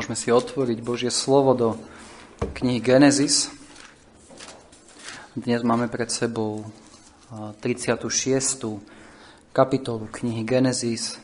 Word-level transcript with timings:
Môžeme 0.00 0.16
si 0.16 0.32
otvoriť 0.32 0.80
Božie 0.80 1.12
slovo 1.12 1.52
do 1.52 1.76
knihy 2.56 2.80
Genesis. 2.80 3.52
Dnes 5.36 5.60
máme 5.60 5.92
pred 5.92 6.08
sebou 6.08 6.64
36. 7.28 8.80
kapitolu 9.52 10.08
knihy 10.08 10.40
Genesis, 10.40 11.20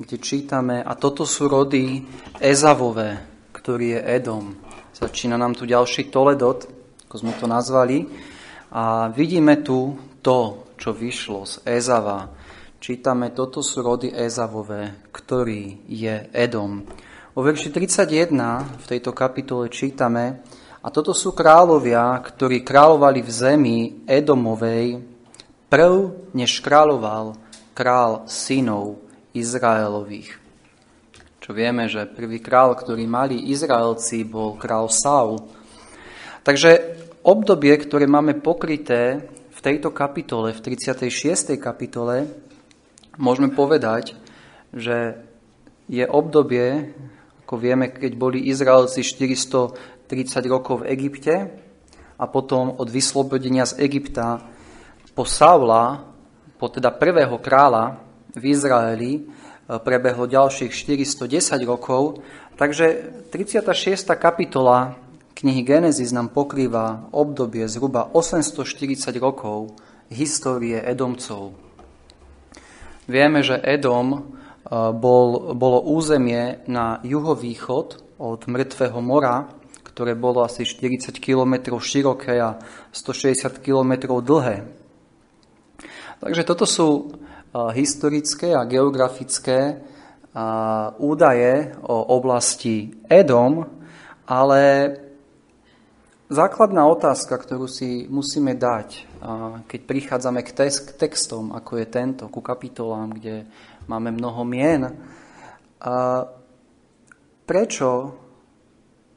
kde 0.00 0.16
čítame, 0.16 0.80
a 0.80 0.96
toto 0.96 1.28
sú 1.28 1.44
rody 1.44 2.08
Ezavové, 2.40 3.20
ktorý 3.52 4.00
je 4.00 4.00
Edom. 4.08 4.64
Začína 4.96 5.36
nám 5.36 5.52
tu 5.52 5.68
ďalší 5.68 6.08
Toledot, 6.08 6.64
ako 7.04 7.20
sme 7.20 7.36
to 7.36 7.44
nazvali, 7.44 8.08
a 8.72 9.12
vidíme 9.12 9.60
tu 9.60 9.92
to, 10.24 10.72
čo 10.80 10.96
vyšlo 10.96 11.44
z 11.44 11.68
Ezava. 11.68 12.32
Čítame, 12.80 13.36
toto 13.36 13.60
sú 13.60 13.84
rody 13.84 14.08
Ezavové, 14.08 15.04
ktorý 15.12 15.84
je 15.84 16.32
Edom. 16.32 16.80
Vo 17.36 17.44
verši 17.44 17.68
31 17.68 18.32
v 18.80 18.86
tejto 18.88 19.12
kapitole 19.12 19.68
čítame, 19.68 20.40
a 20.80 20.88
toto 20.88 21.12
sú 21.12 21.36
kráľovia, 21.36 22.16
ktorí 22.24 22.64
kráľovali 22.64 23.20
v 23.20 23.28
zemi 23.28 23.78
Edomovej, 24.08 25.04
prv 25.68 26.16
než 26.32 26.64
kráľoval 26.64 27.36
král 27.76 28.24
synov 28.24 29.04
Izraelových. 29.36 30.32
Čo 31.44 31.52
vieme, 31.52 31.92
že 31.92 32.08
prvý 32.08 32.40
král, 32.40 32.72
ktorý 32.72 33.04
mali 33.04 33.52
Izraelci, 33.52 34.24
bol 34.24 34.56
král 34.56 34.88
Saul. 34.88 35.44
Takže 36.40 36.96
obdobie, 37.20 37.76
ktoré 37.76 38.08
máme 38.08 38.40
pokryté 38.40 39.28
v 39.52 39.60
tejto 39.60 39.92
kapitole, 39.92 40.56
v 40.56 40.60
36. 40.72 41.60
kapitole, 41.60 42.32
môžeme 43.20 43.52
povedať, 43.52 44.16
že 44.72 45.20
je 45.84 46.08
obdobie, 46.08 46.96
ako 47.46 47.62
vieme, 47.62 47.94
keď 47.94 48.18
boli 48.18 48.50
Izraelci 48.50 49.06
430 49.06 49.78
rokov 50.50 50.82
v 50.82 50.90
Egypte 50.98 51.46
a 52.18 52.26
potom 52.26 52.74
od 52.74 52.90
vyslobodenia 52.90 53.62
z 53.62 53.86
Egypta 53.86 54.42
po 55.14 55.22
Saula, 55.22 56.10
po 56.58 56.66
teda 56.66 56.90
prvého 56.90 57.38
kráľa 57.38 58.02
v 58.34 58.50
Izraeli, 58.50 59.12
e, 59.14 59.20
prebehlo 59.78 60.26
ďalších 60.26 60.74
410 60.74 61.62
rokov. 61.62 62.18
Takže 62.58 63.14
36. 63.30 64.18
kapitola 64.18 64.98
knihy 65.38 65.62
Genesis 65.62 66.10
nám 66.10 66.34
pokrýva 66.34 67.06
obdobie 67.14 67.70
zhruba 67.70 68.10
840 68.10 69.22
rokov 69.22 69.70
histórie 70.10 70.82
Edomcov. 70.82 71.54
Vieme, 73.06 73.46
že 73.46 73.62
Edom 73.62 74.34
bol, 74.72 75.54
bolo 75.54 75.78
územie 75.86 76.62
na 76.66 76.98
juhovýchod 77.06 78.18
od 78.18 78.40
Mŕtvého 78.50 78.98
mora, 78.98 79.46
ktoré 79.86 80.18
bolo 80.18 80.42
asi 80.42 80.66
40 80.66 81.16
km 81.22 81.78
široké 81.78 82.36
a 82.42 82.58
160 82.90 83.62
km 83.62 84.20
dlhé. 84.20 84.66
Takže 86.20 86.42
toto 86.44 86.66
sú 86.66 87.16
historické 87.54 88.52
a 88.52 88.68
geografické 88.68 89.80
údaje 91.00 91.72
o 91.80 91.96
oblasti 92.12 92.92
Edom, 93.08 93.64
ale 94.28 94.92
základná 96.28 96.84
otázka, 96.84 97.32
ktorú 97.40 97.64
si 97.64 98.04
musíme 98.12 98.52
dať, 98.52 99.08
keď 99.64 99.80
prichádzame 99.88 100.44
k 100.44 100.52
textom, 101.00 101.56
ako 101.56 101.80
je 101.80 101.86
tento, 101.88 102.28
ku 102.28 102.44
kapitolám, 102.44 103.16
kde 103.16 103.48
máme 103.86 104.14
mnoho 104.14 104.42
mien. 104.46 104.90
A 105.82 106.26
prečo 107.46 108.18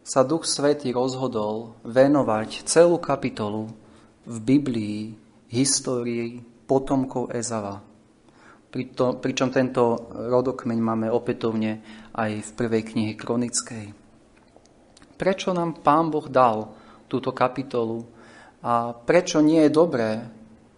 sa 0.05 0.25
Duch 0.25 0.49
Svetý 0.49 0.89
rozhodol 0.89 1.77
venovať 1.85 2.65
celú 2.65 2.97
kapitolu 2.97 3.69
v 4.25 4.37
Biblii 4.41 5.13
histórii 5.49 6.41
potomkov 6.65 7.33
Ezava? 7.33 7.81
Pričom 8.69 9.49
tento 9.49 10.13
rodokmeň 10.13 10.77
máme 10.77 11.07
opätovne 11.09 11.81
aj 12.13 12.31
v 12.45 12.49
prvej 12.53 12.83
knihe 12.93 13.13
kronickej. 13.17 13.85
Prečo 15.17 15.49
nám 15.57 15.81
Pán 15.81 16.13
Boh 16.13 16.29
dal 16.29 16.69
túto 17.09 17.33
kapitolu 17.33 18.05
a 18.61 18.93
prečo 18.93 19.41
nie 19.41 19.65
je 19.65 19.73
dobré 19.73 20.21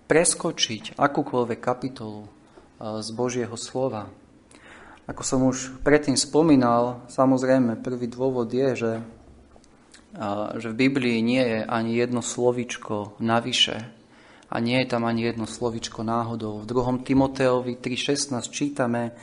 preskočiť 0.07 0.95
akúkoľvek 0.95 1.59
kapitolu 1.59 2.40
z 2.81 3.09
Božieho 3.13 3.53
slova. 3.53 4.09
Ako 5.05 5.21
som 5.21 5.45
už 5.45 5.81
predtým 5.85 6.17
spomínal, 6.17 7.05
samozrejme 7.09 7.77
prvý 7.81 8.09
dôvod 8.09 8.49
je, 8.49 8.69
že, 8.73 8.93
že 10.57 10.67
v 10.71 10.79
Biblii 10.87 11.21
nie 11.21 11.41
je 11.41 11.59
ani 11.61 11.97
jedno 11.97 12.25
slovičko 12.25 13.21
navyše 13.21 14.01
a 14.51 14.55
nie 14.59 14.83
je 14.83 14.87
tam 14.91 15.07
ani 15.07 15.29
jedno 15.29 15.47
slovičko 15.47 16.03
náhodou. 16.03 16.59
V 16.61 16.65
2. 16.67 17.07
Timoteovi 17.07 17.79
3.16 17.79 18.51
čítame, 18.51 19.15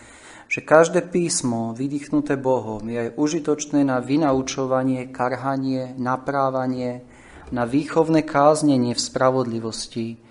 že 0.48 0.64
každé 0.64 1.12
písmo 1.12 1.76
vydýchnuté 1.76 2.40
Bohom 2.40 2.80
je 2.88 2.96
aj 2.96 3.14
užitočné 3.20 3.84
na 3.84 4.00
vynaučovanie, 4.00 5.12
karhanie, 5.12 5.92
naprávanie, 6.00 7.04
na 7.52 7.68
výchovné 7.68 8.24
káznenie 8.24 8.96
v 8.96 9.00
spravodlivosti, 9.00 10.27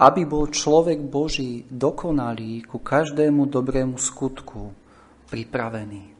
aby 0.00 0.24
bol 0.24 0.48
človek 0.48 0.96
Boží 0.96 1.68
dokonalý 1.68 2.64
ku 2.64 2.80
každému 2.80 3.52
dobrému 3.52 4.00
skutku 4.00 4.72
pripravený. 5.28 6.16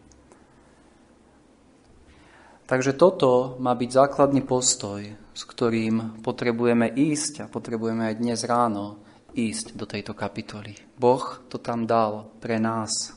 Takže 2.68 2.94
toto 2.94 3.56
má 3.58 3.74
byť 3.74 3.90
základný 3.90 4.44
postoj, 4.46 5.02
s 5.32 5.42
ktorým 5.42 6.22
potrebujeme 6.22 6.92
ísť 6.92 7.48
a 7.48 7.50
potrebujeme 7.50 8.12
aj 8.12 8.20
dnes 8.20 8.40
ráno 8.46 9.00
ísť 9.34 9.74
do 9.74 9.88
tejto 9.88 10.12
kapitoly. 10.14 10.76
Boh 10.94 11.40
to 11.48 11.58
tam 11.58 11.88
dal 11.88 12.30
pre 12.38 12.60
nás, 12.62 13.16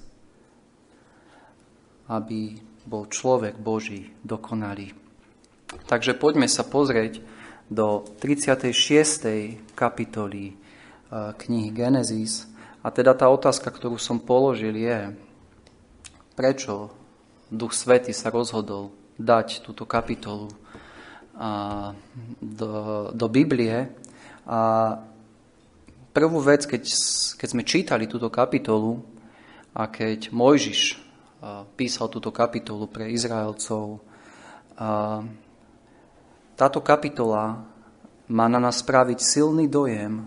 aby 2.07 2.57
bol 2.87 3.11
človek 3.11 3.59
Boží 3.59 4.15
dokonalý. 4.25 4.95
Takže 5.85 6.17
poďme 6.17 6.47
sa 6.47 6.65
pozrieť 6.65 7.21
do 7.69 8.03
36. 8.19 9.75
kapitoly 9.75 10.53
eh, 10.53 11.31
knihy 11.37 11.69
Genesis. 11.71 12.47
A 12.83 12.91
teda 12.91 13.15
tá 13.15 13.31
otázka, 13.31 13.71
ktorú 13.71 13.95
som 13.95 14.19
položil 14.19 14.75
je, 14.75 15.15
prečo 16.35 16.91
Duch 17.47 17.71
Svety 17.71 18.11
sa 18.11 18.27
rozhodol 18.27 18.91
dať 19.15 19.63
túto 19.63 19.87
kapitolu 19.87 20.51
do, 22.41 22.71
do 23.13 23.27
Biblie. 23.29 23.89
A 24.43 24.59
prvú 26.11 26.39
vec, 26.43 26.67
keď, 26.67 26.83
keď 27.39 27.47
sme 27.47 27.63
čítali 27.63 28.05
túto 28.05 28.27
kapitolu 28.29 29.01
a 29.73 29.87
keď 29.89 30.29
Mojžiš 30.29 30.81
eh, 30.93 30.97
písal 31.79 32.11
túto 32.11 32.29
kapitolu 32.29 32.91
pre 32.91 33.09
Izraelcov, 33.09 34.03
táto 36.53 36.79
kapitola 36.85 37.65
má 38.29 38.45
na 38.47 38.59
nás 38.61 38.81
spraviť 38.81 39.19
silný 39.19 39.67
dojem 39.67 40.25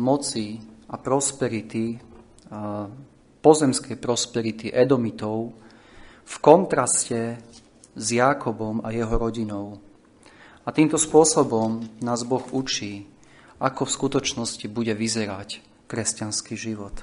moci 0.00 0.58
a 0.90 0.96
prosperity, 0.98 2.00
a 2.50 2.88
pozemskej 3.40 3.96
prosperity 3.96 4.68
Edomitov 4.72 5.54
v 6.24 6.34
kontraste 6.44 7.40
s 7.94 8.06
Jákobom 8.12 8.84
a 8.84 8.92
jeho 8.92 9.14
rodinou. 9.16 9.80
A 10.64 10.68
týmto 10.70 11.00
spôsobom 11.00 11.84
nás 12.04 12.22
Boh 12.22 12.44
učí, 12.52 13.08
ako 13.60 13.88
v 13.88 13.94
skutočnosti 13.96 14.66
bude 14.72 14.92
vyzerať 14.92 15.60
kresťanský 15.88 16.54
život. 16.54 16.94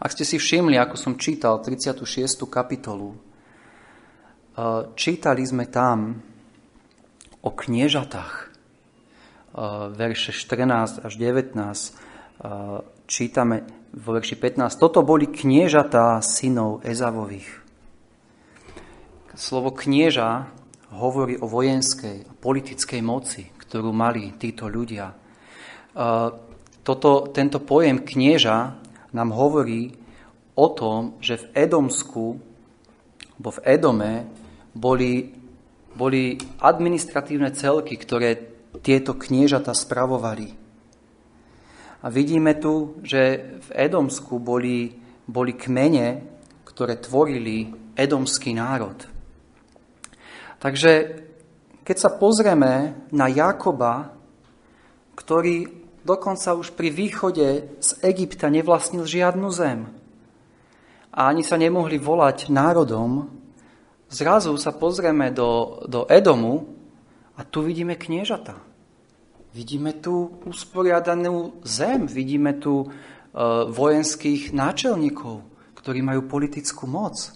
Ak 0.00 0.16
ste 0.16 0.24
si 0.24 0.40
všimli, 0.40 0.80
ako 0.80 0.96
som 0.96 1.20
čítal 1.20 1.60
36. 1.60 2.48
kapitolu, 2.48 3.14
čítali 4.96 5.42
sme 5.44 5.68
tam, 5.68 6.18
o 7.40 7.50
kniežatách. 7.50 8.52
Verše 9.96 10.30
14 10.30 11.02
až 11.02 11.12
19 11.18 13.08
čítame 13.10 13.66
vo 13.90 14.14
verši 14.14 14.38
15. 14.38 14.78
Toto 14.78 15.02
boli 15.02 15.26
kniežatá 15.26 16.22
synov 16.22 16.86
Ezavových. 16.86 17.50
Slovo 19.34 19.74
knieža 19.74 20.46
hovorí 20.94 21.34
o 21.40 21.50
vojenskej 21.50 22.28
a 22.28 22.32
politickej 22.36 23.00
moci, 23.02 23.48
ktorú 23.56 23.90
mali 23.90 24.36
títo 24.38 24.70
ľudia. 24.70 25.10
Toto, 26.80 27.10
tento 27.34 27.58
pojem 27.62 28.06
knieža 28.06 28.78
nám 29.10 29.30
hovorí 29.34 29.90
o 30.54 30.66
tom, 30.70 31.18
že 31.18 31.40
v 31.40 31.66
Edomsku, 31.66 32.24
bo 33.40 33.48
v 33.50 33.62
Edome 33.64 34.28
boli 34.76 35.39
boli 36.00 36.40
administratívne 36.64 37.52
celky, 37.52 38.00
ktoré 38.00 38.40
tieto 38.80 39.20
kniežata 39.20 39.76
spravovali. 39.76 40.48
A 42.00 42.08
vidíme 42.08 42.56
tu, 42.56 42.96
že 43.04 43.52
v 43.60 43.68
Edomsku 43.76 44.40
boli, 44.40 44.96
boli 45.28 45.52
kmene, 45.52 46.24
ktoré 46.64 46.96
tvorili 46.96 47.68
edomský 47.92 48.56
národ. 48.56 48.96
Takže 50.56 50.92
keď 51.84 51.96
sa 52.00 52.16
pozrieme 52.16 53.04
na 53.12 53.28
Jakoba, 53.28 54.16
ktorý 55.12 55.68
dokonca 56.00 56.56
už 56.56 56.72
pri 56.72 56.88
východe 56.88 57.76
z 57.76 57.90
Egypta 58.00 58.48
nevlastnil 58.48 59.04
žiadnu 59.04 59.48
zem 59.52 59.84
a 61.12 61.28
ani 61.28 61.44
sa 61.44 61.60
nemohli 61.60 62.00
volať 62.00 62.48
národom, 62.48 63.39
zrazu 64.10 64.58
sa 64.58 64.74
pozrieme 64.74 65.30
do, 65.30 65.80
do 65.86 66.04
Edomu 66.10 66.66
a 67.38 67.46
tu 67.46 67.62
vidíme 67.62 67.94
kniežata. 67.94 68.58
Vidíme 69.50 69.98
tu 69.98 70.42
usporiadanú 70.46 71.62
zem, 71.66 72.06
vidíme 72.06 72.58
tu 72.58 72.86
e, 72.86 72.88
vojenských 73.66 74.54
náčelníkov, 74.54 75.42
ktorí 75.74 76.02
majú 76.02 76.26
politickú 76.30 76.86
moc. 76.86 77.34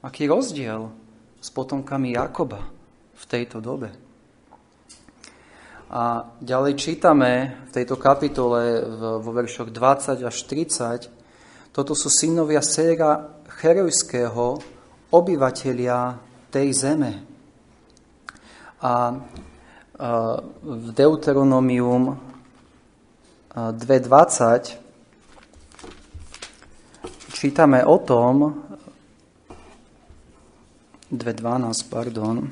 Aký 0.00 0.24
rozdiel 0.24 0.88
s 1.36 1.48
potomkami 1.52 2.16
Jakoba 2.16 2.64
v 3.12 3.24
tejto 3.28 3.60
dobe? 3.60 3.92
A 5.90 6.32
ďalej 6.38 6.78
čítame 6.78 7.60
v 7.66 7.70
tejto 7.74 7.98
kapitole 7.98 8.80
vo 9.20 9.30
veršoch 9.34 9.74
20 9.74 10.22
až 10.22 10.36
30, 10.46 11.74
toto 11.74 11.98
sú 11.98 12.06
synovia 12.06 12.62
Séra 12.62 13.42
Cherojského, 13.58 14.62
obyvatelia 15.10 16.18
tej 16.50 16.68
zeme. 16.74 17.12
A 18.80 19.12
v 20.64 20.88
Deuteronomium 20.96 22.16
2.20 23.52 24.80
čítame 27.34 27.84
o 27.84 27.98
tom, 28.00 28.34
2.12, 31.10 31.90
pardon, 31.90 32.46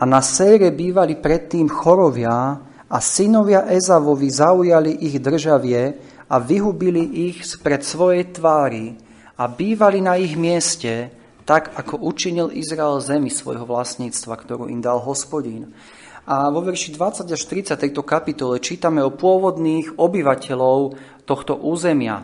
a 0.00 0.02
na 0.08 0.24
Sére 0.24 0.72
bývali 0.72 1.20
predtým 1.20 1.68
chorovia 1.68 2.56
a 2.90 2.98
synovia 2.98 3.68
Ezavovi 3.68 4.32
zaujali 4.32 5.04
ich 5.04 5.20
državie 5.20 5.94
a 6.26 6.36
vyhubili 6.40 7.30
ich 7.30 7.44
spred 7.44 7.84
svojej 7.84 8.32
tvári 8.32 8.96
a 9.36 9.44
bývali 9.46 10.00
na 10.00 10.16
ich 10.16 10.34
mieste, 10.40 11.19
tak 11.50 11.74
ako 11.74 12.06
učinil 12.06 12.54
Izrael 12.54 13.02
zemi 13.02 13.26
svojho 13.26 13.66
vlastníctva, 13.66 14.38
ktorú 14.38 14.70
im 14.70 14.78
dal 14.78 15.02
hospodín. 15.02 15.74
A 16.22 16.46
vo 16.46 16.62
verši 16.62 16.94
20 16.94 17.26
až 17.26 17.42
30 17.42 17.74
tejto 17.74 18.06
kapitole 18.06 18.62
čítame 18.62 19.02
o 19.02 19.10
pôvodných 19.10 19.98
obyvateľov 19.98 20.94
tohto 21.26 21.58
územia, 21.58 22.22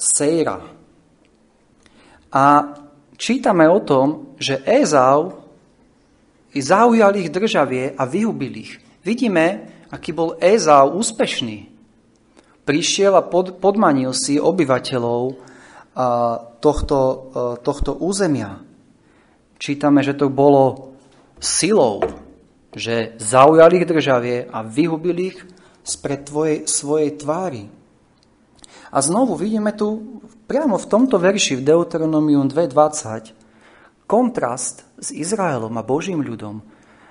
Sejra. 0.00 0.64
A 2.32 2.44
čítame 3.20 3.68
o 3.68 3.84
tom, 3.84 4.32
že 4.40 4.64
Ezau 4.64 5.44
zaujal 6.56 7.20
ich 7.20 7.28
državie 7.28 7.92
a 8.00 8.08
vyhubil 8.08 8.64
ich. 8.64 8.80
Vidíme, 9.04 9.68
aký 9.92 10.16
bol 10.16 10.40
Ezau 10.40 10.96
úspešný. 10.96 11.68
Prišiel 12.64 13.12
a 13.12 13.20
pod, 13.20 13.60
podmanil 13.60 14.16
si 14.16 14.40
obyvateľov 14.40 15.36
a, 15.92 16.47
tohto, 16.58 16.98
a, 16.98 17.10
tohto 17.62 17.94
územia. 17.96 18.62
Čítame, 19.58 20.06
že 20.06 20.14
to 20.14 20.30
bolo 20.30 20.94
silou, 21.42 22.02
že 22.74 23.18
zaujal 23.18 23.74
ich 23.74 23.86
državie 23.86 24.46
a 24.50 24.62
vyhubil 24.62 25.16
ich 25.18 25.38
spred 25.82 26.28
tvojej, 26.28 26.58
svojej 26.68 27.10
tvári. 27.16 27.64
A 28.92 28.98
znovu 29.04 29.36
vidíme 29.36 29.72
tu, 29.76 30.20
priamo 30.48 30.80
v 30.80 30.88
tomto 30.88 31.20
verši 31.20 31.60
v 31.60 31.66
Deuteronomium 31.66 32.48
2.20, 32.48 33.36
kontrast 34.08 34.88
s 34.96 35.12
Izraelom 35.12 35.76
a 35.76 35.84
Božím 35.84 36.24
ľudom. 36.24 36.64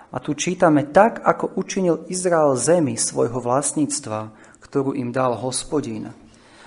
A 0.10 0.18
tu 0.24 0.34
čítame 0.34 0.88
tak, 0.90 1.22
ako 1.22 1.60
učinil 1.60 2.08
Izrael 2.10 2.58
zemi 2.58 2.96
svojho 2.98 3.38
vlastníctva, 3.44 4.34
ktorú 4.64 4.98
im 4.98 5.14
dal 5.14 5.38
hospodín. 5.38 6.10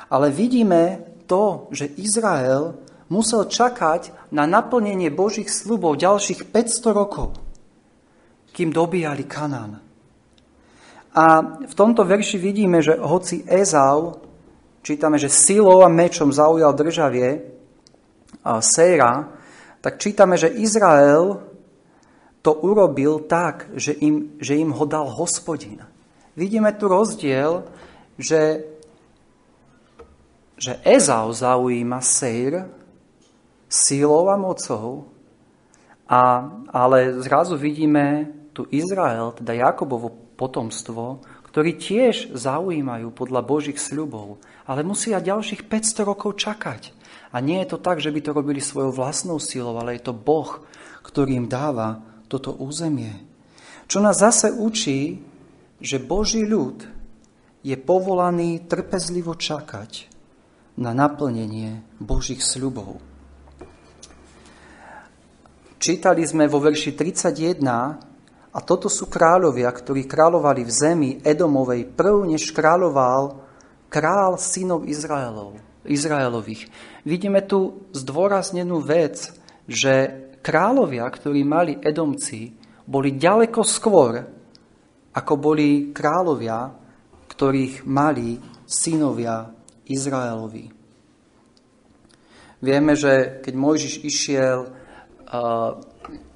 Ale 0.07 0.31
vidíme 0.31 1.10
to, 1.31 1.71
že 1.71 1.95
Izrael 1.95 2.75
musel 3.07 3.47
čakať 3.47 4.35
na 4.35 4.51
naplnenie 4.51 5.15
Božích 5.15 5.47
slubov 5.47 6.03
ďalších 6.03 6.51
500 6.51 6.91
rokov, 6.91 7.39
kým 8.51 8.75
dobíjali 8.75 9.23
Kanán. 9.31 9.79
A 11.15 11.25
v 11.63 11.75
tomto 11.75 12.03
verši 12.07 12.39
vidíme, 12.39 12.83
že 12.83 12.99
hoci 12.99 13.47
Ezau, 13.47 14.23
čítame, 14.83 15.19
že 15.19 15.31
silou 15.31 15.83
a 15.83 15.91
mečom 15.91 16.31
zaujal 16.31 16.75
državie 16.75 17.51
Séra, 18.63 19.27
tak 19.83 19.99
čítame, 19.99 20.39
že 20.39 20.55
Izrael 20.55 21.41
to 22.41 22.57
urobil 22.63 23.27
tak, 23.27 23.69
že 23.77 23.93
im, 24.01 24.39
že 24.41 24.57
im 24.57 24.73
ho 24.73 24.85
dal 24.89 25.11
hospodin. 25.13 25.83
Vidíme 26.39 26.73
tu 26.79 26.89
rozdiel, 26.89 27.65
že, 28.17 28.65
že 30.61 30.77
Ezau 30.85 31.33
zaujíma 31.33 32.05
Seir 32.05 32.69
sílou 33.65 34.29
a 34.29 34.37
mocou, 34.37 35.09
a, 36.05 36.53
ale 36.69 37.23
zrazu 37.25 37.57
vidíme 37.57 38.29
tu 38.53 38.69
Izrael, 38.69 39.33
teda 39.33 39.57
Jakobovo 39.57 40.13
potomstvo, 40.37 41.25
ktorí 41.49 41.81
tiež 41.81 42.37
zaujímajú 42.37 43.09
podľa 43.15 43.41
Božích 43.41 43.79
sľubov, 43.81 44.43
ale 44.69 44.85
musia 44.85 45.23
ďalších 45.23 45.65
500 45.71 46.03
rokov 46.05 46.37
čakať. 46.37 46.93
A 47.31 47.39
nie 47.39 47.63
je 47.63 47.71
to 47.73 47.79
tak, 47.79 48.03
že 48.03 48.11
by 48.11 48.21
to 48.21 48.35
robili 48.35 48.59
svojou 48.59 48.91
vlastnou 48.91 49.39
silou, 49.39 49.79
ale 49.79 49.97
je 49.97 50.11
to 50.11 50.15
Boh, 50.15 50.67
ktorý 51.07 51.41
im 51.41 51.49
dáva 51.49 52.03
toto 52.27 52.53
územie. 52.59 53.23
Čo 53.87 54.03
nás 54.03 54.19
zase 54.19 54.51
učí, 54.51 55.23
že 55.79 56.03
Boží 56.03 56.43
ľud 56.43 56.85
je 57.63 57.75
povolaný 57.79 58.67
trpezlivo 58.67 59.35
čakať 59.39 60.20
na 60.81 60.97
naplnenie 60.97 61.85
Božích 62.01 62.41
sľubov. 62.41 62.99
Čítali 65.77 66.25
sme 66.25 66.49
vo 66.49 66.61
verši 66.61 66.97
31, 66.97 68.09
a 68.51 68.59
toto 68.59 68.91
sú 68.91 69.07
kráľovia, 69.07 69.71
ktorí 69.71 70.11
kráľovali 70.11 70.67
v 70.67 70.73
zemi 70.75 71.11
Edomovej 71.23 71.87
prv, 71.95 72.27
než 72.27 72.51
kráľoval 72.51 73.39
král 73.87 74.35
synov 74.35 74.91
Izraelov. 74.91 75.55
Izraelových. 75.87 76.67
Vidíme 77.07 77.47
tu 77.47 77.87
zdôraznenú 77.95 78.83
vec, 78.83 79.31
že 79.71 80.27
kráľovia, 80.43 81.07
ktorí 81.07 81.47
mali 81.47 81.79
Edomci, 81.79 82.51
boli 82.85 83.15
ďaleko 83.15 83.63
skôr, 83.63 84.19
ako 85.15 85.33
boli 85.39 85.95
kráľovia, 85.95 86.75
ktorých 87.31 87.87
mali 87.87 88.35
synovia 88.67 89.47
Izraelovi. 89.91 90.71
Vieme, 92.63 92.95
že 92.95 93.43
keď 93.43 93.55
Mojžiš 93.57 93.95
išiel 94.07 94.59
uh, 94.69 95.81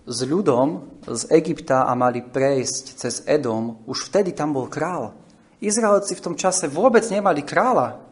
s 0.04 0.18
ľudom 0.24 1.00
z 1.04 1.22
Egypta 1.32 1.86
a 1.86 1.92
mali 1.96 2.24
prejsť 2.24 2.84
cez 2.98 3.14
Edom, 3.28 3.84
už 3.86 4.10
vtedy 4.10 4.34
tam 4.34 4.52
bol 4.52 4.66
král. 4.66 5.16
Izraelci 5.62 6.16
v 6.16 6.24
tom 6.24 6.34
čase 6.36 6.68
vôbec 6.68 7.04
nemali 7.08 7.40
kráľa. 7.44 8.04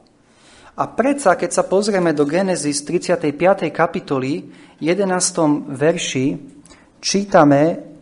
A 0.72 0.88
predsa, 0.88 1.36
keď 1.36 1.50
sa 1.52 1.64
pozrieme 1.68 2.16
do 2.16 2.24
Genesis 2.24 2.80
35. 2.80 3.28
kapitoly, 3.68 4.48
11. 4.80 5.68
verši, 5.68 6.26
čítame, 6.96 7.92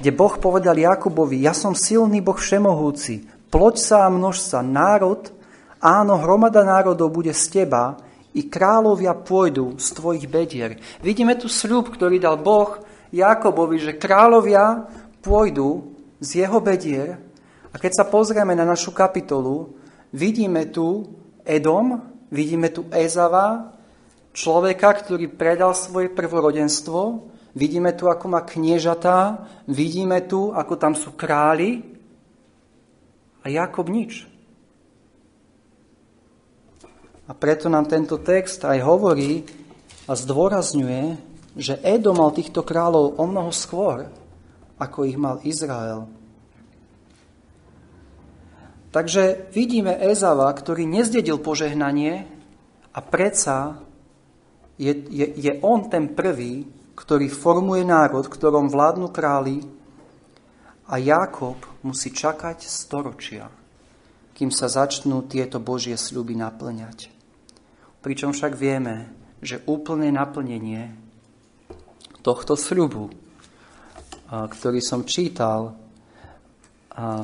kde 0.00 0.10
Boh 0.16 0.34
povedal 0.40 0.80
Jakubovi, 0.80 1.44
ja 1.44 1.52
som 1.52 1.76
silný 1.76 2.24
Boh 2.24 2.40
všemohúci, 2.40 3.35
ploď 3.50 3.74
sa 3.78 3.96
a 4.06 4.12
množ 4.12 4.42
sa, 4.42 4.60
národ, 4.62 5.30
áno, 5.80 6.18
hromada 6.18 6.66
národov 6.66 7.12
bude 7.14 7.30
z 7.32 7.62
teba, 7.62 8.00
i 8.36 8.44
kráľovia 8.44 9.16
pôjdu 9.16 9.80
z 9.80 9.96
tvojich 9.96 10.28
bedier. 10.28 10.76
Vidíme 11.00 11.40
tu 11.40 11.48
sľub, 11.48 11.88
ktorý 11.88 12.20
dal 12.20 12.36
Boh 12.36 12.84
Jakobovi, 13.08 13.80
že 13.80 13.96
kráľovia 13.96 14.84
pôjdu 15.24 15.96
z 16.20 16.44
jeho 16.44 16.60
bedier. 16.60 17.16
A 17.72 17.80
keď 17.80 17.92
sa 17.96 18.04
pozrieme 18.04 18.52
na 18.52 18.68
našu 18.68 18.92
kapitolu, 18.92 19.72
vidíme 20.12 20.68
tu 20.68 21.08
Edom, 21.48 22.04
vidíme 22.28 22.68
tu 22.68 22.84
Ezava, 22.92 23.72
človeka, 24.36 24.92
ktorý 24.92 25.32
predal 25.32 25.72
svoje 25.72 26.12
prvorodenstvo, 26.12 27.24
vidíme 27.56 27.96
tu, 27.96 28.12
ako 28.12 28.36
má 28.36 28.44
kniežatá, 28.44 29.48
vidíme 29.64 30.20
tu, 30.28 30.52
ako 30.52 30.76
tam 30.76 30.92
sú 30.92 31.16
králi 31.16 31.95
a 33.46 33.54
Jakob 33.54 33.86
nič. 33.86 34.26
A 37.30 37.32
preto 37.34 37.70
nám 37.70 37.86
tento 37.86 38.18
text 38.18 38.66
aj 38.66 38.82
hovorí 38.82 39.46
a 40.10 40.18
zdôrazňuje, 40.18 41.14
že 41.54 41.78
Edom 41.86 42.18
mal 42.18 42.34
týchto 42.34 42.66
kráľov 42.66 43.14
o 43.14 43.24
mnoho 43.26 43.54
skôr, 43.54 44.10
ako 44.82 45.06
ich 45.06 45.14
mal 45.14 45.38
Izrael. 45.46 46.10
Takže 48.90 49.54
vidíme 49.54 49.94
Ezava, 49.94 50.50
ktorý 50.50 50.82
nezdedil 50.82 51.38
požehnanie 51.38 52.26
a 52.90 52.98
predsa 52.98 53.78
je, 54.74 54.90
je, 54.90 55.26
je 55.38 55.52
on 55.62 55.86
ten 55.86 56.10
prvý, 56.10 56.66
ktorý 56.96 57.30
formuje 57.30 57.84
národ, 57.84 58.24
ktorom 58.26 58.72
vládnu 58.72 59.12
králi 59.12 59.62
a 60.86 60.94
Jákob 61.02 61.82
musí 61.82 62.14
čakať 62.14 62.62
storočia, 62.62 63.50
kým 64.36 64.54
sa 64.54 64.70
začnú 64.70 65.26
tieto 65.26 65.58
Božie 65.58 65.98
sľuby 65.98 66.38
naplňať. 66.38 67.10
Pričom 68.04 68.30
však 68.30 68.54
vieme, 68.54 69.10
že 69.42 69.66
úplné 69.66 70.14
naplnenie 70.14 70.94
tohto 72.22 72.54
sľubu, 72.54 73.10
ktorý 74.30 74.78
som 74.82 75.02
čítal 75.02 75.74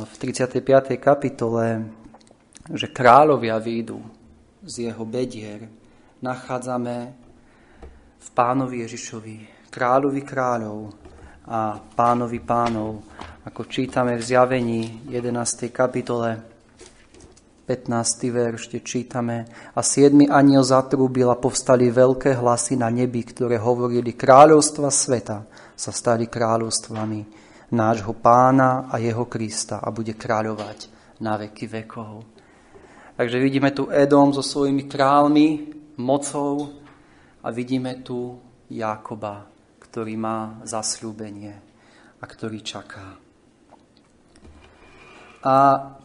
v 0.06 0.12
35. 0.18 0.62
kapitole, 0.98 1.86
že 2.70 2.90
kráľovia 2.90 3.58
výjdu 3.58 3.98
z 4.62 4.90
jeho 4.90 5.02
bedier, 5.06 5.66
nachádzame 6.22 6.96
v 8.22 8.28
pánovi 8.30 8.86
Ježišovi, 8.86 9.36
kráľovi 9.70 10.22
kráľov 10.22 10.94
a 11.52 11.76
pánovi 11.76 12.40
pánov, 12.40 13.04
ako 13.44 13.68
čítame 13.68 14.16
v 14.16 14.24
zjavení 14.24 15.04
11. 15.12 15.68
kapitole 15.68 16.40
15. 17.68 17.92
verš, 18.32 18.72
kde 18.72 18.80
čítame 18.80 19.36
a 19.76 19.84
siedmy 19.84 20.32
aniel 20.32 20.64
zatrúbil 20.64 21.28
a 21.28 21.36
povstali 21.36 21.92
veľké 21.92 22.40
hlasy 22.40 22.80
na 22.80 22.88
nebi, 22.88 23.20
ktoré 23.20 23.60
hovorili 23.60 24.16
kráľovstva 24.16 24.88
sveta 24.88 25.44
sa 25.76 25.92
stali 25.92 26.24
kráľovstvami 26.24 27.20
nášho 27.76 28.16
pána 28.16 28.88
a 28.88 28.96
jeho 28.96 29.28
Krista 29.28 29.84
a 29.84 29.92
bude 29.92 30.16
kráľovať 30.16 30.78
na 31.20 31.36
veky 31.36 31.68
vekov. 31.68 32.24
Takže 33.20 33.36
vidíme 33.36 33.76
tu 33.76 33.92
Edom 33.92 34.32
so 34.32 34.40
svojimi 34.40 34.88
kráľmi, 34.88 35.48
mocou 36.00 36.80
a 37.44 37.52
vidíme 37.52 38.00
tu 38.00 38.40
Jákoba, 38.72 39.51
ktorý 39.92 40.16
má 40.16 40.56
zasľúbenie 40.64 41.52
a 42.16 42.24
ktorý 42.24 42.64
čaká. 42.64 43.20
A 45.44 45.52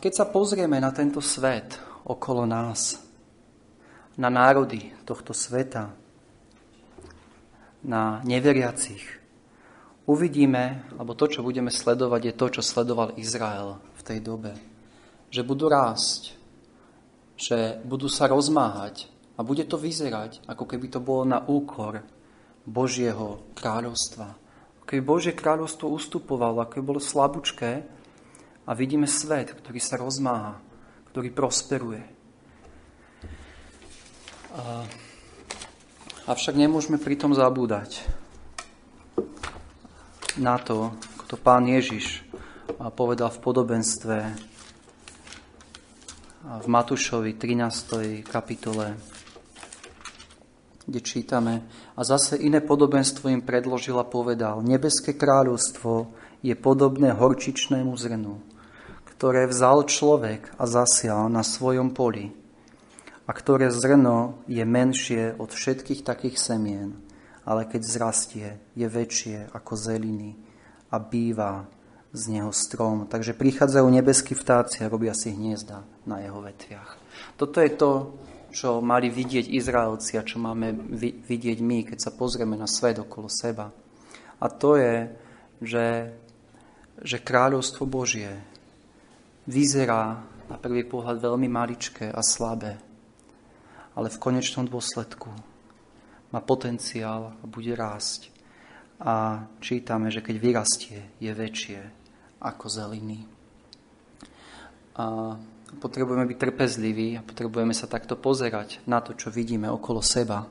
keď 0.03 0.11
sa 0.11 0.25
pozrieme 0.27 0.75
na 0.75 0.91
tento 0.91 1.23
svet 1.23 1.79
okolo 2.03 2.43
nás, 2.43 2.99
na 4.19 4.27
národy 4.27 4.91
tohto 5.07 5.31
sveta, 5.31 5.95
na 7.87 8.19
neveriacich, 8.27 9.07
uvidíme, 10.03 10.83
alebo 10.99 11.15
to, 11.15 11.31
čo 11.31 11.39
budeme 11.39 11.71
sledovať, 11.71 12.21
je 12.27 12.33
to, 12.35 12.45
čo 12.59 12.61
sledoval 12.67 13.15
Izrael 13.15 13.79
v 13.95 14.01
tej 14.03 14.19
dobe. 14.19 14.51
Že 15.31 15.47
budú 15.47 15.71
rásť, 15.71 16.35
že 17.39 17.79
budú 17.87 18.11
sa 18.11 18.27
rozmáhať 18.27 19.07
a 19.39 19.47
bude 19.47 19.63
to 19.63 19.79
vyzerať, 19.79 20.43
ako 20.43 20.67
keby 20.67 20.91
to 20.91 20.99
bolo 20.99 21.23
na 21.23 21.39
úkor 21.47 22.16
Božieho 22.67 23.47
kráľovstva. 23.55 24.35
Keby 24.83 25.01
Božie 25.03 25.31
kráľovstvo 25.31 25.87
ustupovalo, 25.87 26.59
ako 26.59 26.79
by 26.79 26.83
bolo 26.83 26.99
slabúčké, 26.99 27.87
a 28.67 28.75
vidíme 28.75 29.07
svet, 29.07 29.55
ktorý 29.55 29.79
sa 29.79 29.95
rozmáha, 29.95 30.59
ktorý 31.15 31.31
prosperuje. 31.31 32.03
A, 34.51 34.83
avšak 36.27 36.59
nemôžeme 36.59 36.99
pritom 36.99 37.31
zabúdať 37.31 38.03
na 40.35 40.59
to, 40.59 40.91
ako 41.15 41.23
to 41.31 41.37
pán 41.39 41.63
Ježiš 41.71 42.27
povedal 42.93 43.31
v 43.31 43.39
podobenstve 43.41 44.15
v 46.47 46.65
Matúšovi 46.67 47.35
13. 47.35 48.27
kapitole, 48.27 48.99
kde 50.87 50.99
čítame 51.03 51.67
a 51.93 52.01
zase 52.07 52.39
iné 52.39 52.63
podobenstvo 52.63 53.27
im 53.27 53.43
predložil 53.43 53.99
a 53.99 54.07
povedal, 54.07 54.63
nebeské 54.63 55.19
kráľovstvo 55.19 56.07
je 56.39 56.55
podobné 56.55 57.11
horčičnému 57.11 57.91
zrnu, 57.91 58.39
ktoré 59.03 59.51
vzal 59.51 59.83
človek 59.83 60.55
a 60.55 60.63
zasial 60.63 61.27
na 61.27 61.43
svojom 61.43 61.91
poli 61.91 62.31
a 63.27 63.31
ktoré 63.35 63.67
zrno 63.67 64.39
je 64.47 64.63
menšie 64.63 65.35
od 65.35 65.51
všetkých 65.51 66.07
takých 66.07 66.39
semien, 66.39 66.95
ale 67.43 67.67
keď 67.67 67.81
zrastie, 67.83 68.47
je 68.71 68.87
väčšie 68.87 69.51
ako 69.51 69.75
zeliny 69.75 70.39
a 70.87 71.03
býva 71.03 71.67
z 72.15 72.39
neho 72.39 72.55
strom. 72.55 73.11
Takže 73.11 73.35
prichádzajú 73.35 73.87
nebeskí 73.91 74.31
vtáci 74.31 74.87
a 74.87 74.91
robia 74.91 75.11
si 75.11 75.35
hniezda 75.35 75.83
na 76.07 76.23
jeho 76.23 76.39
vetviach. 76.39 76.95
Toto 77.35 77.59
je 77.59 77.71
to, 77.75 78.15
čo 78.51 78.79
mali 78.79 79.11
vidieť 79.11 79.51
Izraelci 79.51 80.15
a 80.17 80.27
čo 80.27 80.39
máme 80.39 80.73
vidieť 81.25 81.59
my, 81.61 81.87
keď 81.87 81.97
sa 81.99 82.11
pozrieme 82.15 82.55
na 82.55 82.65
svet 82.65 83.01
okolo 83.01 83.27
seba. 83.27 83.69
A 84.37 84.45
to 84.53 84.77
je, 84.77 85.09
že, 85.61 85.87
že 87.01 87.17
kráľovstvo 87.21 87.89
Božie 87.89 88.29
vyzerá 89.47 90.21
na 90.47 90.55
prvý 90.55 90.87
pohľad 90.87 91.19
veľmi 91.19 91.47
maličké 91.51 92.07
a 92.07 92.21
slabé, 92.23 92.79
ale 93.97 94.07
v 94.07 94.21
konečnom 94.21 94.67
dôsledku 94.69 95.31
má 96.31 96.39
potenciál 96.43 97.35
a 97.35 97.43
bude 97.47 97.73
rásť. 97.73 98.31
A 98.97 99.45
čítame, 99.61 100.09
že 100.09 100.25
keď 100.25 100.35
vyrastie, 100.41 100.99
je 101.21 101.29
väčšie 101.29 101.79
ako 102.41 102.65
zeliny. 102.65 103.25
A 104.97 105.37
potrebujeme 105.75 106.23
byť 106.23 106.37
trpezliví 106.39 107.19
a 107.19 107.25
potrebujeme 107.25 107.75
sa 107.75 107.91
takto 107.91 108.15
pozerať 108.15 108.79
na 108.87 109.03
to, 109.03 109.11
čo 109.11 109.27
vidíme 109.27 109.67
okolo 109.67 109.99
seba. 109.99 110.47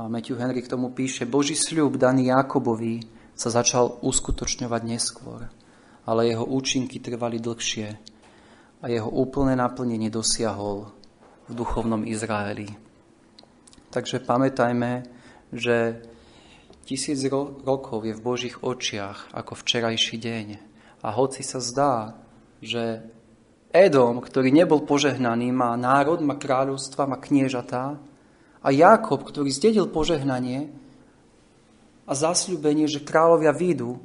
A 0.00 0.08
Matthew 0.08 0.40
Henry 0.40 0.64
k 0.64 0.72
tomu 0.72 0.96
píše, 0.96 1.28
Boží 1.28 1.52
sľub 1.52 2.00
daný 2.00 2.32
Jakobovi 2.32 3.04
sa 3.36 3.52
začal 3.52 4.00
uskutočňovať 4.00 4.82
neskôr, 4.88 5.44
ale 6.08 6.32
jeho 6.32 6.48
účinky 6.48 7.04
trvali 7.04 7.36
dlhšie 7.36 7.88
a 8.80 8.84
jeho 8.88 9.08
úplné 9.12 9.52
naplnenie 9.60 10.08
dosiahol 10.08 10.88
v 11.44 11.52
duchovnom 11.52 12.08
Izraeli. 12.08 12.72
Takže 13.92 14.24
pamätajme, 14.24 15.04
že 15.52 16.00
tisíc 16.88 17.20
ro- 17.28 17.60
rokov 17.66 18.06
je 18.06 18.16
v 18.16 18.24
Božích 18.24 18.56
očiach 18.62 19.34
ako 19.36 19.52
včerajší 19.58 20.16
deň. 20.16 20.46
A 21.04 21.08
hoci 21.12 21.42
sa 21.44 21.60
zdá, 21.60 22.16
že 22.60 23.04
Edom, 23.70 24.18
ktorý 24.18 24.50
nebol 24.50 24.82
požehnaný, 24.82 25.54
má 25.54 25.78
národ, 25.78 26.18
má 26.22 26.34
kráľovstva, 26.34 27.06
má 27.06 27.22
kniežatá, 27.22 27.98
a 28.60 28.68
Jakob, 28.68 29.24
ktorý 29.24 29.48
zdedil 29.48 29.88
požehnanie 29.88 30.68
a 32.04 32.12
zasľúbenie, 32.12 32.84
že 32.92 33.00
kráľovia 33.00 33.56
výjdu 33.56 33.96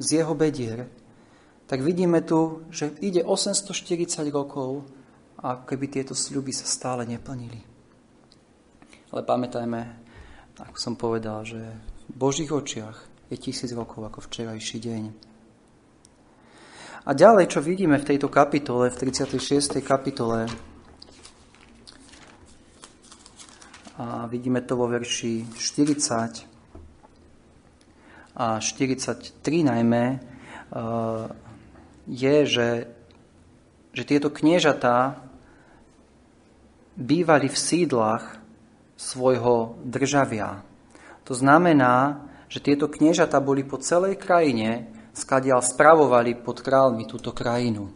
z 0.00 0.08
jeho 0.08 0.32
bedier, 0.32 0.88
tak 1.66 1.84
vidíme 1.84 2.24
tu, 2.24 2.64
že 2.72 2.94
ide 3.04 3.20
840 3.20 4.32
rokov 4.32 4.86
a 5.42 5.60
keby 5.66 5.92
tieto 5.92 6.14
sľuby 6.16 6.54
sa 6.54 6.64
stále 6.64 7.04
neplnili. 7.04 7.60
Ale 9.12 9.22
pamätajme, 9.26 9.80
ako 10.56 10.78
som 10.80 10.94
povedal, 10.96 11.44
že 11.44 11.60
v 12.08 12.14
Božích 12.16 12.48
očiach 12.48 13.28
je 13.28 13.36
tisíc 13.36 13.68
rokov 13.76 14.08
ako 14.08 14.24
včerajší 14.24 14.78
deň. 14.80 15.02
A 17.06 17.14
ďalej, 17.14 17.54
čo 17.54 17.62
vidíme 17.62 18.02
v 18.02 18.08
tejto 18.10 18.26
kapitole, 18.26 18.90
v 18.90 18.98
36. 18.98 19.78
kapitole, 19.78 20.50
a 23.94 24.26
vidíme 24.26 24.58
to 24.66 24.74
vo 24.74 24.90
verši 24.90 25.46
40 25.54 26.50
a 28.34 28.58
43 28.58 29.38
najmä, 29.70 30.04
je, 32.10 32.36
že, 32.42 32.70
že 33.94 34.02
tieto 34.02 34.34
kniežatá 34.34 35.22
bývali 36.98 37.46
v 37.46 37.54
sídlach 37.54 38.42
svojho 38.98 39.78
državia. 39.86 40.66
To 41.22 41.38
znamená, 41.38 42.26
že 42.50 42.58
tieto 42.58 42.90
kniežatá 42.90 43.38
boli 43.38 43.62
po 43.62 43.78
celej 43.78 44.18
krajine, 44.18 44.95
skadiaľ 45.16 45.64
spravovali 45.64 46.36
pod 46.44 46.60
kráľmi 46.60 47.08
túto 47.08 47.32
krajinu. 47.32 47.88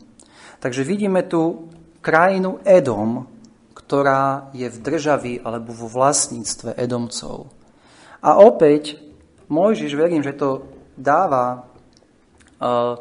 Takže 0.57 0.81
vidíme 0.89 1.29
tu 1.29 1.69
krajinu 2.01 2.65
Edom, 2.65 3.29
ktorá 3.77 4.49
je 4.57 4.65
v 4.65 4.79
državi 4.81 5.33
alebo 5.45 5.77
vo 5.77 5.87
vlastníctve 5.93 6.81
Edomcov. 6.81 7.53
A 8.25 8.41
opäť, 8.41 8.97
Mojžiš, 9.53 9.93
verím, 9.97 10.25
že 10.25 10.37
to 10.37 10.65
dáva 10.97 11.65
uh, 12.61 12.97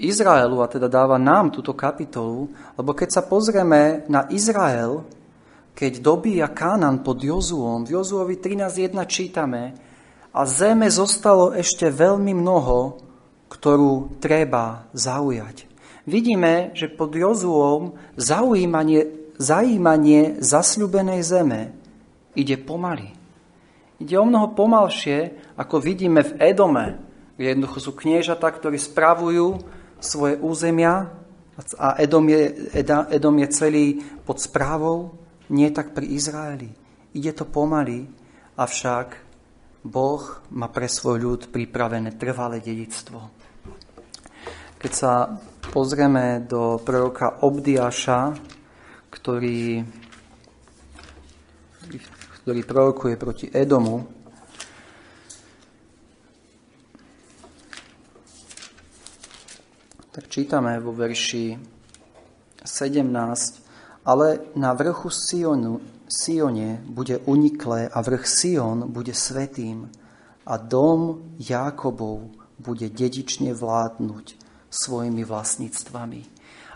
Izraelu, 0.00 0.64
a 0.64 0.68
teda 0.68 0.88
dáva 0.88 1.20
nám 1.20 1.52
túto 1.52 1.76
kapitolu, 1.76 2.48
lebo 2.80 2.96
keď 2.96 3.08
sa 3.20 3.22
pozrieme 3.28 4.08
na 4.08 4.24
Izrael, 4.32 5.04
keď 5.76 5.92
dobíja 6.00 6.48
Kánan 6.52 7.04
pod 7.04 7.20
Jozuom, 7.20 7.84
v 7.84 8.00
Jozuovi 8.00 8.40
13.1 8.40 8.96
čítame, 9.04 9.62
a 10.30 10.46
zeme 10.46 10.86
zostalo 10.86 11.50
ešte 11.52 11.90
veľmi 11.90 12.32
mnoho, 12.32 13.09
ktorú 13.50 14.22
treba 14.22 14.86
zaujať. 14.94 15.66
Vidíme, 16.06 16.72
že 16.72 16.88
pod 16.88 17.12
Jozuom 17.12 17.98
zaujímanie, 18.14 19.34
zajímanie 19.36 20.38
zasľubenej 20.40 21.20
zeme 21.26 21.60
ide 22.38 22.56
pomaly. 22.56 23.12
Ide 24.00 24.16
o 24.16 24.24
mnoho 24.24 24.56
pomalšie, 24.56 25.36
ako 25.60 25.76
vidíme 25.82 26.24
v 26.24 26.32
Edome, 26.40 26.96
kde 27.36 27.52
jednoducho 27.52 27.90
sú 27.90 27.92
kniežatá, 27.92 28.48
ktorí 28.48 28.80
spravujú 28.80 29.60
svoje 30.00 30.40
územia 30.40 31.12
a 31.76 32.00
Edom 32.00 32.24
je, 32.24 32.72
Edom 33.12 33.36
je 33.36 33.48
celý 33.52 33.86
pod 34.24 34.40
správou, 34.40 35.12
nie 35.52 35.68
tak 35.68 35.92
pri 35.92 36.08
Izraeli. 36.16 36.72
Ide 37.12 37.36
to 37.36 37.44
pomaly, 37.44 38.08
avšak 38.56 39.08
Boh 39.84 40.22
má 40.52 40.72
pre 40.72 40.88
svoj 40.88 41.16
ľud 41.20 41.40
pripravené 41.52 42.16
trvalé 42.16 42.64
dedictvo. 42.64 43.39
Keď 44.80 44.92
sa 44.96 45.28
pozrieme 45.76 46.40
do 46.48 46.80
proroka 46.80 47.44
Obdiaša, 47.44 48.32
ktorý 49.12 49.84
ktorý 52.40 52.64
prorokuje 52.64 53.14
proti 53.20 53.46
Edomu, 53.52 54.00
tak 60.16 60.32
čítame 60.32 60.80
vo 60.80 60.96
verši 60.96 61.60
17, 62.64 64.08
ale 64.08 64.48
na 64.56 64.72
vrchu 64.72 65.12
Sionu, 65.12 65.84
Sione 66.08 66.80
bude 66.88 67.20
uniklé 67.28 67.86
a 67.86 68.00
vrch 68.00 68.24
Sion 68.24 68.88
bude 68.88 69.12
svetým 69.12 69.92
a 70.48 70.56
dom 70.56 71.36
Jákobov 71.36 72.32
bude 72.56 72.88
dedične 72.88 73.52
vládnuť 73.52 74.49
svojimi 74.70 75.26
vlastníctvami. 75.26 76.22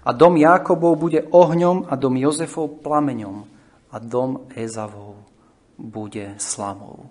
A 0.04 0.12
dom 0.12 0.36
Jákobov 0.36 1.00
bude 1.00 1.24
ohňom 1.32 1.88
a 1.88 1.96
dom 1.96 2.18
Jozefov 2.18 2.84
plameňom 2.84 3.48
a 3.88 3.96
dom 4.02 4.44
Ezavov 4.52 5.16
bude 5.78 6.36
slamou. 6.36 7.08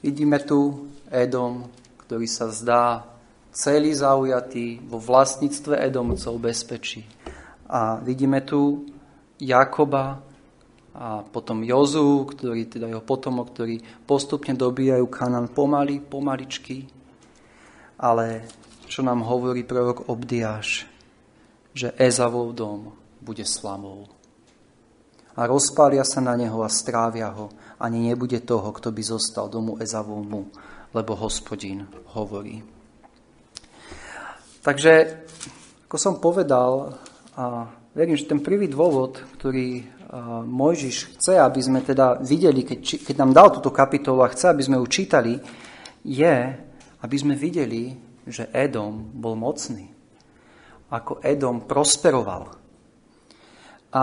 Vidíme 0.00 0.40
tu 0.40 0.88
Edom, 1.12 1.68
ktorý 2.06 2.24
sa 2.24 2.48
zdá 2.48 3.04
celý 3.52 3.92
zaujatý 3.92 4.80
vo 4.88 4.96
vlastníctve 4.96 5.76
Edomcov 5.76 6.40
bezpečí. 6.40 7.04
A 7.68 8.00
vidíme 8.00 8.40
tu 8.40 8.88
Jakoba 9.36 10.22
a 10.90 11.22
potom 11.22 11.62
Jozu, 11.62 12.26
ktorý, 12.26 12.66
teda 12.66 12.90
jeho 12.90 13.04
potomok, 13.04 13.54
ktorí 13.54 13.78
postupne 14.08 14.56
dobíjajú 14.56 15.06
Kanan 15.06 15.52
pomaly, 15.52 16.02
pomaličky. 16.02 16.88
Ale 18.00 18.48
čo 18.90 19.06
nám 19.06 19.22
hovorí 19.22 19.62
prorok 19.62 20.10
Obdiáš, 20.10 20.90
že 21.70 21.94
Ezavov 21.94 22.50
dom 22.58 22.90
bude 23.22 23.46
slamou 23.46 24.10
a 25.40 25.48
rozpália 25.48 26.04
sa 26.04 26.20
na 26.20 26.34
neho 26.34 26.60
a 26.60 26.68
strávia 26.68 27.32
ho. 27.32 27.48
Ani 27.80 28.12
nebude 28.12 28.44
toho, 28.44 28.76
kto 28.76 28.92
by 28.92 29.00
zostal 29.00 29.48
domu 29.48 29.80
Ezavovmu, 29.80 30.42
lebo 30.92 31.12
hospodín 31.16 31.88
hovorí. 32.12 32.60
Takže, 34.60 35.24
ako 35.88 35.96
som 35.96 36.20
povedal, 36.20 36.92
a 37.32 37.64
verím, 37.96 38.20
že 38.20 38.28
ten 38.28 38.44
prvý 38.44 38.68
dôvod, 38.68 39.16
ktorý 39.40 39.80
Mojžiš 40.44 41.16
chce, 41.16 41.38
aby 41.40 41.60
sme 41.62 41.80
teda 41.80 42.20
videli, 42.20 42.66
keď, 42.66 43.06
keď 43.06 43.16
nám 43.16 43.32
dal 43.32 43.48
túto 43.54 43.72
kapitolu 43.72 44.26
a 44.26 44.32
chce, 44.34 44.52
aby 44.52 44.60
sme 44.60 44.76
ju 44.76 44.86
čítali, 44.90 45.40
je, 46.04 46.36
aby 47.00 47.16
sme 47.16 47.32
videli, 47.38 47.96
že 48.30 48.48
Edom 48.54 49.10
bol 49.12 49.34
mocný. 49.34 49.90
Ako 50.90 51.18
Edom 51.22 51.66
prosperoval. 51.66 52.50
A 53.90 54.02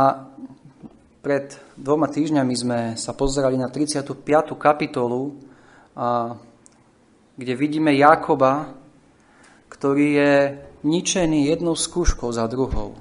pred 1.23 1.55
dvoma 1.75 2.07
týždňami 2.07 2.53
sme 2.55 2.79
sa 2.95 3.11
pozerali 3.11 3.59
na 3.59 3.67
35. 3.67 4.15
kapitolu, 4.55 5.35
a, 5.95 6.35
kde 7.35 7.53
vidíme 7.55 7.91
Jakoba, 7.95 8.71
ktorý 9.67 10.07
je 10.15 10.33
ničený 10.87 11.51
jednou 11.51 11.75
skúškou 11.75 12.31
za 12.31 12.47
druhou. 12.47 12.95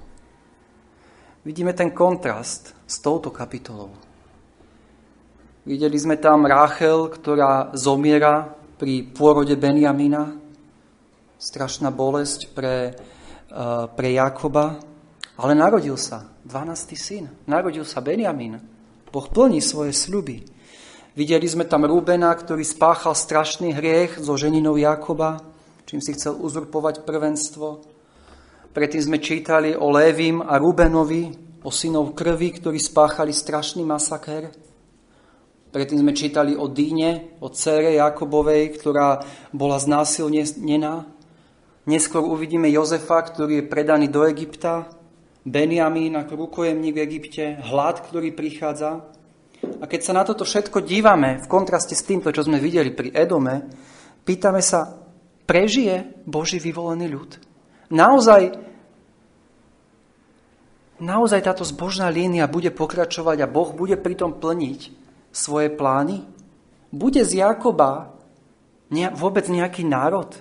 Vidíme 1.47 1.71
ten 1.79 1.95
kontrast 1.95 2.75
s 2.87 2.99
touto 2.99 3.31
kapitolou. 3.31 3.95
Videli 5.67 5.99
sme 5.99 6.19
tam 6.19 6.47
Ráchel, 6.47 7.11
ktorá 7.11 7.75
zomiera 7.75 8.51
pri 8.79 9.07
pôrode 9.07 9.55
Benjamina. 9.55 10.35
Strašná 11.37 11.93
bolesť 11.93 12.49
pre, 12.57 12.97
pre 13.93 14.09
Jakoba. 14.09 14.81
Ale 15.37 15.53
narodil 15.53 16.01
sa 16.01 16.33
12. 16.49 16.97
syn. 16.97 17.29
Narodil 17.45 17.85
sa 17.85 18.01
Benjamín. 18.01 18.57
Boh 19.13 19.29
plní 19.29 19.61
svoje 19.61 19.93
sľuby. 19.93 20.49
Videli 21.13 21.45
sme 21.45 21.69
tam 21.69 21.85
Rúbena, 21.85 22.33
ktorý 22.33 22.65
spáchal 22.65 23.13
strašný 23.13 23.77
hriech 23.77 24.17
so 24.17 24.33
ženinou 24.37 24.81
Jakoba, 24.81 25.45
čím 25.85 26.01
si 26.01 26.17
chcel 26.17 26.41
uzurpovať 26.41 27.05
prvenstvo. 27.05 27.85
Predtým 28.73 29.03
sme 29.05 29.19
čítali 29.21 29.77
o 29.77 29.93
Lévim 29.93 30.41
a 30.41 30.57
Rubenovi, 30.57 31.33
o 31.65 31.73
synov 31.73 32.17
krvi, 32.17 32.61
ktorí 32.61 32.81
spáchali 32.81 33.33
strašný 33.33 33.85
masaker. 33.85 34.53
Predtým 35.69 36.01
sme 36.01 36.17
čítali 36.17 36.57
o 36.57 36.69
Díne, 36.69 37.37
o 37.45 37.53
cére 37.53 37.97
Jakobovej, 37.97 38.73
ktorá 38.77 39.21
bola 39.53 39.77
znásilnená. 39.77 41.13
Neskôr 41.87 42.27
uvidíme 42.27 42.67
Jozefa, 42.67 43.23
ktorý 43.23 43.63
je 43.63 43.71
predaný 43.71 44.11
do 44.11 44.27
Egypta 44.27 44.91
Benjamín 45.47 46.19
ako 46.19 46.51
rukojemník 46.51 46.99
v 46.99 47.05
Egypte, 47.07 47.45
hlad, 47.63 48.03
ktorý 48.03 48.35
prichádza. 48.35 49.07
A 49.79 49.87
keď 49.87 50.01
sa 50.03 50.13
na 50.19 50.27
toto 50.27 50.43
všetko 50.43 50.83
dívame 50.83 51.39
v 51.39 51.47
kontraste 51.47 51.95
s 51.95 52.03
týmto, 52.03 52.35
čo 52.35 52.43
sme 52.43 52.59
videli 52.59 52.91
pri 52.91 53.15
Edome, 53.15 53.71
pýtame 54.27 54.59
sa, 54.59 54.99
prežije 55.47 56.27
Boží 56.27 56.59
vyvolený 56.59 57.07
ľud? 57.07 57.31
Naozaj, 57.95 58.59
naozaj 60.99 61.41
táto 61.47 61.63
zbožná 61.63 62.11
línia 62.11 62.51
bude 62.51 62.75
pokračovať 62.75 63.47
a 63.47 63.51
Boh 63.51 63.71
bude 63.71 63.95
pritom 63.95 64.43
plniť 64.43 64.91
svoje 65.31 65.71
plány? 65.71 66.27
Bude 66.91 67.23
z 67.23 67.47
Jakoba 67.47 68.11
vôbec 69.15 69.47
nejaký 69.47 69.87
národ? 69.87 70.35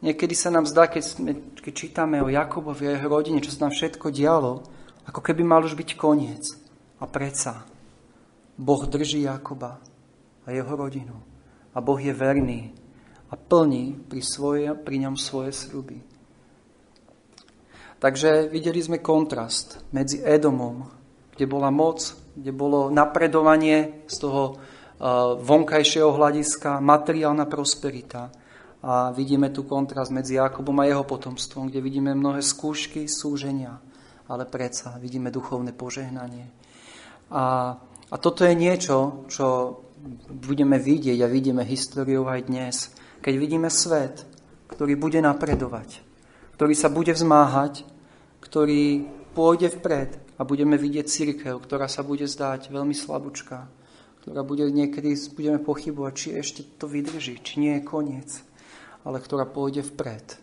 Niekedy 0.00 0.32
sa 0.32 0.48
nám 0.48 0.64
zdá, 0.64 0.88
keď, 0.88 1.02
sme, 1.04 1.32
keď 1.60 1.72
čítame 1.76 2.24
o 2.24 2.32
Jakobovi 2.32 2.88
a 2.88 2.96
jeho 2.96 3.08
rodine, 3.12 3.44
čo 3.44 3.52
sa 3.52 3.68
tam 3.68 3.72
všetko 3.72 4.08
dialo, 4.08 4.64
ako 5.04 5.20
keby 5.20 5.44
mal 5.44 5.60
už 5.60 5.76
byť 5.76 5.90
koniec. 6.00 6.56
A 7.00 7.04
predsa 7.04 7.68
Boh 8.56 8.84
drží 8.88 9.28
Jakoba 9.28 9.80
a 10.44 10.48
jeho 10.48 10.72
rodinu. 10.72 11.16
A 11.76 11.84
Boh 11.84 12.00
je 12.00 12.16
verný 12.16 12.72
a 13.28 13.36
plní 13.36 14.00
pri, 14.08 14.22
svoje, 14.24 14.72
pri 14.72 14.96
ňom 15.04 15.14
svoje 15.20 15.52
sľuby. 15.52 16.00
Takže 18.00 18.48
videli 18.48 18.80
sme 18.80 19.04
kontrast 19.04 19.84
medzi 19.92 20.24
Edomom, 20.24 20.88
kde 21.36 21.44
bola 21.44 21.68
moc, 21.68 22.00
kde 22.32 22.52
bolo 22.56 22.88
napredovanie 22.88 24.08
z 24.08 24.16
toho 24.16 24.56
uh, 24.56 25.36
vonkajšieho 25.36 26.08
hľadiska, 26.08 26.80
materiálna 26.80 27.44
prosperita 27.44 28.32
a 28.80 29.12
vidíme 29.12 29.52
tu 29.52 29.68
kontrast 29.68 30.08
medzi 30.08 30.40
Jakobom 30.40 30.80
a 30.80 30.88
jeho 30.88 31.04
potomstvom, 31.04 31.68
kde 31.68 31.84
vidíme 31.84 32.16
mnohé 32.16 32.40
skúšky, 32.40 33.04
súženia, 33.04 33.76
ale 34.28 34.48
predsa 34.48 34.96
vidíme 34.96 35.28
duchovné 35.28 35.76
požehnanie. 35.76 36.48
A, 37.28 37.76
a 38.10 38.16
toto 38.16 38.48
je 38.48 38.56
niečo, 38.56 39.28
čo 39.28 39.76
budeme 40.32 40.80
vidieť 40.80 41.20
a 41.20 41.28
vidíme 41.28 41.60
históriou 41.60 42.24
aj 42.24 42.48
dnes. 42.48 42.76
Keď 43.20 43.34
vidíme 43.36 43.68
svet, 43.68 44.24
ktorý 44.72 44.96
bude 44.96 45.20
napredovať, 45.20 46.00
ktorý 46.56 46.72
sa 46.72 46.88
bude 46.88 47.12
vzmáhať, 47.12 47.84
ktorý 48.40 49.04
pôjde 49.36 49.76
vpred 49.76 50.40
a 50.40 50.42
budeme 50.48 50.80
vidieť 50.80 51.04
církev, 51.04 51.60
ktorá 51.60 51.84
sa 51.84 52.00
bude 52.00 52.24
zdať 52.24 52.72
veľmi 52.72 52.96
slabúčka, 52.96 53.68
ktorá 54.24 54.40
bude 54.40 54.64
niekedy, 54.72 55.12
budeme 55.36 55.60
pochybovať, 55.60 56.12
či 56.16 56.28
ešte 56.40 56.60
to 56.80 56.88
vydrží, 56.88 57.44
či 57.44 57.60
nie 57.60 57.76
je 57.76 57.84
koniec 57.84 58.49
ale 59.04 59.18
ktorá 59.22 59.48
pôjde 59.48 59.84
vpred 59.84 60.36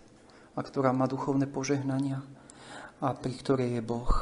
a 0.57 0.59
ktorá 0.65 0.89
má 0.93 1.05
duchovné 1.05 1.45
požehnania 1.45 2.25
a 2.97 3.13
pri 3.13 3.33
ktorej 3.37 3.77
je 3.77 3.81
Boh. 3.85 4.13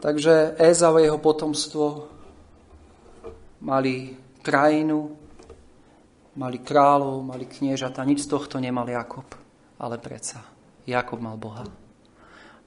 Takže 0.00 0.56
Ézau 0.56 0.96
a 0.96 1.04
jeho 1.04 1.20
potomstvo 1.20 2.08
mali 3.60 4.16
krajinu, 4.40 5.12
mali 6.40 6.64
kráľov, 6.64 7.20
mali 7.20 7.44
kniežata, 7.44 8.00
nič 8.08 8.24
z 8.24 8.32
tohto 8.32 8.56
nemal 8.56 8.88
Jakob, 8.88 9.28
ale 9.76 10.00
predsa 10.00 10.40
Jakob 10.88 11.20
mal 11.20 11.36
Boha. 11.36 11.68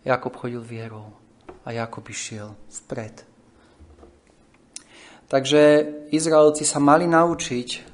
Jakob 0.06 0.38
chodil 0.38 0.62
vierou 0.62 1.10
a 1.66 1.74
Jakob 1.74 2.06
išiel 2.06 2.54
vpred. 2.70 3.26
Takže 5.26 5.62
Izraelci 6.14 6.62
sa 6.62 6.78
mali 6.78 7.10
naučiť 7.10 7.93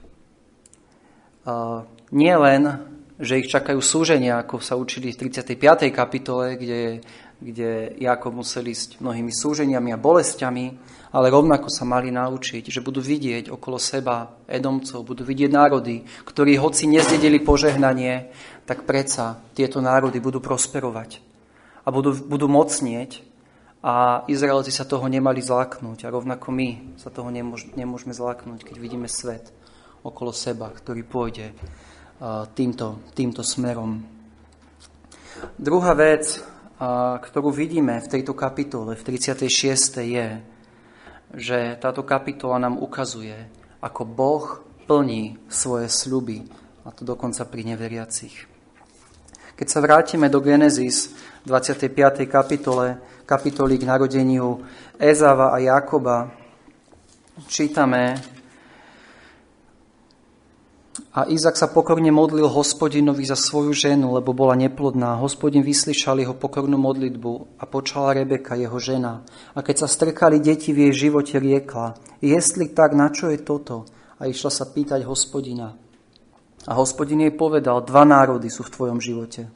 nie 2.12 2.36
len, 2.36 2.84
že 3.20 3.44
ich 3.44 3.52
čakajú 3.52 3.84
súženia, 3.84 4.40
ako 4.42 4.64
sa 4.64 4.80
učili 4.80 5.12
v 5.12 5.28
35. 5.28 5.92
kapitole, 5.92 6.56
kde 6.56 7.04
kde 7.40 7.96
Jakob 7.96 8.36
musel 8.36 8.68
ísť 8.68 9.00
mnohými 9.00 9.32
súženiami 9.32 9.96
a 9.96 9.98
bolestiami, 10.00 10.66
ale 11.16 11.32
rovnako 11.32 11.72
sa 11.72 11.88
mali 11.88 12.12
naučiť, 12.12 12.68
že 12.68 12.84
budú 12.84 13.00
vidieť 13.00 13.48
okolo 13.48 13.80
seba 13.80 14.44
Edomcov, 14.46 15.08
budú 15.08 15.24
vidieť 15.24 15.48
národy, 15.48 16.04
ktorí 16.28 16.60
hoci 16.60 16.86
nezdedili 16.92 17.40
požehnanie, 17.40 18.30
tak 18.68 18.84
predsa 18.84 19.40
tieto 19.56 19.80
národy 19.80 20.20
budú 20.20 20.44
prosperovať 20.44 21.24
a 21.82 21.90
budú, 21.90 22.12
budú 22.28 22.52
mocnieť 22.52 23.24
a 23.80 24.28
Izraelci 24.28 24.76
sa 24.76 24.84
toho 24.84 25.08
nemali 25.08 25.40
zláknuť 25.40 26.04
a 26.04 26.12
rovnako 26.12 26.52
my 26.52 27.00
sa 27.00 27.08
toho 27.08 27.32
nemôž, 27.32 27.72
nemôžeme 27.80 28.12
zláknuť, 28.12 28.68
keď 28.68 28.76
vidíme 28.84 29.08
svet 29.08 29.56
okolo 30.04 30.32
seba, 30.32 30.72
ktorý 30.72 31.02
pôjde 31.04 31.52
týmto, 32.56 33.04
týmto 33.16 33.44
smerom. 33.44 34.04
Druhá 35.56 35.96
vec, 35.96 36.44
ktorú 37.24 37.52
vidíme 37.52 38.00
v 38.00 38.08
tejto 38.08 38.36
kapitole, 38.36 38.96
v 38.96 39.04
36. 39.04 39.48
je, 40.04 40.28
že 41.36 41.60
táto 41.78 42.04
kapitola 42.08 42.58
nám 42.60 42.80
ukazuje, 42.80 43.36
ako 43.80 44.02
Boh 44.04 44.46
plní 44.90 45.38
svoje 45.52 45.88
sľuby, 45.92 46.48
a 46.84 46.90
to 46.90 47.06
dokonca 47.06 47.46
pri 47.46 47.62
neveriacich. 47.76 48.50
Keď 49.54 49.68
sa 49.68 49.84
vrátime 49.84 50.32
do 50.32 50.40
Genesis 50.40 51.12
25. 51.44 52.24
kapitole, 52.26 52.98
kapitoly 53.28 53.76
k 53.76 53.86
narodeniu 53.86 54.64
Ezava 54.96 55.52
a 55.52 55.60
Jakoba, 55.60 56.32
čítame, 57.46 58.16
a 61.10 61.26
Izak 61.26 61.58
sa 61.58 61.66
pokorne 61.66 62.14
modlil 62.14 62.46
hospodinovi 62.46 63.26
za 63.26 63.34
svoju 63.34 63.74
ženu, 63.74 64.14
lebo 64.14 64.30
bola 64.30 64.54
neplodná. 64.54 65.18
Hospodin 65.18 65.66
vyslyšal 65.66 66.22
jeho 66.22 66.38
pokornú 66.38 66.78
modlitbu 66.78 67.58
a 67.58 67.66
počala 67.66 68.14
Rebeka, 68.14 68.54
jeho 68.54 68.78
žena. 68.78 69.26
A 69.58 69.66
keď 69.66 69.86
sa 69.86 69.90
strkali 69.90 70.38
deti 70.38 70.70
v 70.70 70.86
jej 70.90 71.10
živote, 71.10 71.42
riekla, 71.42 71.98
jestli 72.22 72.70
tak, 72.70 72.94
na 72.94 73.10
čo 73.10 73.34
je 73.34 73.42
toto? 73.42 73.90
A 74.22 74.30
išla 74.30 74.54
sa 74.54 74.70
pýtať 74.70 75.02
hospodina. 75.10 75.74
A 76.70 76.78
hospodin 76.78 77.26
jej 77.26 77.34
povedal, 77.34 77.82
dva 77.82 78.06
národy 78.06 78.54
sú 78.54 78.62
v 78.70 78.74
tvojom 78.78 79.02
živote. 79.02 79.50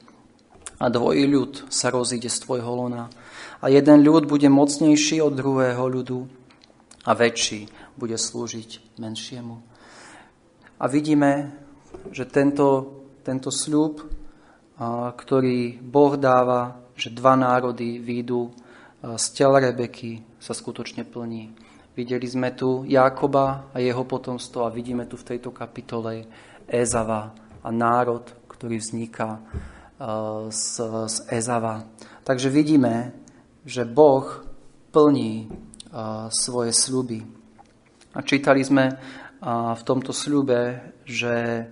A 0.81 0.89
dvojí 0.89 1.29
ľud 1.29 1.69
sa 1.69 1.93
rozíde 1.93 2.33
z 2.33 2.37
tvojho 2.49 2.73
lona. 2.73 3.13
A 3.61 3.69
jeden 3.69 4.01
ľud 4.01 4.25
bude 4.25 4.49
mocnejší 4.49 5.21
od 5.21 5.37
druhého 5.37 5.85
ľudu 5.85 6.25
a 7.05 7.13
väčší 7.13 7.69
bude 7.93 8.17
slúžiť 8.17 8.97
menšiemu. 8.97 9.72
A 10.83 10.91
vidíme, 10.91 11.55
že 12.11 12.27
tento, 12.27 12.91
tento 13.23 13.47
sľub, 13.47 14.03
ktorý 15.15 15.79
Boh 15.79 16.19
dáva, 16.19 16.91
že 16.91 17.07
dva 17.07 17.39
národy 17.39 18.03
výjdu 18.03 18.51
z 18.99 19.25
tela 19.31 19.63
Rebeky, 19.63 20.19
sa 20.43 20.51
skutočne 20.51 21.07
plní. 21.07 21.55
Videli 21.95 22.27
sme 22.27 22.51
tu 22.51 22.83
Jákoba 22.83 23.71
a 23.71 23.79
jeho 23.79 24.03
potomstvo 24.03 24.67
a 24.67 24.75
vidíme 24.75 25.07
tu 25.07 25.15
v 25.15 25.23
tejto 25.23 25.55
kapitole 25.55 26.27
Ezava 26.67 27.31
a 27.63 27.69
národ, 27.71 28.27
ktorý 28.51 28.83
vzniká 28.83 29.39
z, 30.51 30.83
z 31.07 31.15
Ezava. 31.31 31.87
Takže 32.27 32.51
vidíme, 32.51 33.15
že 33.63 33.87
Boh 33.87 34.27
plní 34.91 35.47
svoje 36.27 36.75
sľuby. 36.75 37.23
A 38.13 38.19
čítali 38.19 38.67
sme 38.67 38.99
v 39.43 39.81
tomto 39.83 40.15
sľube, 40.15 40.79
že 41.03 41.67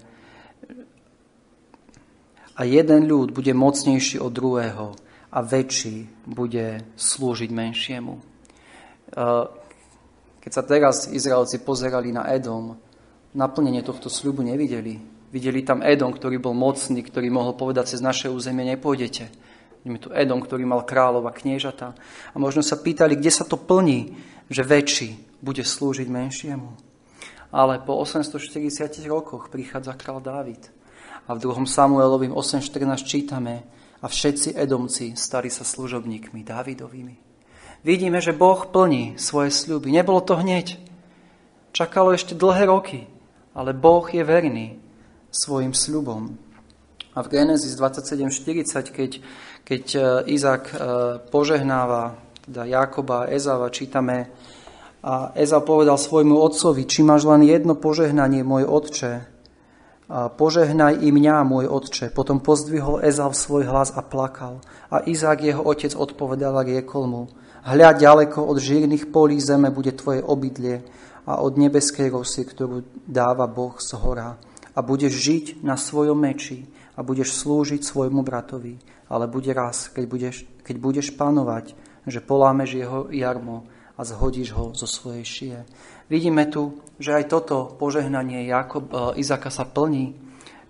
a 2.51 2.61
jeden 2.67 3.07
ľud 3.07 3.31
bude 3.31 3.55
mocnejší 3.55 4.19
od 4.19 4.31
druhého 4.35 4.91
a 5.31 5.39
väčší 5.39 6.27
bude 6.27 6.83
slúžiť 6.99 7.49
menšiemu. 7.49 8.19
Keď 10.41 10.51
sa 10.51 10.63
teraz 10.67 11.07
Izraelci 11.07 11.63
pozerali 11.63 12.11
na 12.11 12.27
Edom, 12.27 12.75
naplnenie 13.31 13.79
tohto 13.87 14.11
sľubu 14.11 14.43
nevideli. 14.43 14.99
Videli 15.31 15.63
tam 15.63 15.79
Edom, 15.79 16.11
ktorý 16.11 16.43
bol 16.43 16.51
mocný, 16.51 16.99
ktorý 17.07 17.31
mohol 17.31 17.55
povedať, 17.55 17.95
cez 17.95 18.03
naše 18.03 18.27
územie 18.27 18.67
nepôjdete. 18.75 19.31
Vidíme 19.79 19.97
tu 20.03 20.11
Edom, 20.11 20.43
ktorý 20.43 20.67
mal 20.67 20.83
kráľov 20.83 21.31
a 21.31 21.33
kniežata. 21.33 21.95
A 21.95 22.35
možno 22.35 22.59
sa 22.59 22.75
pýtali, 22.75 23.15
kde 23.15 23.31
sa 23.31 23.47
to 23.47 23.55
plní, 23.55 24.11
že 24.51 24.67
väčší 24.67 25.39
bude 25.39 25.63
slúžiť 25.63 26.11
menšiemu 26.11 26.90
ale 27.51 27.79
po 27.79 27.99
840 27.99 29.05
rokoch 29.07 29.51
prichádza 29.51 29.93
král 29.93 30.23
Dávid. 30.23 30.71
A 31.27 31.35
v 31.35 31.39
2. 31.39 31.67
Samuelovým 31.67 32.33
8.14 32.33 33.05
čítame, 33.05 33.63
a 34.01 34.05
všetci 34.09 34.57
Edomci 34.57 35.13
stali 35.13 35.53
sa 35.53 35.61
služobníkmi 35.61 36.41
Dávidovými. 36.41 37.15
Vidíme, 37.85 38.21
že 38.21 38.33
Boh 38.33 38.65
plní 38.65 39.17
svoje 39.17 39.53
sľuby. 39.53 39.93
Nebolo 39.93 40.21
to 40.21 40.37
hneď. 40.37 40.77
Čakalo 41.73 42.13
ešte 42.13 42.37
dlhé 42.37 42.65
roky, 42.69 43.05
ale 43.53 43.77
Boh 43.77 44.05
je 44.09 44.21
verný 44.25 44.81
svojim 45.29 45.73
sľubom. 45.73 46.33
A 47.13 47.19
v 47.21 47.27
Genesis 47.29 47.77
27.40, 47.77 48.89
keď, 48.89 49.11
keď 49.65 49.83
e, 49.95 49.99
Izak 50.33 50.71
e, 50.71 50.75
požehnáva 51.27 52.15
teda 52.47 52.65
Jakoba 52.65 53.25
a 53.25 53.29
Ezava, 53.29 53.69
čítame, 53.69 54.31
a 55.01 55.33
Eza 55.33 55.57
povedal 55.65 55.97
svojmu 55.97 56.37
otcovi, 56.37 56.85
či 56.85 57.01
máš 57.01 57.25
len 57.25 57.41
jedno 57.41 57.73
požehnanie, 57.73 58.45
môj 58.45 58.69
otče, 58.69 59.31
a 60.11 60.27
požehnaj 60.27 60.99
i 60.99 61.07
mňa, 61.07 61.47
môj 61.47 61.71
otče. 61.71 62.11
Potom 62.11 62.43
pozdvihol 62.43 62.99
Ezav 62.99 63.31
svoj 63.31 63.63
hlas 63.71 63.95
a 63.95 64.03
plakal. 64.03 64.59
A 64.91 64.99
Izák, 65.07 65.39
jeho 65.39 65.63
otec, 65.63 65.95
odpovedal 65.95 66.51
a 66.59 66.67
riekol 66.67 67.07
mu, 67.07 67.23
hľa 67.63 67.95
ďaleko 67.95 68.43
od 68.43 68.59
žírnych 68.59 69.07
polí 69.07 69.39
zeme 69.39 69.71
bude 69.71 69.95
tvoje 69.95 70.19
obydlie 70.19 70.83
a 71.23 71.39
od 71.39 71.55
nebeskej 71.55 72.11
rosy, 72.11 72.43
ktorú 72.43 72.83
dáva 73.07 73.47
Boh 73.47 73.79
z 73.79 73.95
hora. 73.95 74.35
A 74.75 74.79
budeš 74.83 75.15
žiť 75.15 75.45
na 75.63 75.79
svojom 75.79 76.19
meči 76.19 76.67
a 76.99 77.07
budeš 77.07 77.31
slúžiť 77.39 77.79
svojmu 77.79 78.19
bratovi. 78.19 78.83
Ale 79.07 79.31
bude 79.31 79.55
raz, 79.55 79.87
keď 79.95 80.03
budeš, 80.11 80.43
keď 80.67 80.75
budeš 80.75 81.07
panovať, 81.15 81.71
že 82.03 82.19
polámeš 82.19 82.83
jeho 82.83 83.07
jarmo 83.15 83.63
a 84.01 84.03
zhodíš 84.03 84.57
ho 84.57 84.73
zo 84.73 84.89
svojej 84.89 85.21
šie. 85.21 85.57
Vidíme 86.09 86.49
tu, 86.49 86.81
že 86.97 87.21
aj 87.21 87.29
toto 87.29 87.77
požehnanie 87.77 88.49
Jakob, 88.49 88.89
e, 88.89 89.21
Izaka 89.21 89.53
sa 89.53 89.61
plní. 89.61 90.17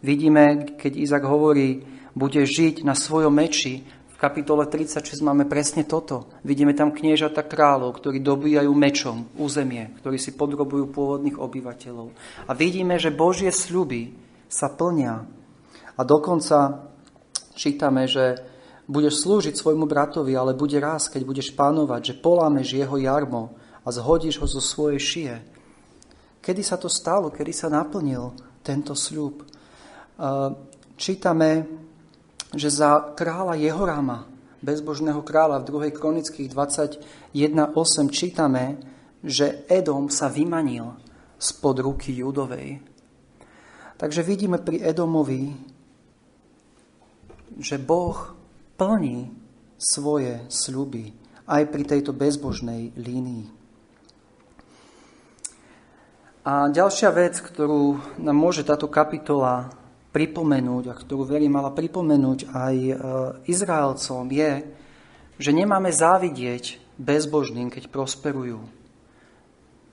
Vidíme, 0.04 0.76
keď 0.76 1.00
Izak 1.00 1.24
hovorí, 1.24 1.88
bude 2.12 2.44
žiť 2.44 2.84
na 2.84 2.92
svojom 2.92 3.32
meči. 3.32 3.88
V 3.88 4.16
kapitole 4.20 4.68
36 4.68 5.24
máme 5.24 5.48
presne 5.48 5.88
toto. 5.88 6.28
Vidíme 6.44 6.76
tam 6.76 6.92
kniežata 6.92 7.48
kráľov, 7.48 8.04
ktorí 8.04 8.20
dobíjajú 8.20 8.72
mečom 8.76 9.32
územie, 9.40 9.96
ktorí 10.04 10.20
si 10.20 10.36
podrobujú 10.36 10.92
pôvodných 10.92 11.40
obyvateľov. 11.40 12.12
A 12.46 12.52
vidíme, 12.52 13.00
že 13.00 13.16
Božie 13.16 13.50
sľuby 13.50 14.12
sa 14.52 14.68
plnia. 14.68 15.24
A 15.96 16.02
dokonca 16.04 16.84
čítame, 17.56 18.12
že 18.12 18.51
budeš 18.92 19.24
slúžiť 19.24 19.56
svojmu 19.56 19.88
bratovi, 19.88 20.36
ale 20.36 20.52
bude 20.52 20.76
raz, 20.84 21.08
keď 21.08 21.24
budeš 21.24 21.56
pánovať, 21.56 22.12
že 22.12 22.20
polámeš 22.20 22.76
jeho 22.76 23.00
jarmo 23.00 23.56
a 23.82 23.90
zhodíš 23.90 24.44
ho 24.44 24.48
zo 24.52 24.60
svojej 24.60 25.00
šie. 25.00 25.34
Kedy 26.44 26.60
sa 26.60 26.76
to 26.76 26.92
stalo? 26.92 27.32
Kedy 27.32 27.56
sa 27.56 27.72
naplnil 27.72 28.36
tento 28.60 28.92
sľub? 28.92 29.48
Čítame, 31.00 31.50
že 32.52 32.68
za 32.68 33.16
kráľa 33.16 33.56
Jehorama, 33.56 34.28
bezbožného 34.60 35.24
kráľa 35.24 35.64
v 35.64 35.90
2. 35.90 35.96
kronických 35.96 36.52
21.8 36.52 38.12
čítame, 38.12 38.78
že 39.24 39.64
Edom 39.72 40.12
sa 40.12 40.28
vymanil 40.28 41.00
spod 41.40 41.80
ruky 41.80 42.12
Judovej. 42.12 42.84
Takže 43.98 44.22
vidíme 44.26 44.58
pri 44.58 44.82
Edomovi, 44.82 45.54
že 47.62 47.78
Boh 47.78 48.41
plní 48.76 49.32
svoje 49.82 50.46
sľuby 50.48 51.12
aj 51.50 51.64
pri 51.68 51.84
tejto 51.84 52.14
bezbožnej 52.14 52.94
línii. 52.96 53.62
A 56.42 56.74
ďalšia 56.74 57.14
vec, 57.14 57.38
ktorú 57.38 58.02
nám 58.18 58.38
môže 58.38 58.66
táto 58.66 58.90
kapitola 58.90 59.70
pripomenúť 60.10 60.84
a 60.90 60.98
ktorú 60.98 61.24
verím 61.24 61.56
mala 61.56 61.70
pripomenúť 61.70 62.50
aj 62.50 62.76
e, 62.76 62.94
Izraelcom 63.46 64.26
je, 64.26 64.66
že 65.38 65.52
nemáme 65.54 65.94
závidieť 65.94 66.82
bezbožným, 66.98 67.70
keď 67.70 67.94
prosperujú. 67.94 68.62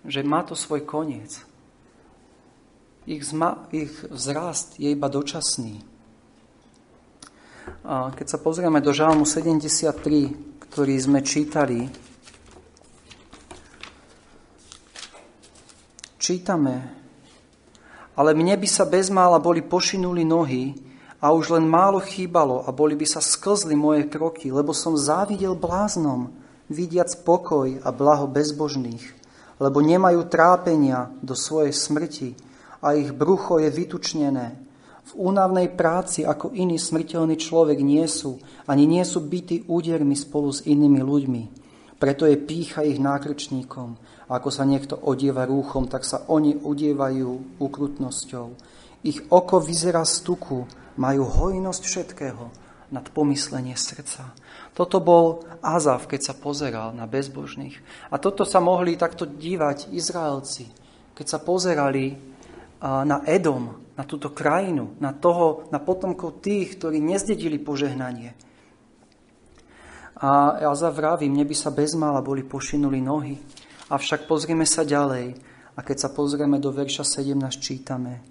Že 0.09 0.21
má 0.25 0.41
to 0.43 0.57
svoj 0.57 0.89
koniec. 0.89 1.45
Ich, 3.09 3.25
zma, 3.29 3.69
ich 3.73 3.93
vzrast 4.09 4.77
je 4.77 4.93
iba 4.93 5.09
dočasný. 5.09 5.81
Keď 7.87 8.27
sa 8.27 8.39
pozrieme 8.41 8.83
do 8.83 8.91
Žalmu 8.93 9.25
73, 9.25 9.93
ktorý 10.69 10.95
sme 10.99 11.21
čítali, 11.25 11.89
čítame, 16.21 16.77
ale 18.19 18.31
mne 18.35 18.59
by 18.59 18.69
sa 18.69 18.85
bezmála 18.85 19.39
boli 19.39 19.63
pošinuli 19.63 20.27
nohy 20.27 20.89
A 21.19 21.35
už 21.35 21.51
len 21.59 21.67
málo 21.67 21.99
chýbalo 21.99 22.63
a 22.63 22.71
boli 22.71 22.95
by 22.95 23.03
sa 23.03 23.19
sklzli 23.19 23.75
moje 23.75 24.07
kroky, 24.07 24.55
lebo 24.55 24.71
som 24.71 24.95
závidel 24.95 25.59
bláznom, 25.59 26.31
vidiac 26.71 27.11
pokoj 27.27 27.83
a 27.83 27.91
blaho 27.91 28.31
bezbožných, 28.31 29.03
lebo 29.59 29.83
nemajú 29.83 30.31
trápenia 30.31 31.11
do 31.19 31.35
svojej 31.35 31.75
smrti 31.75 32.39
a 32.79 32.95
ich 32.95 33.11
brucho 33.11 33.59
je 33.59 33.67
vytučnené. 33.67 34.63
V 35.09 35.13
únavnej 35.17 35.73
práci 35.73 36.29
ako 36.29 36.53
iný 36.53 36.77
smrteľný 36.77 37.41
človek 37.41 37.81
nie 37.81 38.05
sú, 38.05 38.37
ani 38.69 38.85
nie 38.85 39.01
sú 39.09 39.25
bytí 39.25 39.65
údermi 39.65 40.13
spolu 40.13 40.53
s 40.53 40.69
inými 40.69 41.01
ľuďmi. 41.01 41.43
Preto 41.97 42.29
je 42.29 42.37
pícha 42.37 42.85
ich 42.85 43.01
nákrčníkom. 43.01 43.97
Ako 44.29 44.53
sa 44.53 44.69
niekto 44.69 45.01
odieva 45.01 45.49
rúchom, 45.49 45.89
tak 45.89 46.05
sa 46.05 46.29
oni 46.29 46.61
odievajú 46.61 47.57
ukrutnosťou. 47.57 48.47
Ich 49.09 49.25
oko 49.33 49.57
vyzerá 49.65 50.05
z 50.05 50.21
tuku, 50.21 50.69
majú 51.01 51.25
hojnosť 51.25 51.83
všetkého 51.89 52.45
nad 52.93 53.09
pomyslenie 53.09 53.81
srdca. 53.81 54.37
Toto 54.77 55.01
bol 55.01 55.41
Azav, 55.65 56.05
keď 56.05 56.21
sa 56.21 56.35
pozeral 56.37 56.93
na 56.93 57.09
bezbožných. 57.09 57.81
A 58.13 58.21
toto 58.21 58.45
sa 58.45 58.61
mohli 58.61 59.01
takto 59.01 59.25
dívať 59.25 59.89
Izraelci, 59.89 60.69
keď 61.17 61.27
sa 61.27 61.39
pozerali 61.41 62.13
na 62.85 63.25
Edom, 63.25 63.88
na 63.99 64.07
túto 64.07 64.31
krajinu, 64.31 64.95
na 65.03 65.11
toho, 65.11 65.67
na 65.75 65.83
potomkov 65.83 66.39
tých, 66.39 66.79
ktorí 66.79 67.03
nezdedili 67.03 67.59
požehnanie. 67.59 68.39
A 70.23 70.63
Azav 70.71 70.95
vraví, 70.95 71.27
mne 71.27 71.43
by 71.43 71.55
sa 71.59 71.75
bezmála 71.75 72.23
boli 72.23 72.47
pošinuli 72.47 73.03
nohy. 73.03 73.35
Avšak 73.91 74.31
pozrieme 74.31 74.67
sa 74.67 74.87
ďalej. 74.87 75.35
A 75.75 75.83
keď 75.83 76.07
sa 76.07 76.11
pozrieme 76.11 76.63
do 76.63 76.71
verša 76.71 77.03
17, 77.03 77.35
čítame– 77.59 78.15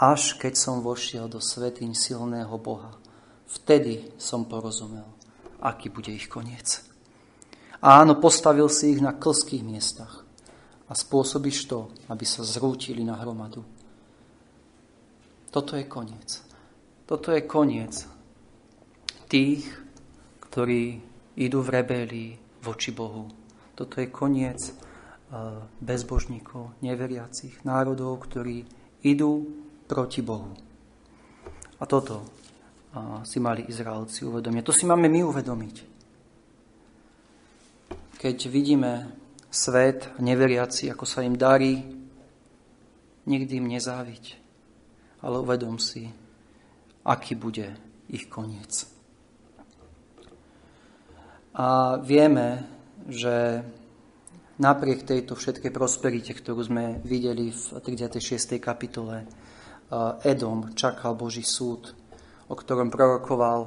až 0.00 0.40
keď 0.40 0.56
som 0.56 0.80
vošiel 0.80 1.28
do 1.28 1.44
svetýň 1.44 1.92
silného 1.92 2.56
Boha. 2.56 2.96
Vtedy 3.44 4.16
som 4.16 4.48
porozumel, 4.48 5.04
aký 5.60 5.92
bude 5.92 6.08
ich 6.08 6.24
koniec. 6.32 6.80
Áno, 7.84 8.16
postavil 8.16 8.72
si 8.72 8.96
ich 8.96 9.04
na 9.04 9.12
klských 9.12 9.60
miestach 9.60 10.24
a 10.88 10.96
spôsobíš 10.96 11.68
to, 11.68 11.92
aby 12.08 12.24
sa 12.24 12.40
zrútili 12.40 13.04
na 13.04 13.20
hromadu. 13.20 13.60
Toto 15.50 15.74
je 15.76 15.84
koniec. 15.84 16.42
Toto 17.06 17.34
je 17.34 17.42
koniec 17.42 17.94
tých, 19.26 19.66
ktorí 20.46 21.02
idú 21.38 21.58
v 21.62 21.70
rebelii 21.70 22.30
voči 22.62 22.90
Bohu. 22.94 23.26
Toto 23.74 23.98
je 23.98 24.10
koniec 24.10 24.58
eh, 24.62 24.74
bezbožníkov, 25.82 26.78
neveriacich, 26.82 27.62
národov, 27.66 28.22
ktorí 28.30 28.66
idú 29.02 29.46
proti 29.90 30.22
Bohu. 30.22 30.54
A 31.80 31.84
toto 31.88 32.40
si 33.22 33.38
mali 33.38 33.70
Izraelci 33.70 34.26
uvedomiť. 34.26 34.62
To 34.66 34.74
si 34.74 34.84
máme 34.86 35.06
my 35.06 35.22
uvedomiť. 35.22 35.76
Keď 38.18 38.36
vidíme 38.50 39.14
svet 39.48 40.10
neveriaci, 40.18 40.90
ako 40.90 41.06
sa 41.06 41.22
im 41.22 41.38
darí, 41.38 41.80
nikdy 43.30 43.62
im 43.62 43.70
nezáviť. 43.70 44.24
Ale 45.20 45.36
uvedom 45.40 45.76
si, 45.76 46.08
aký 47.04 47.36
bude 47.36 47.76
ich 48.08 48.26
koniec. 48.28 48.88
A 51.54 51.98
vieme, 52.00 52.64
že 53.10 53.60
napriek 54.60 55.04
tejto 55.04 55.36
všetkej 55.36 55.72
prosperite, 55.72 56.32
ktorú 56.32 56.60
sme 56.64 56.84
videli 57.04 57.52
v 57.52 57.62
36. 57.84 58.60
kapitole, 58.60 59.28
Edom 60.22 60.70
čakal 60.78 61.18
Boží 61.18 61.42
súd, 61.42 61.96
o 62.46 62.54
ktorom 62.54 62.88
prorokoval 62.94 63.60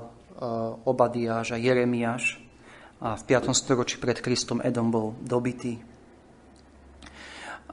Obadiáš 0.88 1.54
a 1.54 1.58
Jeremiáš. 1.60 2.40
A 3.04 3.20
v 3.20 3.24
5. 3.28 3.52
storočí 3.52 4.00
pred 4.00 4.24
Kristom 4.24 4.64
Edom 4.64 4.88
bol 4.88 5.12
dobitý. 5.20 5.76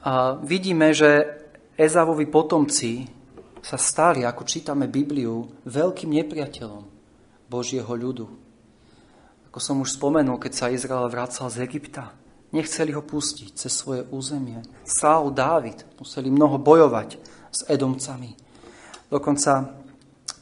A 0.03 0.35
vidíme, 0.43 0.91
že 0.91 1.39
Ezavovi 1.79 2.27
potomci 2.27 3.07
sa 3.61 3.77
stali, 3.77 4.25
ako 4.25 4.43
čítame 4.45 4.89
Bibliu, 4.89 5.49
veľkým 5.69 6.11
nepriateľom 6.17 6.85
Božieho 7.47 7.93
ľudu. 7.93 8.27
Ako 9.51 9.59
som 9.59 9.83
už 9.83 9.99
spomenul, 9.99 10.39
keď 10.39 10.53
sa 10.55 10.73
Izrael 10.73 11.11
vracal 11.11 11.51
z 11.51 11.67
Egypta, 11.67 12.15
nechceli 12.55 12.95
ho 12.95 13.03
pustiť 13.03 13.51
cez 13.55 13.73
svoje 13.75 14.07
územie. 14.15 14.63
Saul, 14.87 15.35
Dávid 15.35 15.83
museli 15.99 16.31
mnoho 16.31 16.59
bojovať 16.59 17.19
s 17.51 17.67
Edomcami. 17.67 18.35
Dokonca 19.11 19.75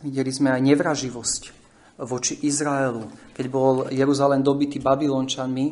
videli 0.05 0.29
sme 0.29 0.53
aj 0.53 0.61
nevraživosť 0.61 1.43
voči 2.05 2.47
Izraelu, 2.47 3.33
keď 3.35 3.47
bol 3.49 3.89
Jeruzalém 3.91 4.45
dobitý 4.45 4.79
Babylončanmi 4.79 5.67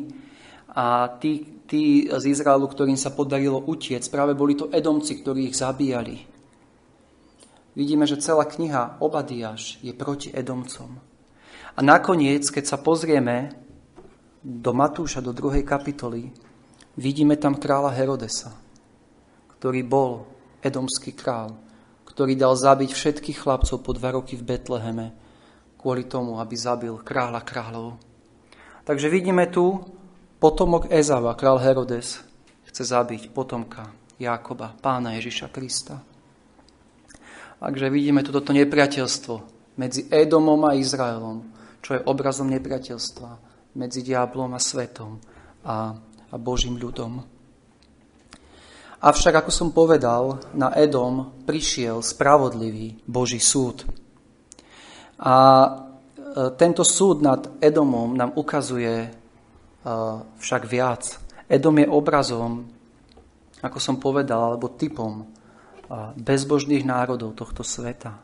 a 0.75 1.15
tí, 1.21 1.63
tí 1.63 2.09
z 2.09 2.23
Izraelu, 2.27 2.67
ktorým 2.67 2.97
sa 2.99 3.13
podarilo 3.13 3.63
utiec, 3.69 4.03
práve 4.11 4.35
boli 4.35 4.57
to 4.57 4.67
Edomci, 4.73 5.21
ktorí 5.21 5.47
ich 5.47 5.55
zabíjali. 5.55 6.36
Vidíme, 7.77 8.09
že 8.09 8.17
celá 8.17 8.49
kniha 8.49 8.97
Obadiaš 8.97 9.77
je 9.85 9.93
proti 9.93 10.33
Edomcom. 10.33 10.97
A 11.77 11.79
nakoniec, 11.85 12.49
keď 12.49 12.73
sa 12.73 12.81
pozrieme 12.81 13.53
do 14.41 14.73
Matúša, 14.73 15.21
do 15.21 15.29
druhej 15.29 15.61
kapitoly, 15.61 16.33
vidíme 16.97 17.37
tam 17.37 17.53
kráľa 17.53 17.93
Herodesa, 17.93 18.57
ktorý 19.53 19.85
bol 19.85 20.25
edomský 20.65 21.13
král, 21.13 21.53
ktorý 22.09 22.33
dal 22.33 22.57
zabiť 22.57 22.97
všetkých 22.97 23.45
chlapcov 23.45 23.77
po 23.85 23.93
dva 23.93 24.17
roky 24.17 24.33
v 24.33 24.57
Betleheme 24.57 25.13
kvôli 25.77 26.09
tomu, 26.09 26.41
aby 26.41 26.57
zabil 26.57 26.97
kráľa 27.05 27.45
kráľov. 27.45 28.01
Takže 28.89 29.05
vidíme 29.13 29.45
tu 29.53 29.85
potomok 30.41 30.89
Ezava, 30.89 31.37
král 31.37 31.61
Herodes, 31.61 32.25
chce 32.65 32.83
zabiť 32.89 33.29
potomka 33.29 33.93
Jákoba, 34.17 34.73
pána 34.81 35.13
Ježiša 35.21 35.53
Krista. 35.53 36.01
Takže 37.57 37.89
vidíme 37.89 38.21
toto 38.21 38.53
nepriateľstvo 38.53 39.35
medzi 39.81 40.05
Edomom 40.13 40.61
a 40.69 40.77
Izraelom, 40.77 41.41
čo 41.81 41.97
je 41.97 42.05
obrazom 42.05 42.49
nepriateľstva 42.53 43.29
medzi 43.77 44.05
diablom 44.05 44.53
a 44.53 44.61
svetom 44.61 45.17
a, 45.65 45.93
a 46.29 46.35
Božím 46.37 46.77
ľudom. 46.77 47.21
Avšak, 48.97 49.45
ako 49.45 49.51
som 49.53 49.69
povedal, 49.69 50.41
na 50.57 50.73
Edom 50.73 51.45
prišiel 51.45 52.01
spravodlivý 52.01 52.97
Boží 53.05 53.37
súd. 53.37 53.85
A 55.21 55.33
e, 55.37 55.69
tento 56.57 56.81
súd 56.81 57.21
nad 57.21 57.61
Edomom 57.61 58.17
nám 58.17 58.33
ukazuje 58.33 59.05
e, 59.05 59.09
však 60.41 60.65
viac. 60.65 61.13
Edom 61.45 61.77
je 61.77 61.85
obrazom, 61.85 62.65
ako 63.61 63.77
som 63.77 64.01
povedal, 64.01 64.57
alebo 64.57 64.73
typom 64.73 65.36
bezbožných 66.15 66.83
národov 66.83 67.35
tohto 67.35 67.63
sveta. 67.63 68.19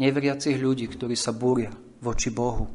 Neveriacich 0.00 0.58
ľudí, 0.58 0.90
ktorí 0.90 1.14
sa 1.14 1.30
búria 1.30 1.70
voči 2.02 2.32
Bohu. 2.34 2.66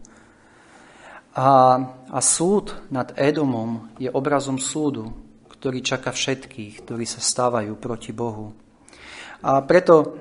A, 1.35 1.77
a 2.09 2.19
súd 2.23 2.89
nad 2.89 3.13
Edomom 3.13 3.93
je 4.01 4.09
obrazom 4.09 4.57
súdu, 4.57 5.13
ktorý 5.45 5.83
čaká 5.83 6.09
všetkých, 6.09 6.87
ktorí 6.87 7.05
sa 7.05 7.21
stávajú 7.21 7.75
proti 7.77 8.15
Bohu. 8.15 8.55
A 9.43 9.61
preto, 9.63 10.17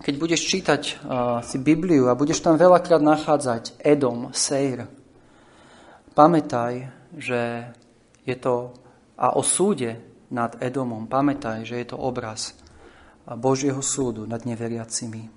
keď 0.00 0.14
budeš 0.16 0.42
čítať 0.48 0.82
uh, 0.82 0.94
si 1.44 1.60
Bibliu 1.60 2.08
a 2.08 2.18
budeš 2.18 2.40
tam 2.40 2.56
veľakrát 2.56 3.02
nachádzať 3.02 3.78
Edom, 3.82 4.30
Seir, 4.30 4.86
pamätaj, 6.14 6.88
že 7.14 7.68
je 8.24 8.36
to 8.38 8.74
a 9.14 9.38
o 9.38 9.42
súde 9.46 10.02
nad 10.34 10.58
Edomom, 10.58 11.06
pamätaj, 11.06 11.62
že 11.62 11.78
je 11.78 11.86
to 11.94 11.98
obraz 11.98 12.54
Božieho 13.32 13.80
súdu 13.80 14.28
nad 14.28 14.44
neveriacimi. 14.44 15.32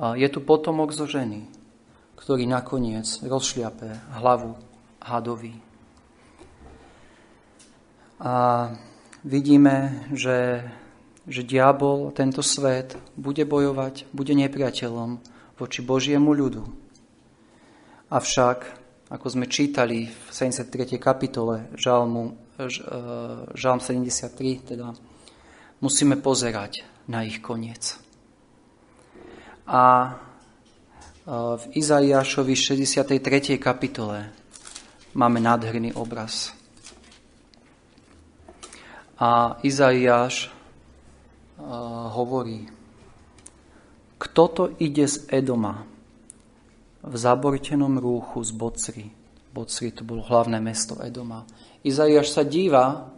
Je 0.00 0.28
tu 0.32 0.40
potomok 0.40 0.96
zo 0.96 1.04
ženy, 1.04 1.44
ktorý 2.16 2.48
nakoniec 2.48 3.04
rozšliape 3.20 4.16
hlavu 4.16 4.56
hadovi. 5.04 5.60
A 8.20 8.68
vidíme, 9.24 10.08
že, 10.12 10.64
že 11.28 11.44
diabol, 11.44 12.12
tento 12.12 12.40
svet, 12.40 12.96
bude 13.16 13.44
bojovať, 13.44 14.08
bude 14.12 14.32
nepriateľom 14.36 15.20
voči 15.60 15.80
Božiemu 15.84 16.32
ľudu. 16.32 16.64
Avšak, 18.08 18.58
ako 19.12 19.26
sme 19.28 19.46
čítali 19.48 20.08
v 20.08 20.28
73. 20.32 20.96
kapitole 20.96 21.68
Žalmu, 21.76 22.24
e, 22.56 22.68
Žalm 23.56 23.80
73, 23.80 24.68
teda 24.76 24.92
musíme 25.80 26.16
pozerať 26.20 26.84
na 27.08 27.24
ich 27.24 27.40
koniec. 27.42 27.98
A 29.66 29.84
e, 30.06 30.10
v 31.56 31.64
Izaiášovi 31.76 32.54
63. 32.54 33.58
kapitole 33.58 34.30
máme 35.16 35.42
nádherný 35.42 35.92
obraz. 35.96 36.54
A 39.20 39.60
Izaiáš 39.60 40.48
hovorí, 42.16 42.64
k 44.16 44.24
kto 44.30 44.44
to 44.48 44.64
ide 44.78 45.10
z 45.10 45.26
Edoma 45.26 45.82
v 47.02 47.14
zabortenom 47.18 47.98
rúchu 47.98 48.46
z 48.46 48.54
Bocry. 48.54 49.06
Bocry 49.50 49.90
to 49.90 50.06
bolo 50.06 50.22
hlavné 50.22 50.62
mesto 50.62 50.96
Edoma. 51.02 51.42
Izaiáš 51.82 52.30
sa 52.30 52.46
díva 52.46 53.10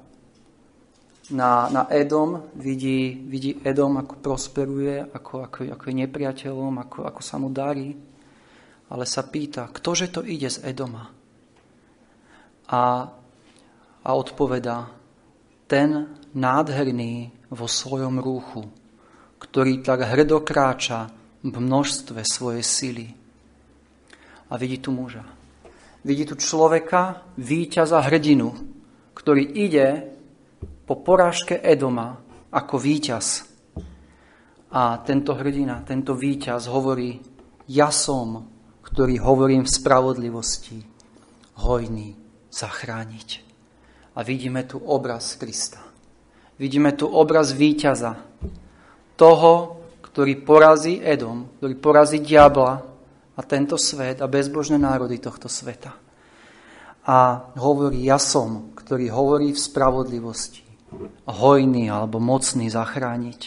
na, 1.30 1.70
na 1.70 1.86
Edom, 1.94 2.50
vidí, 2.58 3.14
vidí 3.30 3.62
Edom, 3.62 3.94
ako 4.02 4.18
prosperuje, 4.18 5.06
ako, 5.14 5.46
ako, 5.46 5.58
ako 5.70 5.84
je 5.86 5.94
nepriateľom, 6.02 6.74
ako, 6.82 6.98
ako 7.06 7.20
sa 7.22 7.38
mu 7.38 7.46
darí, 7.46 7.94
ale 8.90 9.04
sa 9.06 9.22
pýta, 9.22 9.70
ktože 9.70 10.10
to 10.10 10.26
ide 10.26 10.50
z 10.50 10.66
Edoma? 10.66 11.14
A, 12.66 12.82
a 14.02 14.10
odpovedá, 14.10 14.90
ten 15.70 16.10
nádherný 16.34 17.30
vo 17.52 17.70
svojom 17.70 18.18
rúchu, 18.18 18.66
ktorý 19.38 19.84
tak 19.84 20.04
hrdo 20.04 20.42
v 21.42 21.56
množstve 21.58 22.20
svojej 22.22 22.64
sily. 22.64 23.06
A 24.50 24.56
vidí 24.60 24.78
tu 24.78 24.92
muža. 24.92 25.24
Vidí 26.02 26.26
tu 26.26 26.34
človeka, 26.34 27.22
víťaza 27.38 28.02
hrdinu, 28.02 28.52
ktorý 29.14 29.42
ide 29.54 30.12
po 30.86 30.98
porážke 31.00 31.62
Edoma 31.62 32.18
ako 32.50 32.76
víťaz. 32.78 33.48
A 34.72 34.98
tento 35.04 35.36
hrdina, 35.36 35.84
tento 35.84 36.16
víťaz 36.16 36.66
hovorí, 36.68 37.20
ja 37.68 37.92
som, 37.92 38.48
ktorý 38.82 39.20
hovorím 39.20 39.68
v 39.68 39.74
spravodlivosti, 39.74 40.78
hojný 41.60 42.16
zachrániť. 42.48 43.28
A 44.16 44.20
vidíme 44.24 44.64
tu 44.64 44.80
obraz 44.80 45.36
Krista. 45.36 45.80
Vidíme 46.56 46.92
tu 46.92 47.08
obraz 47.08 47.52
víťaza, 47.52 48.16
toho, 49.16 49.80
ktorý 50.04 50.44
porazí 50.44 51.00
Edom, 51.00 51.48
ktorý 51.60 51.74
porazí 51.80 52.18
diabla 52.20 52.84
a 53.32 53.40
tento 53.44 53.80
svet 53.80 54.20
a 54.20 54.28
bezbožné 54.28 54.76
národy 54.76 55.16
tohto 55.16 55.48
sveta. 55.48 55.96
A 57.08 57.48
hovorí, 57.56 58.04
ja 58.04 58.20
som, 58.20 58.76
ktorý 58.76 59.08
hovorí 59.08 59.52
v 59.52 59.60
spravodlivosti 59.60 60.71
hojný 61.26 61.88
alebo 61.90 62.22
mocný 62.22 62.68
zachrániť. 62.68 63.40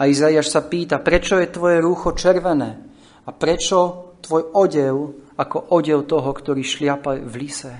A 0.00 0.08
Izaiáš 0.08 0.48
sa 0.48 0.64
pýta, 0.64 0.96
prečo 1.00 1.36
je 1.36 1.52
tvoje 1.52 1.80
rúcho 1.84 2.16
červené 2.16 2.80
a 3.26 3.30
prečo 3.36 4.10
tvoj 4.24 4.56
odev 4.56 4.94
ako 5.36 5.76
odev 5.76 6.08
toho, 6.08 6.30
ktorý 6.32 6.62
šliapa 6.64 7.20
v 7.20 7.34
lise. 7.36 7.74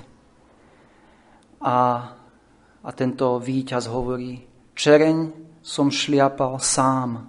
A, 1.60 1.76
a 2.80 2.90
tento 2.96 3.36
víťaz 3.40 3.88
hovorí, 3.88 4.40
čereň 4.76 5.16
som 5.60 5.92
šliapal 5.92 6.56
sám 6.60 7.28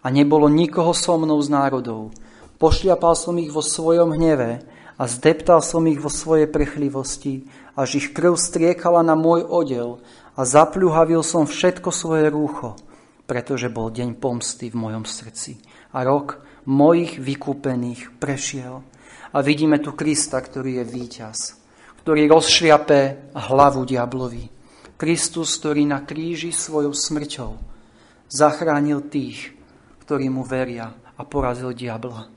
a 0.00 0.06
nebolo 0.08 0.48
nikoho 0.48 0.92
so 0.92 1.16
mnou 1.16 1.40
z 1.40 1.48
národov. 1.48 2.12
Pošliapal 2.60 3.16
som 3.16 3.36
ich 3.40 3.48
vo 3.48 3.64
svojom 3.64 4.12
hneve 4.16 4.60
a 5.00 5.02
zdeptal 5.08 5.64
som 5.64 5.80
ich 5.88 5.96
vo 5.96 6.12
svojej 6.12 6.44
prechlivosti, 6.44 7.48
až 7.72 8.04
ich 8.04 8.12
krv 8.12 8.36
striekala 8.36 9.00
na 9.00 9.16
môj 9.16 9.48
odev 9.48 10.04
a 10.40 10.48
zapľuhavil 10.48 11.20
som 11.20 11.44
všetko 11.44 11.92
svoje 11.92 12.32
rúcho, 12.32 12.72
pretože 13.28 13.68
bol 13.68 13.92
deň 13.92 14.16
pomsty 14.16 14.72
v 14.72 14.80
mojom 14.80 15.04
srdci. 15.04 15.60
A 15.92 16.00
rok 16.00 16.40
mojich 16.64 17.20
vykúpených 17.20 18.16
prešiel. 18.16 18.80
A 19.36 19.38
vidíme 19.44 19.76
tu 19.84 19.92
Krista, 19.92 20.40
ktorý 20.40 20.80
je 20.80 20.84
víťaz, 20.88 21.38
ktorý 22.00 22.24
rozšliape 22.32 23.36
hlavu 23.36 23.84
diablovi. 23.84 24.48
Kristus, 24.96 25.60
ktorý 25.60 25.84
na 25.84 26.08
kríži 26.08 26.56
svojou 26.56 26.96
smrťou 26.96 27.50
zachránil 28.32 29.12
tých, 29.12 29.52
ktorí 30.08 30.32
mu 30.32 30.40
veria 30.40 30.88
a 31.16 31.22
porazil 31.28 31.76
diabla. 31.76 32.32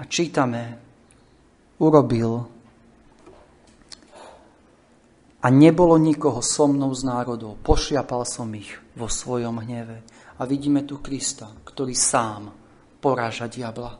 A 0.00 0.02
čítame, 0.08 0.80
urobil 1.76 2.51
a 5.42 5.50
nebolo 5.50 5.98
nikoho 5.98 6.38
so 6.38 6.70
mnou 6.70 6.94
z 6.94 7.02
národov. 7.02 7.58
Pošiapal 7.66 8.22
som 8.22 8.46
ich 8.54 8.78
vo 8.94 9.10
svojom 9.10 9.58
hneve. 9.58 10.06
A 10.38 10.46
vidíme 10.46 10.86
tu 10.86 11.02
Krista, 11.02 11.50
ktorý 11.66 11.98
sám 11.98 12.54
poráža 13.02 13.50
diabla. 13.50 13.98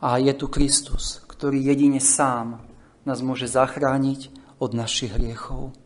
A 0.00 0.16
je 0.16 0.32
tu 0.32 0.48
Kristus, 0.48 1.20
ktorý 1.28 1.60
jedine 1.60 2.00
sám 2.00 2.64
nás 3.04 3.20
môže 3.20 3.52
zachrániť 3.52 4.32
od 4.56 4.72
našich 4.72 5.12
hriechov. 5.12 5.76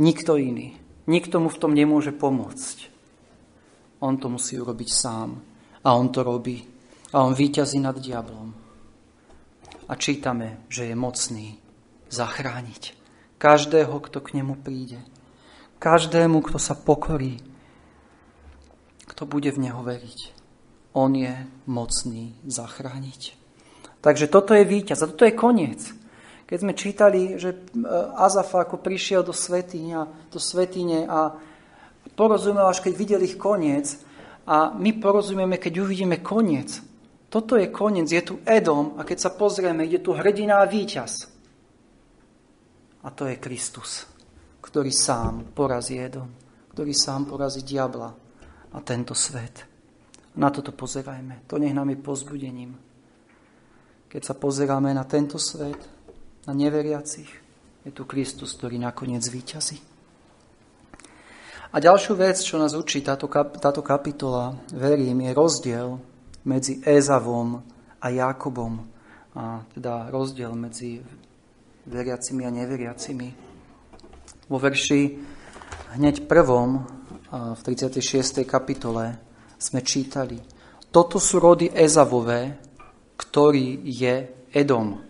Nikto 0.00 0.40
iný. 0.40 0.80
Nikto 1.04 1.36
mu 1.40 1.52
v 1.52 1.60
tom 1.60 1.76
nemôže 1.76 2.16
pomôcť. 2.16 2.88
On 4.00 4.16
to 4.16 4.32
musí 4.32 4.56
urobiť 4.56 4.88
sám. 4.88 5.36
A 5.84 5.92
on 5.92 6.08
to 6.08 6.24
robí. 6.24 6.64
A 7.12 7.20
on 7.20 7.36
víťazí 7.36 7.80
nad 7.84 8.00
diablom. 8.00 8.48
A 9.86 9.92
čítame, 9.94 10.64
že 10.72 10.88
je 10.88 10.96
mocný 10.96 11.60
zachrániť 12.08 13.05
každého, 13.36 13.92
kto 14.00 14.18
k 14.20 14.40
nemu 14.40 14.58
príde. 14.60 15.00
Každému, 15.78 16.40
kto 16.44 16.56
sa 16.56 16.72
pokorí, 16.72 17.40
kto 19.06 19.22
bude 19.28 19.52
v 19.52 19.62
neho 19.68 19.80
veriť. 19.84 20.34
On 20.96 21.12
je 21.12 21.32
mocný 21.68 22.32
zachrániť. 22.48 23.36
Takže 24.00 24.26
toto 24.32 24.56
je 24.56 24.64
víťaz 24.64 25.04
a 25.04 25.10
toto 25.12 25.28
je 25.28 25.36
koniec. 25.36 25.80
Keď 26.46 26.58
sme 26.62 26.78
čítali, 26.78 27.36
že 27.36 27.52
e, 27.52 27.58
Azafa 28.16 28.64
ako 28.64 28.78
prišiel 28.80 29.26
do 29.26 29.34
svetýňa, 29.34 30.30
do 30.30 30.38
svetýne 30.38 31.04
a 31.10 31.34
porozumel, 32.14 32.70
až 32.70 32.80
keď 32.86 32.92
videl 32.94 33.20
ich 33.26 33.34
koniec, 33.34 33.98
a 34.46 34.70
my 34.70 35.02
porozumieme, 35.02 35.58
keď 35.58 35.82
uvidíme 35.82 36.22
koniec. 36.22 36.78
Toto 37.26 37.58
je 37.58 37.66
koniec, 37.66 38.06
je 38.06 38.22
tu 38.22 38.38
Edom 38.46 38.94
a 38.94 39.02
keď 39.02 39.26
sa 39.26 39.30
pozrieme, 39.34 39.82
ide 39.82 39.98
tu 39.98 40.14
hrdina 40.14 40.62
a 40.62 40.70
víťaz. 40.70 41.35
A 43.06 43.08
to 43.14 43.30
je 43.30 43.38
Kristus, 43.38 44.02
ktorý 44.58 44.90
sám 44.90 45.54
porazí 45.54 45.94
Edom, 46.02 46.26
ktorý 46.74 46.90
sám 46.90 47.30
porazí 47.30 47.62
diabla 47.62 48.10
a 48.74 48.78
tento 48.82 49.14
svet. 49.14 49.62
Na 50.36 50.50
toto 50.50 50.74
pozerajme. 50.74 51.46
To 51.46 51.56
nech 51.56 51.72
nám 51.72 51.94
je 51.94 52.02
pozbudením. 52.02 52.74
Keď 54.10 54.22
sa 54.26 54.34
pozeráme 54.34 54.90
na 54.90 55.06
tento 55.06 55.38
svet, 55.38 55.78
na 56.46 56.52
neveriacich, 56.52 57.30
je 57.86 57.90
tu 57.94 58.02
Kristus, 58.04 58.58
ktorý 58.58 58.82
nakoniec 58.82 59.22
víťazí. 59.22 59.78
A 61.70 61.76
ďalšiu 61.78 62.18
vec, 62.18 62.38
čo 62.42 62.58
nás 62.58 62.74
učí 62.74 63.02
táto, 63.02 63.30
kap, 63.30 63.58
táto 63.58 63.82
kapitola, 63.82 64.54
verím, 64.74 65.26
je 65.26 65.32
rozdiel 65.34 65.88
medzi 66.46 66.82
Ezavom 66.82 67.62
a 68.02 68.06
Jakobom. 68.10 68.82
A 69.36 69.62
teda 69.74 70.10
rozdiel 70.10 70.54
medzi 70.58 71.02
veriacimi 71.86 72.42
a 72.44 72.50
neveriacimi. 72.50 73.28
Vo 74.50 74.58
verši 74.58 75.00
hneď 75.98 76.26
prvom, 76.26 76.82
v 77.30 77.60
36. 77.62 78.46
kapitole, 78.46 79.18
sme 79.56 79.80
čítali, 79.82 80.38
toto 80.92 81.18
sú 81.18 81.40
rody 81.42 81.72
Ezavové, 81.72 82.60
ktorý 83.16 83.82
je 83.82 84.28
Edom. 84.52 85.02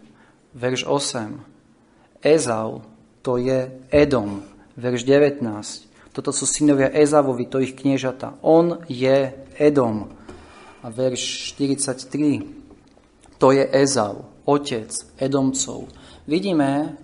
Verš 0.57 0.89
8. 0.89 2.25
Ezav, 2.25 2.81
to 3.21 3.37
je 3.37 3.85
Edom. 3.93 4.41
Verš 4.79 5.05
19. 5.05 5.43
Toto 6.15 6.31
sú 6.33 6.49
synovia 6.49 6.89
Ezavovi, 6.95 7.45
to 7.51 7.61
ich 7.61 7.77
kniežata. 7.77 8.41
On 8.41 8.81
je 8.89 9.35
Edom. 9.61 10.09
A 10.81 10.87
verš 10.89 11.53
43. 11.59 13.37
To 13.37 13.53
je 13.53 13.67
Ezav, 13.69 14.25
otec 14.49 14.91
Edomcov 15.21 15.93
vidíme, 16.27 16.99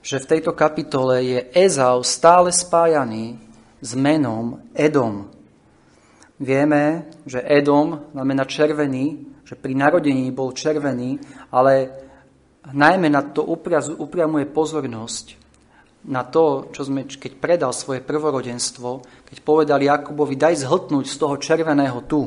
že 0.00 0.22
v 0.22 0.28
tejto 0.36 0.56
kapitole 0.56 1.22
je 1.22 1.40
Ezau 1.52 2.00
stále 2.00 2.48
spájaný 2.54 3.36
s 3.84 3.92
menom 3.92 4.64
Edom. 4.72 5.28
Vieme, 6.40 7.12
že 7.28 7.44
Edom 7.44 8.08
znamená 8.16 8.48
červený, 8.48 9.28
že 9.44 9.60
pri 9.60 9.76
narodení 9.76 10.32
bol 10.32 10.56
červený, 10.56 11.20
ale 11.52 11.92
najmä 12.72 13.12
na 13.12 13.20
to 13.28 13.44
upriamuje 14.00 14.48
pozornosť 14.48 15.40
na 16.00 16.24
to, 16.24 16.72
čo 16.72 16.88
sme, 16.88 17.04
keď 17.04 17.32
predal 17.36 17.72
svoje 17.76 18.00
prvorodenstvo, 18.00 19.04
keď 19.28 19.36
povedal 19.44 19.84
Jakubovi, 19.84 20.32
daj 20.32 20.64
zhltnúť 20.64 21.04
z 21.04 21.16
toho 21.20 21.36
červeného 21.36 22.00
tu. 22.08 22.24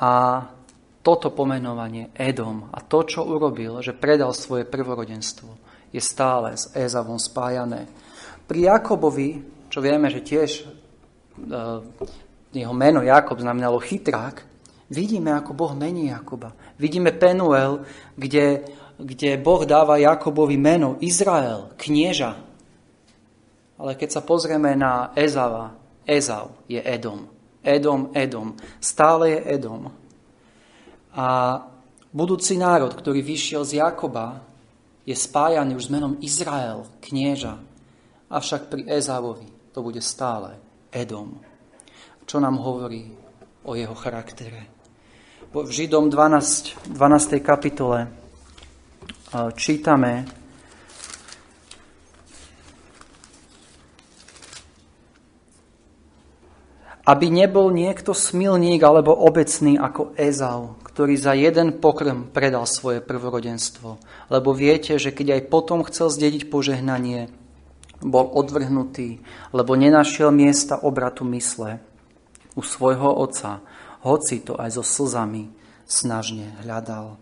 A 0.00 0.40
toto 1.04 1.28
pomenovanie 1.36 2.08
Edom 2.16 2.72
a 2.72 2.80
to, 2.80 3.04
čo 3.04 3.28
urobil, 3.28 3.84
že 3.84 3.92
predal 3.92 4.32
svoje 4.32 4.64
prvorodenstvo, 4.64 5.52
je 5.92 6.00
stále 6.00 6.56
s 6.56 6.72
Ezavom 6.72 7.20
spájané. 7.20 7.84
Pri 8.48 8.66
Jakobovi, 8.72 9.44
čo 9.68 9.84
vieme, 9.84 10.08
že 10.08 10.24
tiež 10.24 10.50
e, 10.58 10.64
jeho 12.56 12.74
meno 12.74 13.04
Jakob 13.04 13.36
znamenalo 13.36 13.84
chytrák, 13.84 14.42
vidíme, 14.88 15.36
ako 15.36 15.52
Boh 15.52 15.76
mení 15.76 16.08
Jakoba. 16.08 16.56
Vidíme 16.80 17.12
Penuel, 17.12 17.84
kde, 18.16 18.64
kde 18.96 19.36
Boh 19.36 19.68
dáva 19.68 20.00
Jakobovi 20.00 20.56
meno 20.56 20.96
Izrael, 21.04 21.76
knieža. 21.76 22.40
Ale 23.76 23.92
keď 23.98 24.08
sa 24.08 24.22
pozrieme 24.24 24.72
na 24.72 25.12
Ezava, 25.12 25.76
Ezav 26.08 26.64
je 26.64 26.80
Edom. 26.80 27.28
Edom, 27.64 28.12
Edom. 28.16 28.56
Stále 28.80 29.36
je 29.36 29.40
Edom. 29.60 30.03
A 31.14 31.62
budúci 32.10 32.58
národ, 32.58 32.90
ktorý 32.90 33.22
vyšiel 33.22 33.62
z 33.62 33.78
Jakoba, 33.78 34.42
je 35.06 35.14
spájaný 35.14 35.78
už 35.78 35.86
s 35.86 35.92
menom 35.94 36.18
Izrael, 36.18 36.82
knieža. 36.98 37.62
Avšak 38.34 38.66
pri 38.66 38.82
Ezavovi 38.90 39.46
to 39.70 39.78
bude 39.84 40.02
stále 40.02 40.58
Edom. 40.90 41.38
Čo 42.26 42.42
nám 42.42 42.58
hovorí 42.58 43.14
o 43.62 43.78
jeho 43.78 43.94
charaktere? 43.94 44.66
V 45.54 45.70
Židom 45.70 46.10
12, 46.10 46.90
12. 46.90 47.38
kapitole 47.38 48.10
čítame, 49.54 50.26
aby 57.06 57.26
nebol 57.28 57.70
niekto 57.70 58.16
smilník 58.16 58.82
alebo 58.82 59.14
obecný 59.14 59.78
ako 59.78 60.16
Ezau, 60.18 60.74
ktorý 60.94 61.18
za 61.18 61.34
jeden 61.34 61.82
pokrm 61.82 62.30
predal 62.30 62.70
svoje 62.70 63.02
prvorodenstvo. 63.02 63.98
Lebo 64.30 64.54
viete, 64.54 64.94
že 64.94 65.10
keď 65.10 65.42
aj 65.42 65.50
potom 65.50 65.82
chcel 65.82 66.06
zdediť 66.14 66.46
požehnanie, 66.46 67.34
bol 67.98 68.30
odvrhnutý, 68.30 69.18
lebo 69.50 69.74
nenašiel 69.74 70.30
miesta 70.30 70.78
obratu 70.78 71.26
mysle 71.34 71.82
u 72.54 72.62
svojho 72.62 73.10
otca, 73.10 73.58
hoci 74.06 74.38
to 74.46 74.54
aj 74.54 74.78
so 74.78 74.84
slzami 74.86 75.50
snažne 75.82 76.54
hľadal. 76.62 77.18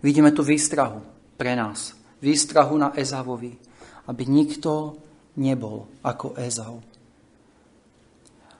Vidíme 0.00 0.32
tu 0.32 0.40
výstrahu 0.40 1.04
pre 1.36 1.52
nás. 1.52 1.92
Výstrahu 2.24 2.80
na 2.80 2.96
Ezavovi, 2.96 3.52
aby 4.08 4.22
nikto 4.24 4.96
nebol 5.36 5.84
ako 6.00 6.38
Ezau 6.40 6.80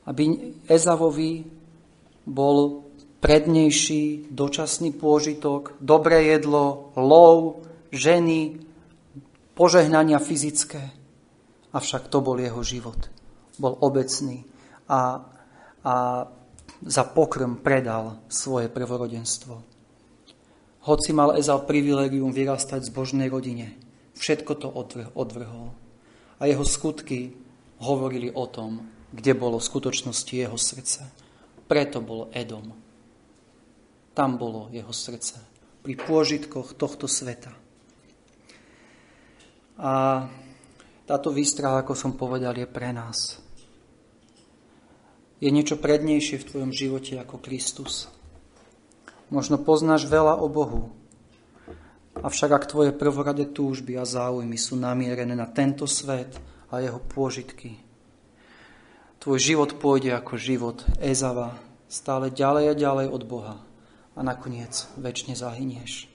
aby 0.05 0.53
Ezavovi 0.69 1.45
bol 2.29 2.84
prednejší 3.25 4.29
dočasný 4.29 4.93
pôžitok, 4.93 5.81
dobré 5.81 6.29
jedlo, 6.37 6.93
lov, 6.93 7.65
ženy, 7.89 8.61
požehnania 9.57 10.21
fyzické. 10.21 10.93
Avšak 11.73 12.13
to 12.13 12.21
bol 12.21 12.37
jeho 12.37 12.61
život. 12.61 13.09
Bol 13.57 13.81
obecný 13.81 14.45
a, 14.93 15.25
a 15.81 15.95
za 16.85 17.05
pokrm 17.09 17.65
predal 17.65 18.21
svoje 18.29 18.69
prvorodenstvo. 18.69 19.57
Hoci 20.85 21.17
mal 21.17 21.41
Ezal 21.41 21.65
privilegium 21.65 22.29
vyrastať 22.29 22.85
v 22.85 22.91
zbožnej 22.93 23.29
rodine, 23.33 23.73
všetko 24.21 24.53
to 24.61 24.69
odvrhol. 25.17 25.73
A 26.37 26.45
jeho 26.45 26.61
skutky 26.61 27.33
hovorili 27.81 28.29
o 28.29 28.45
tom, 28.45 28.85
kde 29.17 29.33
bolo 29.33 29.57
v 29.57 29.69
skutočnosti 29.73 30.35
jeho 30.37 30.61
srdce. 30.61 31.09
Preto 31.65 32.05
bol 32.05 32.29
Edom. 32.37 32.84
Tam 34.15 34.39
bolo 34.39 34.71
jeho 34.71 34.95
srdce. 34.95 35.43
Pri 35.83 35.99
pôžitkoch 35.99 36.79
tohto 36.79 37.11
sveta. 37.11 37.51
A 39.75 40.25
táto 41.05 41.35
výstraha, 41.35 41.83
ako 41.83 41.93
som 41.99 42.15
povedal, 42.15 42.55
je 42.55 42.65
pre 42.65 42.95
nás. 42.95 43.43
Je 45.43 45.51
niečo 45.51 45.77
prednejšie 45.77 46.41
v 46.41 46.49
tvojom 46.49 46.73
živote 46.73 47.19
ako 47.21 47.43
Kristus. 47.43 48.09
Možno 49.29 49.59
poznáš 49.61 50.07
veľa 50.07 50.41
o 50.41 50.47
Bohu, 50.47 50.95
avšak 52.17 52.55
ak 52.55 52.71
tvoje 52.71 52.95
prvoradé 52.95 53.51
túžby 53.51 53.99
a 53.99 54.07
záujmy 54.07 54.55
sú 54.55 54.79
namierené 54.79 55.35
na 55.35 55.51
tento 55.51 55.91
svet 55.91 56.39
a 56.71 56.79
jeho 56.79 57.03
pôžitky, 57.03 57.85
Tvoj 59.25 59.41
život 59.41 59.81
pôjde 59.81 60.13
ako 60.13 60.37
život 60.37 60.85
Ezava, 61.01 61.57
stále 61.89 62.29
ďalej 62.29 62.65
a 62.69 62.75
ďalej 62.77 63.09
od 63.09 63.25
Boha 63.25 63.57
a 64.15 64.21
nakoniec 64.23 64.87
väčšine 64.97 65.35
zahynieš. 65.35 66.07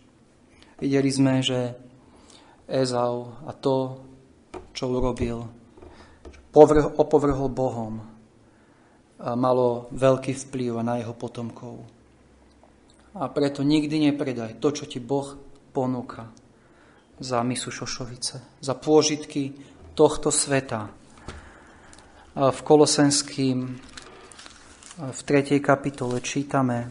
Videli 0.80 1.12
sme, 1.12 1.44
že 1.44 1.76
Ezau 2.66 3.36
a 3.44 3.52
to, 3.52 4.00
čo 4.72 4.88
urobil, 4.88 5.48
povrh, 6.56 6.96
opovrhol 6.96 7.52
Bohom, 7.52 7.94
a 9.20 9.36
malo 9.36 9.92
veľký 9.92 10.32
vplyv 10.32 10.80
na 10.80 11.04
jeho 11.04 11.12
potomkov. 11.12 11.84
A 13.20 13.28
preto 13.28 13.68
nikdy 13.68 14.08
nepredaj 14.08 14.64
to, 14.64 14.72
čo 14.72 14.88
ti 14.88 15.04
Boh 15.04 15.36
ponúka 15.76 16.32
za 17.20 17.44
misu 17.44 17.68
šošovice, 17.68 18.64
za 18.64 18.74
pôžitky 18.80 19.52
tohto 19.92 20.32
sveta, 20.32 20.88
v 22.40 22.60
Kolosenským 22.64 23.58
v 25.00 25.20
3. 25.28 25.60
kapitole 25.60 26.24
čítame 26.24 26.88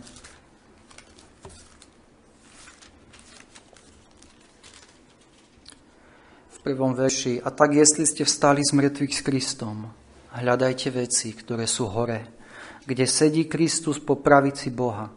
prvom 6.69 6.93
verši 6.93 7.41
A 7.41 7.49
tak, 7.49 7.73
jestli 7.73 8.05
ste 8.05 8.29
vstali 8.29 8.61
z 8.61 8.77
mŕtvych 8.77 9.15
s 9.17 9.25
Kristom, 9.25 9.89
hľadajte 10.37 10.93
veci, 10.93 11.33
ktoré 11.33 11.65
sú 11.65 11.89
hore, 11.89 12.45
kde 12.85 13.09
sedí 13.09 13.49
Kristus 13.49 13.97
po 13.97 14.21
pravici 14.21 14.69
Boha. 14.69 15.09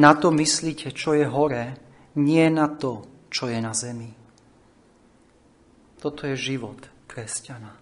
Na 0.00 0.16
to 0.16 0.32
myslíte, 0.32 0.96
čo 0.96 1.12
je 1.12 1.28
hore, 1.28 1.76
nie 2.16 2.48
na 2.48 2.72
to, 2.72 3.04
čo 3.28 3.52
je 3.52 3.60
na 3.60 3.76
zemi. 3.76 4.08
Toto 6.00 6.24
je 6.24 6.36
život 6.40 6.80
kresťana. 7.04 7.76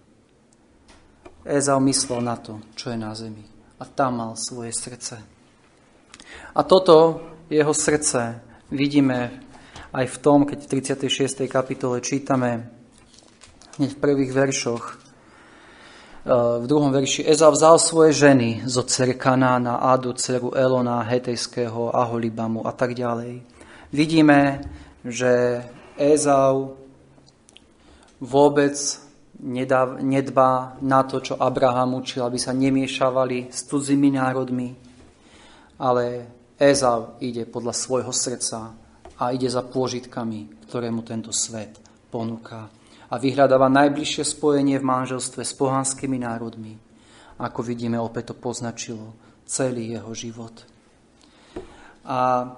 Ezau 1.47 1.79
myslel 1.79 2.19
na 2.27 2.35
to, 2.35 2.59
čo 2.75 2.91
je 2.91 2.99
na 2.99 3.15
zemi. 3.15 3.43
A 3.79 3.87
tam 3.87 4.19
mal 4.19 4.35
svoje 4.35 4.75
srdce. 4.75 5.15
A 6.55 6.59
toto 6.63 7.23
jeho 7.47 7.71
srdce 7.71 8.43
vidíme 8.71 9.43
aj 9.95 10.05
v 10.11 10.17
tom, 10.19 10.43
keď 10.43 10.59
v 10.59 10.71
36. 11.07 11.47
kapitole 11.51 11.99
čítame 11.99 12.82
hneď 13.77 13.91
v 13.97 14.01
prvých 14.01 14.31
veršoch, 14.33 14.83
e, 14.89 14.95
v 16.61 16.65
druhom 16.69 16.93
verši 16.93 17.25
Ezau 17.25 17.53
vzal 17.53 17.81
svoje 17.81 18.13
ženy 18.13 18.65
zo 18.69 18.85
dcer 18.85 19.17
Kanána, 19.17 19.81
Adu, 19.81 20.13
dceru 20.13 20.53
Elona, 20.53 21.01
Hetejského, 21.01 21.93
Aholibamu 21.93 22.61
a 22.67 22.71
tak 22.71 22.93
ďalej. 22.93 23.41
Vidíme, 23.93 24.61
že 25.05 25.61
Ezau 25.97 26.77
vôbec 28.23 28.73
nedbá 29.99 30.79
na 30.79 31.03
to, 31.03 31.19
čo 31.19 31.35
Abraham 31.35 31.99
učil, 31.99 32.23
aby 32.23 32.39
sa 32.39 32.55
nemiešavali 32.55 33.51
s 33.51 33.67
cudzími 33.67 34.15
národmi, 34.15 34.71
ale 35.81 36.31
Ezau 36.55 37.19
ide 37.19 37.43
podľa 37.43 37.75
svojho 37.75 38.13
srdca 38.15 38.71
a 39.19 39.23
ide 39.35 39.51
za 39.51 39.65
pôžitkami, 39.65 40.63
ktoré 40.69 40.87
mu 40.93 41.03
tento 41.03 41.35
svet 41.35 41.75
ponúka. 42.07 42.82
A 43.13 43.21
vyhľadáva 43.21 43.69
najbližšie 43.69 44.25
spojenie 44.25 44.81
v 44.81 44.89
manželstve 44.89 45.45
s 45.45 45.53
pohanskými 45.53 46.17
národmi. 46.17 46.81
Ako 47.37 47.61
vidíme, 47.61 48.01
opäť 48.01 48.33
to 48.33 48.35
poznačilo 48.41 49.13
celý 49.45 49.93
jeho 49.93 50.09
život. 50.17 50.65
A 52.09 52.49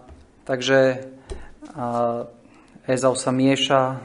takže 0.47 1.11
a, 1.75 2.23
Ezau 2.87 3.19
sa 3.19 3.35
mieša 3.35 3.81
a, 3.83 3.97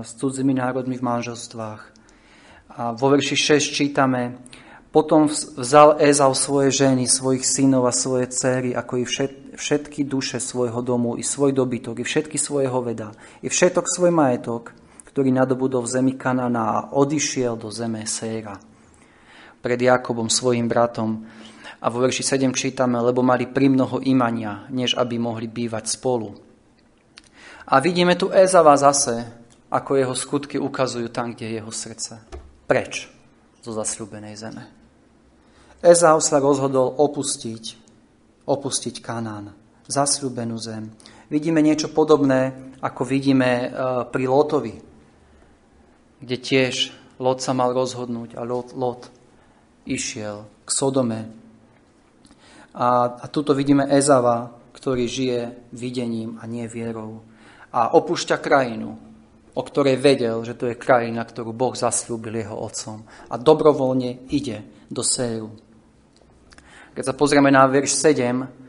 s 0.00 0.16
cudzími 0.16 0.56
národmi 0.56 0.96
v 0.96 1.04
manželstvách 1.04 1.82
a 2.74 2.96
vo 2.96 3.06
verši 3.12 3.36
6 3.60 3.70
čítame, 3.70 4.40
potom 4.90 5.26
vzal 5.30 5.98
Ezau 5.98 6.34
svoje 6.34 6.70
ženy, 6.70 7.06
svojich 7.06 7.42
synov 7.46 7.86
a 7.86 7.94
svoje 7.94 8.30
céry, 8.30 8.74
ako 8.74 9.02
i 9.02 9.04
všetky 9.58 10.06
duše 10.06 10.38
svojho 10.38 10.82
domu, 10.82 11.18
i 11.18 11.22
svoj 11.26 11.50
dobytok, 11.50 12.02
i 12.02 12.06
všetky 12.06 12.38
svoje 12.38 12.70
hoveda, 12.70 13.10
i 13.42 13.50
všetok 13.50 13.86
svoj 13.90 14.14
majetok, 14.14 14.70
ktorý 15.14 15.30
nadobudol 15.30 15.86
v 15.86 15.92
zemi 15.94 16.12
Kanana 16.18 16.62
a 16.74 16.78
odišiel 16.90 17.54
do 17.54 17.70
zeme 17.70 18.02
Séra 18.02 18.58
pred 19.62 19.78
Jakobom, 19.78 20.26
svojim 20.26 20.66
bratom. 20.66 21.22
A 21.78 21.86
vo 21.86 22.02
verši 22.02 22.26
7 22.36 22.50
čítame, 22.50 22.98
lebo 22.98 23.22
mali 23.22 23.46
primnoho 23.46 24.02
imania, 24.02 24.66
než 24.74 24.98
aby 24.98 25.16
mohli 25.16 25.46
bývať 25.46 25.94
spolu. 25.94 26.34
A 27.70 27.78
vidíme 27.78 28.18
tu 28.18 28.28
Ezava 28.34 28.74
zase, 28.76 29.24
ako 29.70 29.96
jeho 29.96 30.14
skutky 30.18 30.58
ukazujú 30.58 31.08
tam, 31.08 31.32
kde 31.32 31.46
je 31.46 31.54
jeho 31.62 31.72
srdce 31.72 32.12
preč 32.66 33.08
zo 33.62 33.72
zasľúbenej 33.72 34.34
zeme. 34.34 34.64
Ezau 35.78 36.18
sa 36.18 36.42
rozhodol 36.42 36.90
opustiť, 36.98 37.64
opustiť 38.50 38.98
Kanán, 38.98 39.54
zasľúbenú 39.86 40.58
zem. 40.58 40.90
Vidíme 41.30 41.62
niečo 41.62 41.92
podobné, 41.92 42.72
ako 42.84 43.04
vidíme 43.04 43.48
e, 43.48 43.66
pri 44.08 44.24
Lotovi, 44.28 44.74
kde 46.24 46.36
tiež 46.40 46.74
Lot 47.20 47.44
sa 47.44 47.54
mal 47.54 47.70
rozhodnúť 47.76 48.34
a 48.34 48.42
Lot, 48.42 48.72
Lot 48.74 49.12
išiel 49.86 50.48
k 50.64 50.70
Sodome. 50.72 51.20
A, 52.74 53.20
a 53.20 53.24
tuto 53.30 53.54
vidíme 53.54 53.86
Ezava, 53.86 54.50
ktorý 54.74 55.06
žije 55.06 55.70
videním 55.70 56.40
a 56.42 56.48
nie 56.50 56.66
vierou. 56.66 57.22
A 57.70 57.94
opúšťa 57.94 58.42
krajinu, 58.42 58.98
o 59.54 59.62
ktorej 59.62 60.02
vedel, 60.02 60.42
že 60.42 60.58
to 60.58 60.66
je 60.66 60.80
krajina, 60.80 61.22
ktorú 61.22 61.54
Boh 61.54 61.76
zaslúbil 61.78 62.42
jeho 62.42 62.58
otcom. 62.58 63.06
A 63.30 63.38
dobrovoľne 63.38 64.26
ide 64.34 64.66
do 64.90 65.06
Séru. 65.06 65.54
Keď 66.98 67.04
sa 67.06 67.14
pozrieme 67.14 67.54
na 67.54 67.62
verš 67.70 67.94
7, 67.94 68.64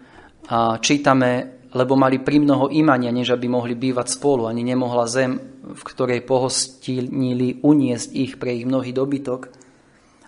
a 0.45 0.77
čítame, 0.77 1.54
lebo 1.75 1.99
mali 1.99 2.23
primnoho 2.23 2.71
imania, 2.71 3.11
než 3.11 3.35
aby 3.35 3.51
mohli 3.51 3.75
bývať 3.75 4.15
spolu, 4.15 4.47
ani 4.47 4.63
nemohla 4.63 5.11
zem, 5.11 5.35
v 5.67 5.81
ktorej 5.83 6.23
pohostinili, 6.23 7.59
uniesť 7.59 8.09
ich 8.15 8.39
pre 8.39 8.55
ich 8.55 8.63
mnohý 8.63 8.95
dobytok. 8.95 9.51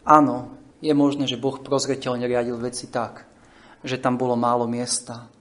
Áno, 0.04 0.52
je 0.84 0.92
možné, 0.92 1.24
že 1.24 1.40
Boh 1.40 1.56
prozreteľne 1.56 2.28
riadil 2.28 2.60
veci 2.60 2.92
tak, 2.92 3.24
že 3.80 3.96
tam 3.96 4.20
bolo 4.20 4.36
málo 4.36 4.68
miesta 4.68 5.32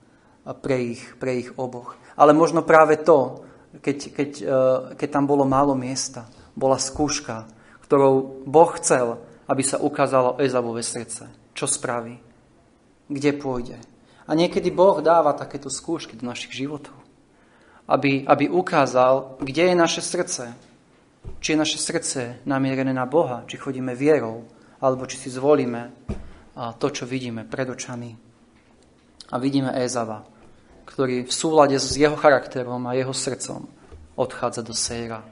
pre 0.63 0.95
ich, 0.95 1.03
pre 1.19 1.43
ich 1.43 1.51
oboch. 1.59 1.99
Ale 2.15 2.31
možno 2.31 2.63
práve 2.63 3.03
to, 3.03 3.43
keď, 3.83 3.97
keď, 4.15 4.31
e, 4.39 4.59
keď 4.95 5.09
tam 5.11 5.27
bolo 5.27 5.43
málo 5.43 5.75
miesta, 5.75 6.23
bola 6.55 6.79
skúška, 6.79 7.45
ktorou 7.83 8.47
Boh 8.47 8.71
chcel, 8.79 9.19
aby 9.51 9.63
sa 9.63 9.83
ukázalo 9.83 10.39
Ezavové 10.39 10.87
srdce. 10.87 11.51
Čo 11.51 11.67
spraví? 11.67 12.15
Kde 13.11 13.31
pôjde? 13.35 13.96
A 14.27 14.35
niekedy 14.35 14.67
Boh 14.75 14.99
dáva 14.99 15.31
takéto 15.31 15.71
skúšky 15.71 16.19
do 16.19 16.27
našich 16.27 16.51
životov. 16.51 16.95
Aby, 17.87 18.27
aby 18.27 18.51
ukázal, 18.51 19.39
kde 19.39 19.71
je 19.71 19.75
naše 19.75 20.03
srdce. 20.03 20.51
Či 21.39 21.55
je 21.55 21.61
naše 21.63 21.79
srdce 21.79 22.43
namierené 22.43 22.91
na 22.91 23.07
Boha, 23.07 23.47
či 23.47 23.55
chodíme 23.55 23.95
vierou, 23.95 24.43
alebo 24.83 25.07
či 25.07 25.15
si 25.15 25.31
zvolíme 25.31 25.91
to, 26.75 26.87
čo 26.91 27.07
vidíme 27.07 27.47
pred 27.47 27.71
očami. 27.71 28.11
A 29.31 29.35
vidíme 29.39 29.71
Ezava, 29.79 30.23
ktorý 30.83 31.27
v 31.27 31.33
súlade 31.33 31.79
s 31.79 31.95
jeho 31.95 32.15
charakterom 32.19 32.83
a 32.87 32.95
jeho 32.95 33.15
srdcom 33.15 33.67
odchádza 34.19 34.61
do 34.63 34.75
Sejra, 34.75 35.23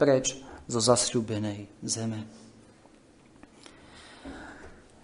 preč 0.00 0.40
zo 0.68 0.80
zasľúbenej 0.80 1.68
zeme. 1.84 2.28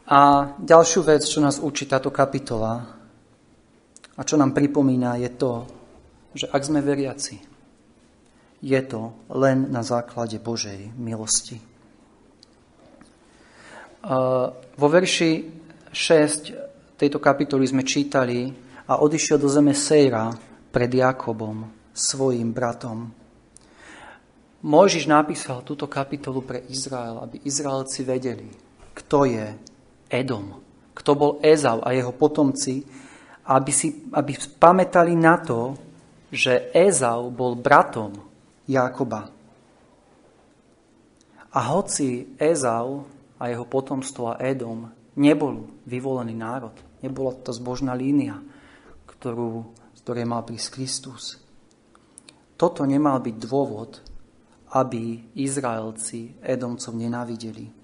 A 0.05 0.53
ďalšiu 0.61 1.01
vec, 1.09 1.25
čo 1.25 1.41
nás 1.41 1.57
učí 1.57 1.89
táto 1.89 2.13
kapitola 2.13 3.04
a 4.15 4.21
čo 4.23 4.39
nám 4.39 4.55
pripomína, 4.55 5.19
je 5.19 5.31
to, 5.35 5.53
že 6.35 6.47
ak 6.51 6.63
sme 6.63 6.83
veriaci, 6.83 7.37
je 8.65 8.81
to 8.87 9.13
len 9.35 9.69
na 9.69 9.85
základe 9.85 10.41
Božej 10.41 10.95
milosti. 10.97 11.59
Vo 14.75 14.87
verši 14.89 15.31
6 15.93 16.97
tejto 16.97 17.19
kapitoly 17.21 17.65
sme 17.69 17.83
čítali 17.85 18.49
a 18.89 19.01
odišiel 19.01 19.41
do 19.41 19.49
zeme 19.49 19.73
Sejra 19.73 20.33
pred 20.69 20.91
Jakobom, 20.93 21.69
svojim 21.95 22.51
bratom. 22.51 23.13
Mojžiš 24.65 25.13
napísal 25.13 25.61
túto 25.61 25.85
kapitolu 25.85 26.41
pre 26.41 26.65
Izrael, 26.73 27.21
aby 27.21 27.45
Izraelci 27.45 28.01
vedeli, 28.01 28.49
kto 28.97 29.29
je 29.29 29.47
Edom, 30.09 30.57
kto 30.97 31.11
bol 31.13 31.33
Ezau 31.45 31.85
a 31.85 31.93
jeho 31.93 32.17
potomci, 32.17 32.81
aby, 33.45 33.73
si, 33.73 34.09
aby 34.13 34.33
pamätali 34.57 35.13
na 35.13 35.37
to, 35.41 35.77
že 36.33 36.73
Ezau 36.73 37.29
bol 37.31 37.55
bratom 37.55 38.17
Jakoba. 38.65 39.29
A 41.55 41.61
hoci 41.71 42.35
Ezau 42.41 43.07
a 43.39 43.45
jeho 43.47 43.69
potomstvo 43.69 44.35
a 44.35 44.41
Edom 44.43 44.91
nebol 45.15 45.71
vyvolený 45.87 46.35
národ, 46.35 46.75
nebola 47.05 47.37
to 47.39 47.55
zbožná 47.55 47.95
línia, 47.95 48.41
ktorú, 49.07 49.71
z 49.95 50.01
ktorej 50.03 50.27
mal 50.27 50.43
prísť 50.43 50.69
Kristus. 50.75 51.39
Toto 52.59 52.83
nemal 52.83 53.23
byť 53.23 53.37
dôvod, 53.39 54.03
aby 54.75 55.31
Izraelci 55.39 56.35
Edomcov 56.43 56.99
nenávideli. 56.99 57.84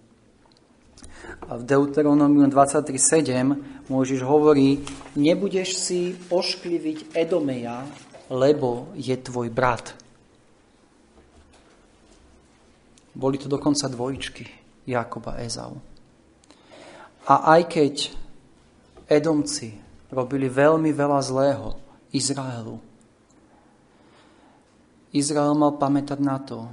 A 1.50 1.58
v 1.58 1.62
Deuteronomiu 1.66 2.46
23.7 2.46 3.80
Môžiš 3.90 4.22
hovorí, 4.22 4.78
nebudeš 5.18 5.74
si 5.74 6.14
oškliviť 6.30 7.10
Edomeja, 7.10 7.82
lebo 8.30 8.94
je 8.94 9.10
tvoj 9.18 9.50
brat. 9.50 9.98
Boli 13.10 13.34
to 13.34 13.50
dokonca 13.50 13.90
dvojičky, 13.90 14.46
Jakob 14.86 15.26
a 15.26 15.42
Ezau. 15.42 15.74
A 17.26 17.58
aj 17.58 17.62
keď 17.66 17.94
Edomci 19.10 19.74
robili 20.14 20.46
veľmi 20.46 20.94
veľa 20.94 21.20
zlého 21.26 21.74
Izraelu, 22.14 22.78
Izrael 25.10 25.58
mal 25.58 25.74
pamätať 25.74 26.18
na 26.22 26.38
to, 26.38 26.70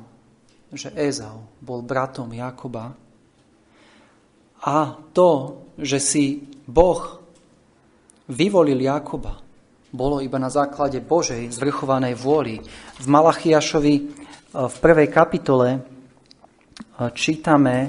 že 0.70 0.94
Ezau 0.94 1.50
bol 1.58 1.82
bratom 1.82 2.30
Jakoba 2.30 2.94
a 4.68 5.00
to, 5.16 5.64
že 5.80 6.04
si 6.04 6.44
Boh 6.68 7.24
vyvolil 8.28 8.84
Jakoba, 8.84 9.40
bolo 9.96 10.20
iba 10.20 10.36
na 10.36 10.52
základe 10.52 11.00
Božej 11.00 11.48
zvrchovanej 11.56 12.20
vôly. 12.20 12.60
V 13.00 13.06
Malachiašovi 13.08 13.96
e, 13.96 14.04
v 14.52 14.76
prvej 14.84 15.08
kapitole 15.08 15.68
e, 15.72 15.80
čítame 17.16 17.88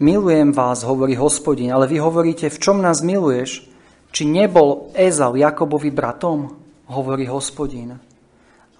Milujem 0.00 0.56
vás, 0.56 0.80
hovorí 0.80 1.12
hospodin, 1.12 1.76
ale 1.76 1.84
vy 1.84 2.00
hovoríte, 2.00 2.48
v 2.48 2.56
čom 2.56 2.80
nás 2.80 3.04
miluješ? 3.04 3.69
Či 4.10 4.26
nebol 4.26 4.90
Ezau 4.94 5.38
Jakobovi 5.38 5.90
bratom? 5.94 6.50
Hovorí 6.90 7.30
hospodin. 7.30 7.94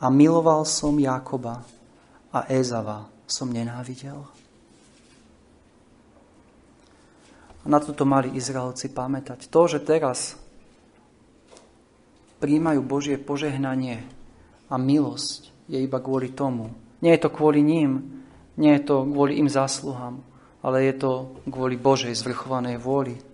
A 0.01 0.07
miloval 0.11 0.67
som 0.67 0.99
Jakoba 0.99 1.63
a 2.35 2.47
Ezava 2.51 3.07
som 3.31 3.47
nenávidel. 3.47 4.19
A 7.61 7.67
na 7.69 7.79
toto 7.79 8.09
mali 8.09 8.35
Izraelci 8.35 8.91
pamätať. 8.91 9.47
To, 9.53 9.69
že 9.69 9.85
teraz 9.85 10.35
príjmajú 12.41 12.81
Božie 12.83 13.21
požehnanie 13.21 14.03
a 14.73 14.81
milosť, 14.81 15.53
je 15.69 15.79
iba 15.79 16.01
kvôli 16.01 16.33
tomu. 16.33 16.73
Nie 17.05 17.15
je 17.15 17.29
to 17.29 17.31
kvôli 17.31 17.61
ním, 17.61 18.25
nie 18.57 18.73
je 18.81 18.83
to 18.89 19.05
kvôli 19.07 19.39
im 19.39 19.47
zásluhám, 19.47 20.25
ale 20.65 20.89
je 20.89 20.95
to 20.99 21.13
kvôli 21.47 21.77
Božej 21.77 22.17
zvrchovanej 22.17 22.81
vôli. 22.81 23.30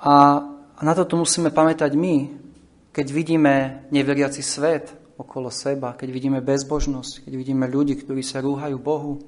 A 0.00 0.44
na 0.82 0.92
toto 0.92 1.16
musíme 1.16 1.48
pamätať 1.48 1.96
my, 1.96 2.16
keď 2.92 3.06
vidíme 3.12 3.54
neveriaci 3.92 4.44
svet 4.44 4.92
okolo 5.16 5.48
seba, 5.48 5.96
keď 5.96 6.08
vidíme 6.12 6.40
bezbožnosť, 6.44 7.24
keď 7.24 7.32
vidíme 7.36 7.64
ľudí, 7.64 7.96
ktorí 7.96 8.20
sa 8.20 8.44
rúhajú 8.44 8.76
Bohu. 8.76 9.20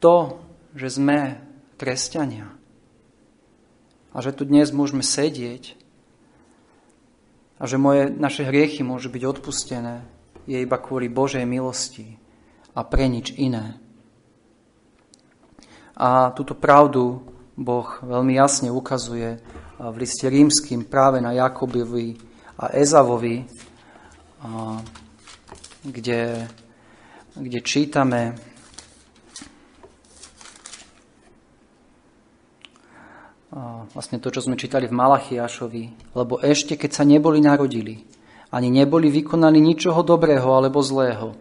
To, 0.00 0.40
že 0.76 0.96
sme 0.96 1.40
kresťania 1.76 2.52
a 4.12 4.16
že 4.24 4.32
tu 4.32 4.48
dnes 4.48 4.72
môžeme 4.72 5.04
sedieť 5.04 5.76
a 7.60 7.64
že 7.68 7.76
moje, 7.76 8.08
naše 8.12 8.44
hriechy 8.48 8.80
môžu 8.80 9.12
byť 9.12 9.22
odpustené, 9.24 10.04
je 10.48 10.56
iba 10.56 10.76
kvôli 10.80 11.12
Božej 11.12 11.44
milosti 11.44 12.16
a 12.72 12.84
pre 12.84 13.08
nič 13.08 13.36
iné. 13.36 13.76
A 15.96 16.32
túto 16.36 16.52
pravdu 16.52 17.24
Boh 17.56 17.88
veľmi 18.04 18.36
jasne 18.36 18.68
ukazuje 18.68 19.40
v 19.80 19.96
liste 19.96 20.28
rímským 20.28 20.84
práve 20.84 21.24
na 21.24 21.32
Jakobovi 21.32 22.20
a 22.60 22.68
Ezavovi, 22.76 23.48
kde, 25.80 26.44
kde 27.32 27.60
čítame 27.64 28.36
vlastne 33.96 34.20
to, 34.20 34.28
čo 34.28 34.44
sme 34.44 34.60
čítali 34.60 34.84
v 34.84 34.92
Malachiašovi, 34.92 36.12
lebo 36.12 36.36
ešte 36.44 36.76
keď 36.76 36.90
sa 36.92 37.04
neboli 37.08 37.40
narodili, 37.40 38.04
ani 38.52 38.68
neboli 38.68 39.08
vykonali 39.08 39.56
ničoho 39.64 40.04
dobrého 40.04 40.44
alebo 40.52 40.84
zlého, 40.84 41.32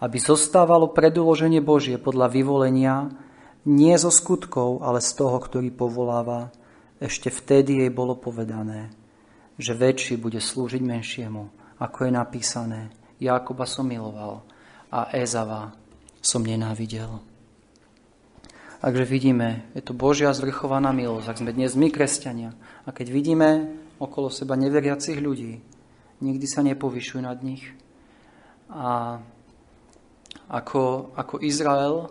aby 0.00 0.16
zostávalo 0.16 0.88
predúloženie 0.88 1.60
Božie 1.60 2.00
podľa 2.00 2.32
vyvolenia, 2.32 3.12
nie 3.64 3.94
zo 3.98 4.12
skutkov, 4.12 4.84
ale 4.86 5.02
z 5.02 5.10
toho, 5.18 5.38
ktorý 5.40 5.74
povoláva. 5.74 6.54
Ešte 6.98 7.30
vtedy 7.30 7.86
jej 7.86 7.90
bolo 7.94 8.18
povedané, 8.18 8.90
že 9.54 9.74
väčší 9.74 10.18
bude 10.18 10.42
slúžiť 10.42 10.82
menšiemu, 10.82 11.46
ako 11.78 12.06
je 12.06 12.10
napísané. 12.10 12.80
Jakoba 13.22 13.66
som 13.66 13.86
miloval 13.86 14.42
a 14.90 15.10
Ezava 15.14 15.74
som 16.18 16.42
nenávidel. 16.42 17.22
Takže 18.78 19.04
vidíme, 19.10 19.66
je 19.74 19.82
to 19.82 19.90
Božia 19.90 20.30
zvrchovaná 20.30 20.94
milosť. 20.94 21.26
Ak 21.26 21.40
sme 21.42 21.50
dnes 21.50 21.74
my, 21.74 21.90
kresťania, 21.90 22.54
a 22.86 22.94
keď 22.94 23.10
vidíme 23.10 23.74
okolo 23.98 24.30
seba 24.30 24.54
neveriacich 24.54 25.18
ľudí, 25.18 25.58
nikdy 26.22 26.46
sa 26.46 26.62
nepovyšujú 26.62 27.20
nad 27.26 27.42
nich. 27.42 27.66
A 28.70 29.18
ako, 30.46 31.10
ako 31.18 31.42
Izrael 31.42 32.06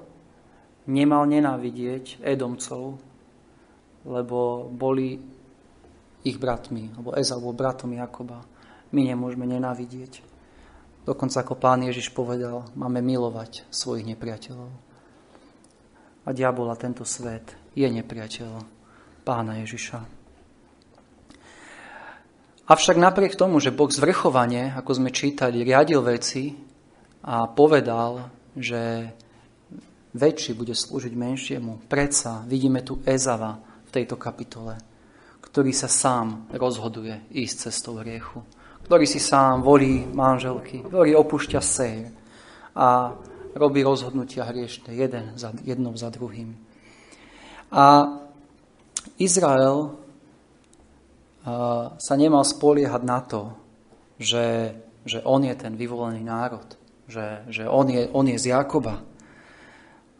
nemal 0.87 1.27
nenávidieť 1.27 2.23
Edomcov, 2.23 2.97
lebo 4.07 4.71
boli 4.71 5.19
ich 6.23 6.39
bratmi, 6.39 6.95
alebo 6.95 7.15
Ezau 7.15 7.51
bratom 7.51 7.93
Jakoba. 7.95 8.43
my 8.91 9.01
nemôžeme 9.03 9.43
nenávidieť. 9.43 10.23
Dokonca 11.03 11.43
ako 11.43 11.55
pán 11.55 11.83
Ježiš 11.87 12.11
povedal, 12.11 12.67
máme 12.75 12.99
milovať 12.99 13.67
svojich 13.71 14.07
nepriateľov. 14.15 14.71
A 16.27 16.29
diabol 16.35 16.67
a 16.67 16.75
tento 16.75 17.07
svet 17.07 17.55
je 17.71 17.87
nepriateľ 17.87 18.51
pána 19.23 19.63
Ježiša. 19.63 19.99
Avšak 22.67 22.99
napriek 22.99 23.39
tomu, 23.39 23.63
že 23.63 23.71
Boh 23.71 23.87
zvrchovane, 23.87 24.75
ako 24.75 24.99
sme 24.99 25.15
čítali, 25.15 25.63
riadil 25.63 26.03
veci 26.03 26.51
a 27.23 27.47
povedal, 27.47 28.27
že 28.59 29.15
väčší 30.17 30.57
bude 30.57 30.73
slúžiť 30.73 31.13
menšiemu, 31.13 31.87
predsa 31.87 32.43
vidíme 32.49 32.81
tu 32.81 32.99
Ezava 33.05 33.61
v 33.87 33.89
tejto 33.93 34.17
kapitole, 34.19 34.75
ktorý 35.39 35.71
sa 35.71 35.87
sám 35.87 36.51
rozhoduje 36.51 37.29
ísť 37.31 37.71
cestou 37.71 38.01
hriechu, 38.01 38.41
ktorý 38.89 39.05
si 39.05 39.21
sám 39.21 39.63
volí 39.63 40.03
manželky, 40.03 40.83
ktorý 40.83 41.15
opúšťa 41.21 41.61
sej 41.61 42.09
a 42.77 43.13
robí 43.57 43.81
rozhodnutia 43.81 44.45
hriešne 44.45 44.93
jeden 44.93 45.33
za, 45.33 45.53
jednou 45.65 45.97
za 45.97 46.13
druhým. 46.13 46.53
A 47.73 48.15
Izrael 49.17 49.97
sa 51.97 52.13
nemal 52.19 52.43
spoliehať 52.43 53.01
na 53.07 53.19
to, 53.23 53.55
že, 54.19 54.75
že 55.07 55.23
on 55.23 55.47
je 55.47 55.55
ten 55.55 55.73
vyvolený 55.79 56.21
národ, 56.21 56.67
že, 57.07 57.47
že 57.47 57.63
on, 57.63 57.87
je, 57.87 58.11
on 58.11 58.27
je 58.27 58.37
z 58.37 58.51
Jakoba, 58.51 58.99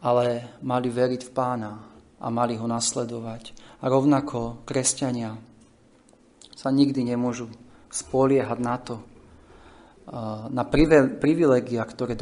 ale 0.02 0.58
mali 0.62 0.88
veriť 0.90 1.22
v 1.26 1.34
pána 1.34 1.72
a 2.18 2.26
mali 2.30 2.58
ho 2.58 2.66
nasledovať. 2.66 3.54
A 3.82 3.90
rovnako 3.90 4.62
kresťania 4.66 5.38
sa 6.58 6.74
nikdy 6.74 7.06
nemôžu 7.06 7.50
spoliehať 7.90 8.58
na 8.58 8.76
to, 8.78 8.96
na 10.50 10.64
privilegia, 11.20 11.84
ktoré 11.84 12.16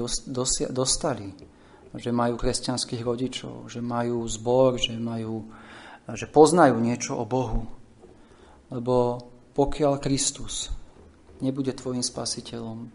dostali, 0.69 1.33
že 1.97 2.11
majú 2.13 2.37
kresťanských 2.37 3.01
rodičov, 3.01 3.73
že 3.73 3.81
majú 3.81 4.27
zbor, 4.29 4.77
že, 4.77 4.99
majú, 4.99 5.49
že 6.13 6.29
poznajú 6.29 6.77
niečo 6.83 7.17
o 7.17 7.25
Bohu. 7.25 7.65
Lebo 8.69 9.23
pokiaľ 9.57 10.03
Kristus 10.03 10.69
nebude 11.41 11.73
tvojim 11.73 12.05
spasiteľom, 12.05 12.91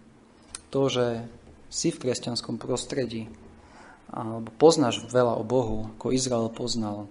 to, 0.69 0.81
že 0.91 1.25
si 1.71 1.89
v 1.89 2.01
kresťanskom 2.05 2.59
prostredí, 2.59 3.31
alebo 4.11 4.51
poznáš 4.59 5.01
veľa 5.07 5.39
o 5.39 5.43
Bohu, 5.47 5.91
ako 5.97 6.11
Izrael 6.11 6.51
poznal, 6.51 7.07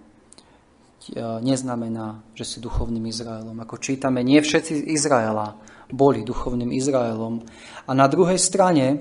neznamená, 1.40 2.20
že 2.36 2.44
si 2.44 2.56
duchovným 2.60 3.08
Izraelom. 3.08 3.56
Ako 3.64 3.80
čítame, 3.80 4.20
nie 4.20 4.38
všetci 4.44 4.92
Izraela 4.92 5.56
boli 5.90 6.22
duchovným 6.22 6.70
Izraelom. 6.70 7.40
A 7.88 7.90
na 7.96 8.06
druhej 8.06 8.38
strane 8.38 9.00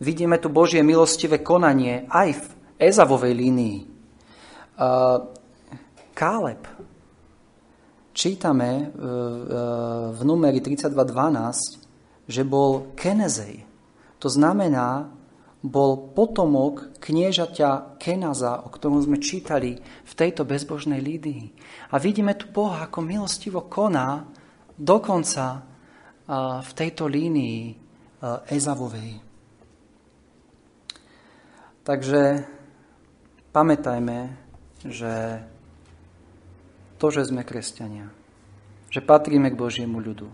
vidíme 0.00 0.40
tu 0.40 0.48
Božie 0.48 0.80
milostivé 0.80 1.44
konanie 1.44 2.08
aj 2.08 2.40
v 2.40 2.46
Ezavovej 2.80 3.32
línii. 3.36 3.78
Káleb 6.16 6.62
čítame 8.16 8.70
e, 8.72 8.80
e, 8.80 8.88
v 10.16 10.20
numeri 10.24 10.64
32.12, 10.64 12.32
že 12.32 12.42
bol 12.48 12.96
Kenezej. 12.96 13.60
To 14.24 14.32
znamená, 14.32 15.12
bol 15.66 16.14
potomok 16.14 17.02
kniežaťa 17.02 17.98
Kenaza, 17.98 18.62
o 18.62 18.70
ktorom 18.70 19.02
sme 19.02 19.18
čítali 19.18 19.74
v 19.82 20.12
tejto 20.14 20.46
bezbožnej 20.46 21.02
lídii. 21.02 21.44
A 21.90 21.98
vidíme 21.98 22.38
tu 22.38 22.46
Boha, 22.54 22.86
ako 22.86 23.02
milostivo 23.02 23.66
koná 23.66 24.24
dokonca 24.78 25.66
v 26.62 26.70
tejto 26.74 27.10
línii 27.10 27.74
Ezavovej. 28.50 29.22
Takže 31.86 32.22
pamätajme, 33.54 34.18
že 34.82 35.14
to, 36.98 37.06
že 37.14 37.30
sme 37.30 37.46
kresťania, 37.46 38.10
že 38.90 39.02
patríme 39.02 39.50
k 39.54 39.60
Božiemu 39.60 40.02
ľudu, 40.02 40.26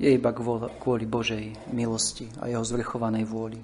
je 0.00 0.12
iba 0.12 0.32
kvôli 0.76 1.04
Božej 1.08 1.72
milosti 1.72 2.28
a 2.40 2.48
jeho 2.48 2.64
zvrchovanej 2.64 3.24
vôli. 3.28 3.60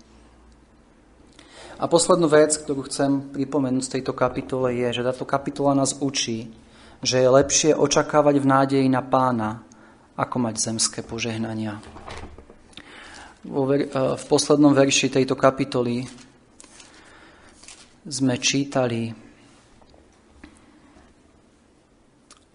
A 1.76 1.84
poslednú 1.84 2.24
vec, 2.32 2.56
ktorú 2.56 2.88
chcem 2.88 3.20
pripomenúť 3.36 3.84
z 3.84 3.92
tejto 4.00 4.16
kapitole 4.16 4.72
je, 4.72 4.96
že 4.96 5.04
táto 5.04 5.28
kapitola 5.28 5.76
nás 5.76 6.00
učí, 6.00 6.48
že 7.04 7.20
je 7.20 7.28
lepšie 7.28 7.76
očakávať 7.76 8.40
v 8.40 8.46
nádeji 8.48 8.88
na 8.88 9.04
pána, 9.04 9.60
ako 10.16 10.36
mať 10.40 10.54
zemské 10.56 11.04
požehnania. 11.04 11.76
V 13.44 14.24
poslednom 14.24 14.72
verši 14.72 15.12
tejto 15.12 15.36
kapitoly 15.36 16.08
sme 18.08 18.40
čítali 18.40 19.12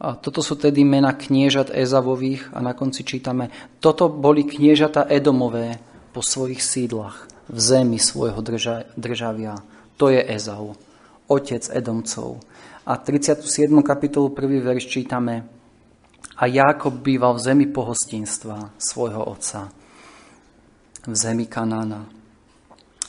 A 0.02 0.18
toto 0.18 0.42
sú 0.42 0.58
tedy 0.58 0.82
mena 0.82 1.14
kniežat 1.14 1.70
Ezavových 1.70 2.58
a 2.58 2.60
na 2.66 2.74
konci 2.74 3.06
čítame, 3.06 3.54
toto 3.78 4.10
boli 4.10 4.50
kniežata 4.50 5.06
Edomové 5.06 5.78
po 6.10 6.26
svojich 6.26 6.58
sídlach 6.58 7.31
v 7.52 7.60
zemi 7.60 8.00
svojho 8.00 8.40
drža, 8.40 8.96
državia. 8.96 9.60
To 10.00 10.08
je 10.10 10.24
Ezau, 10.24 10.74
otec 11.28 11.68
Edomcov. 11.68 12.40
A 12.88 12.98
37. 12.98 13.44
kapitolu 13.84 14.32
1. 14.32 14.64
verš 14.64 14.88
čítame, 14.88 15.44
a 16.42 16.50
Jákob 16.50 17.06
býval 17.06 17.38
v 17.38 17.44
zemi 17.44 17.66
pohostinstva 17.70 18.74
svojho 18.82 19.22
otca, 19.30 19.70
v 21.06 21.16
zemi 21.16 21.46
Kanána. 21.46 22.02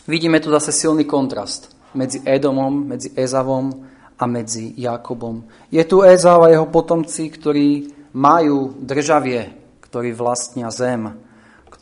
Vidíme 0.05 0.37
tu 0.37 0.53
zase 0.53 0.69
silný 0.69 1.09
kontrast 1.09 1.73
medzi 1.97 2.21
Edomom, 2.29 2.93
medzi 2.93 3.09
Ezavom 3.17 3.73
a 4.19 4.25
medzi 4.29 4.77
Jakobom. 4.77 5.49
Je 5.73 5.81
tu 5.89 6.05
Ezau 6.05 6.45
a 6.45 6.53
jeho 6.53 6.69
potomci, 6.69 7.33
ktorí 7.33 7.89
majú 8.13 8.77
državie, 8.77 9.49
ktorí 9.81 10.13
vlastnia 10.13 10.69
zem, 10.69 11.17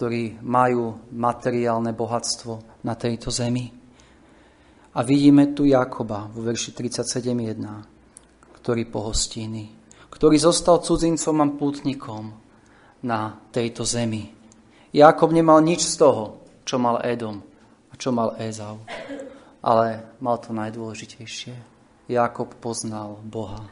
ktorí 0.00 0.40
majú 0.40 1.12
materiálne 1.12 1.92
bohatstvo 1.92 2.80
na 2.88 2.96
tejto 2.96 3.28
zemi. 3.28 3.68
A 4.96 5.04
vidíme 5.04 5.52
tu 5.52 5.68
Jakoba 5.68 6.24
vo 6.24 6.40
verši 6.40 6.72
37.1, 6.72 7.28
ktorý 8.56 8.88
pohostíny, 8.88 9.68
ktorý 10.08 10.40
zostal 10.40 10.80
cudzincom 10.80 11.44
a 11.44 11.46
pútnikom 11.52 12.32
na 13.04 13.44
tejto 13.52 13.84
zemi. 13.84 14.32
Jakob 14.88 15.36
nemal 15.36 15.60
nič 15.60 15.84
z 15.84 16.00
toho, 16.00 16.48
čo 16.64 16.80
mal 16.80 17.04
Edom 17.04 17.44
a 17.92 17.94
čo 18.00 18.08
mal 18.08 18.40
Ezau, 18.40 18.80
ale 19.60 20.16
mal 20.24 20.40
to 20.40 20.56
najdôležitejšie 20.56 21.52
Jakob 22.08 22.56
poznal 22.56 23.20
Boha. 23.20 23.68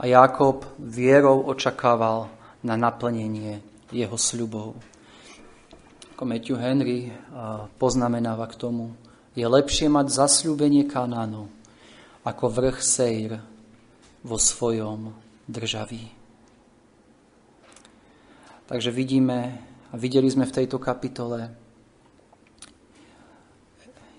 A 0.00 0.08
Jakob 0.08 0.64
vierou 0.80 1.44
očakával 1.52 2.32
na 2.64 2.80
naplnenie 2.80 3.60
jeho 3.92 4.16
sľubov. 4.16 4.93
Ako 6.14 6.30
Matthew 6.30 6.62
Henry 6.62 7.10
poznamenáva 7.74 8.46
k 8.46 8.54
tomu, 8.54 8.94
je 9.34 9.42
lepšie 9.42 9.90
mať 9.90 10.14
zasľúbenie 10.14 10.86
Kanánu 10.86 11.50
ako 12.22 12.44
vrch 12.54 12.78
Sejr 12.78 13.42
vo 14.22 14.38
svojom 14.38 15.10
državí. 15.50 16.06
Takže 18.70 18.94
vidíme 18.94 19.58
a 19.90 19.94
videli 19.98 20.30
sme 20.30 20.46
v 20.46 20.54
tejto 20.54 20.78
kapitole 20.78 21.50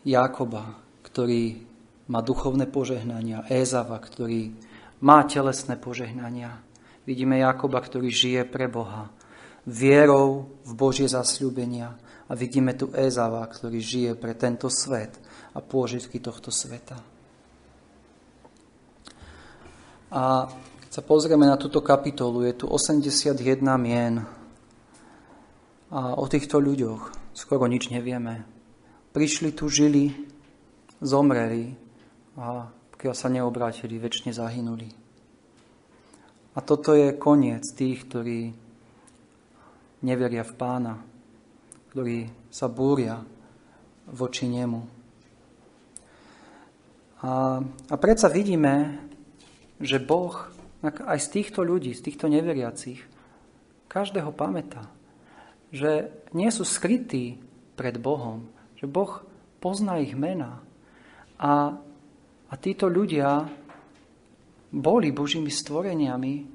Jakoba, 0.03 0.75
ktorý 0.99 1.63
má 2.11 2.19
duchovné 2.19 2.67
požehnania, 2.67 3.47
Ézava, 3.47 3.95
ktorý 4.03 4.51
má 4.99 5.23
telesné 5.23 5.79
požehnania. 5.79 6.59
Vidíme 7.07 7.39
Jakoba, 7.39 7.79
ktorý 7.79 8.11
žije 8.11 8.43
pre 8.51 8.67
Boha, 8.67 9.14
vierou 9.65 10.49
v 10.63 10.71
Božie 10.77 11.09
zasľúbenia. 11.09 11.97
A 12.25 12.33
vidíme 12.33 12.73
tu 12.73 12.89
Ézava, 12.93 13.45
ktorý 13.45 13.77
žije 13.77 14.11
pre 14.17 14.33
tento 14.33 14.65
svet 14.69 15.13
a 15.53 15.61
pôžitky 15.61 16.17
tohto 16.17 16.49
sveta. 16.49 16.97
A 20.09 20.49
keď 20.85 20.89
sa 20.89 21.03
pozrieme 21.05 21.45
na 21.45 21.57
túto 21.57 21.85
kapitolu, 21.85 22.45
je 22.49 22.63
tu 22.63 22.65
81 22.65 23.37
mien. 23.77 24.25
A 25.93 26.17
o 26.17 26.25
týchto 26.25 26.57
ľuďoch 26.57 27.33
skoro 27.37 27.69
nič 27.69 27.93
nevieme. 27.93 28.41
Prišli 29.13 29.53
tu, 29.53 29.69
žili, 29.69 30.11
zomreli, 31.03 31.77
a 32.35 32.67
pokiaľ 32.67 33.15
sa 33.15 33.31
neobrátili, 33.31 33.95
väčšine 34.01 34.31
zahynuli. 34.35 34.89
A 36.55 36.59
toto 36.63 36.95
je 36.95 37.15
koniec 37.15 37.63
tých, 37.75 38.07
ktorí 38.07 38.64
neveria 40.05 40.45
v 40.45 40.53
pána, 40.53 40.93
ktorí 41.89 42.29
sa 42.53 42.69
búria 42.69 43.17
voči 44.05 44.45
nemu. 44.45 44.81
A, 47.25 47.57
a 47.89 47.95
predsa 47.97 48.29
vidíme, 48.29 49.01
že 49.81 49.97
Boh 49.97 50.37
aj 50.85 51.17
z 51.17 51.27
týchto 51.41 51.65
ľudí, 51.65 51.97
z 51.97 52.05
týchto 52.05 52.29
neveriacich, 52.29 53.01
každého 53.89 54.29
pamätá. 54.35 54.85
že 55.73 56.13
nie 56.31 56.47
sú 56.53 56.61
skrytí 56.63 57.41
pred 57.75 57.97
Bohom, 57.99 58.47
že 58.77 58.85
Boh 58.87 59.25
pozná 59.59 59.99
ich 59.99 60.13
mena. 60.15 60.61
A, 61.41 61.75
a 62.47 62.53
títo 62.55 62.87
ľudia 62.87 63.49
boli 64.71 65.11
Božími 65.11 65.51
stvoreniami 65.51 66.54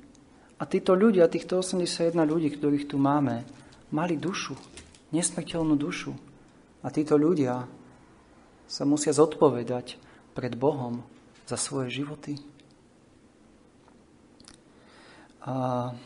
a 0.61 0.69
títo 0.69 0.93
ľudia, 0.93 1.25
týchto 1.33 1.65
81 1.65 2.13
ľudí, 2.21 2.53
ktorých 2.53 2.93
tu 2.93 3.01
máme, 3.01 3.49
mali 3.89 4.21
dušu, 4.21 4.53
nesmrteľnú 5.09 5.73
dušu. 5.73 6.13
A 6.85 6.93
títo 6.93 7.17
ľudia 7.17 7.65
sa 8.69 8.85
musia 8.85 9.17
zodpovedať 9.17 9.97
pred 10.37 10.53
Bohom 10.61 11.01
za 11.49 11.57
svoje 11.57 12.05
životy. 12.05 12.37
A... 15.49 15.97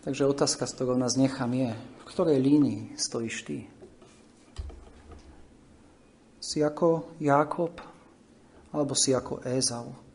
Takže 0.00 0.24
otázka, 0.24 0.64
z 0.64 0.72
ktorou 0.72 0.96
nás 0.96 1.20
nechám, 1.20 1.52
je, 1.52 1.76
v 1.76 2.04
ktorej 2.08 2.40
línii 2.40 2.96
stojíš 2.96 3.36
ty? 3.44 3.68
Si 6.40 6.64
ako 6.64 7.12
Jákob, 7.20 7.76
alebo 8.72 8.96
si 8.96 9.12
ako 9.12 9.44
Ézau? 9.44 10.09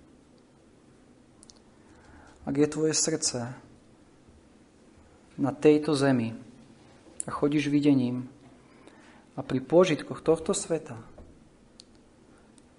Ak 2.45 2.53
je 2.53 2.67
tvoje 2.69 2.93
srdce 2.93 3.57
na 5.41 5.51
tejto 5.51 5.97
zemi 5.97 6.37
a 7.25 7.29
chodíš 7.33 7.73
videním 7.73 8.29
a 9.33 9.41
pri 9.41 9.59
pôžitkoch 9.65 10.21
tohto 10.21 10.53
sveta, 10.53 11.01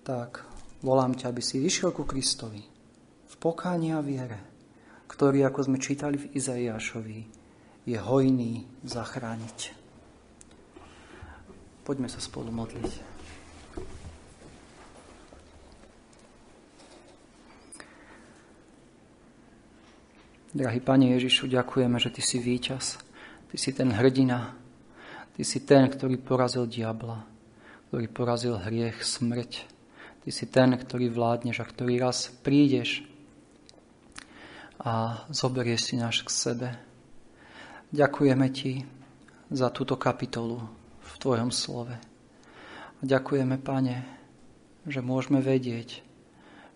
tak 0.06 0.46
volám 0.86 1.18
ťa, 1.18 1.34
aby 1.34 1.42
si 1.42 1.58
vyšiel 1.58 1.90
ku 1.90 2.06
Kristovi 2.06 2.62
v 3.26 3.34
pokáni 3.42 3.90
a 3.90 3.98
viere, 3.98 4.38
ktorý, 5.10 5.42
ako 5.50 5.66
sme 5.66 5.82
čítali 5.82 6.14
v 6.14 6.30
Izaiášovi, 6.30 7.20
je 7.90 7.98
hojný 7.98 8.70
zachrániť. 8.86 9.58
Poďme 11.82 12.06
sa 12.06 12.22
spolu 12.22 12.54
modliť. 12.54 13.15
Drahý 20.56 20.80
Pane 20.80 21.12
Ježišu, 21.12 21.52
ďakujeme, 21.52 22.00
že 22.00 22.08
Ty 22.08 22.22
si 22.24 22.40
víťaz. 22.40 22.96
Ty 23.52 23.56
si 23.60 23.76
ten 23.76 23.92
hrdina. 23.92 24.56
Ty 25.36 25.42
si 25.44 25.60
ten, 25.60 25.84
ktorý 25.84 26.16
porazil 26.16 26.64
diabla, 26.64 27.28
ktorý 27.92 28.08
porazil 28.08 28.56
hriech, 28.56 29.04
smrť, 29.04 29.68
Ty 30.24 30.30
si 30.32 30.48
ten, 30.48 30.72
ktorý 30.72 31.12
vládneš 31.12 31.60
a 31.60 31.68
ktorý 31.68 32.00
raz 32.00 32.32
prídeš 32.40 33.04
a 34.80 35.28
zoberieš 35.28 35.92
si 35.92 36.00
náš 36.00 36.24
k 36.24 36.32
sebe. 36.32 36.68
Ďakujeme 37.92 38.48
Ti 38.48 38.80
za 39.52 39.68
túto 39.68 40.00
kapitolu 40.00 40.64
v 41.04 41.12
Tvojom 41.20 41.52
slove. 41.52 41.92
A 42.96 43.02
ďakujeme, 43.04 43.60
Pane, 43.60 44.08
že 44.88 45.04
môžeme 45.04 45.44
vedieť, 45.44 46.00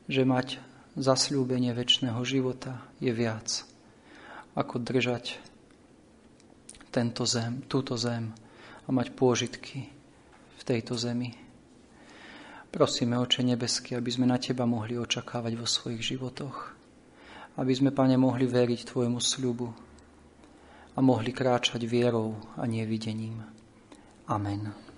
že 0.04 0.28
mať 0.28 0.60
zasľúbenie 1.00 1.72
väčšného 1.72 2.20
života 2.28 2.84
je 3.00 3.08
viac, 3.08 3.69
ako 4.54 4.82
držať 4.82 5.38
tento 6.90 7.22
zem, 7.22 7.62
túto 7.70 7.94
zem 7.94 8.34
a 8.84 8.88
mať 8.90 9.14
pôžitky 9.14 9.86
v 10.58 10.62
tejto 10.66 10.98
zemi. 10.98 11.30
Prosíme, 12.70 13.18
Oče 13.18 13.42
nebeský, 13.42 13.98
aby 13.98 14.10
sme 14.10 14.30
na 14.30 14.38
Teba 14.38 14.62
mohli 14.66 14.94
očakávať 14.94 15.52
vo 15.58 15.66
svojich 15.66 16.14
životoch. 16.14 16.78
Aby 17.58 17.72
sme, 17.74 17.90
Pane, 17.90 18.14
mohli 18.14 18.46
veriť 18.46 18.86
Tvojmu 18.86 19.18
sľubu 19.18 19.68
a 20.94 20.98
mohli 21.02 21.34
kráčať 21.34 21.82
vierou 21.86 22.38
a 22.54 22.66
nevidením. 22.66 23.42
Amen. 24.30 24.89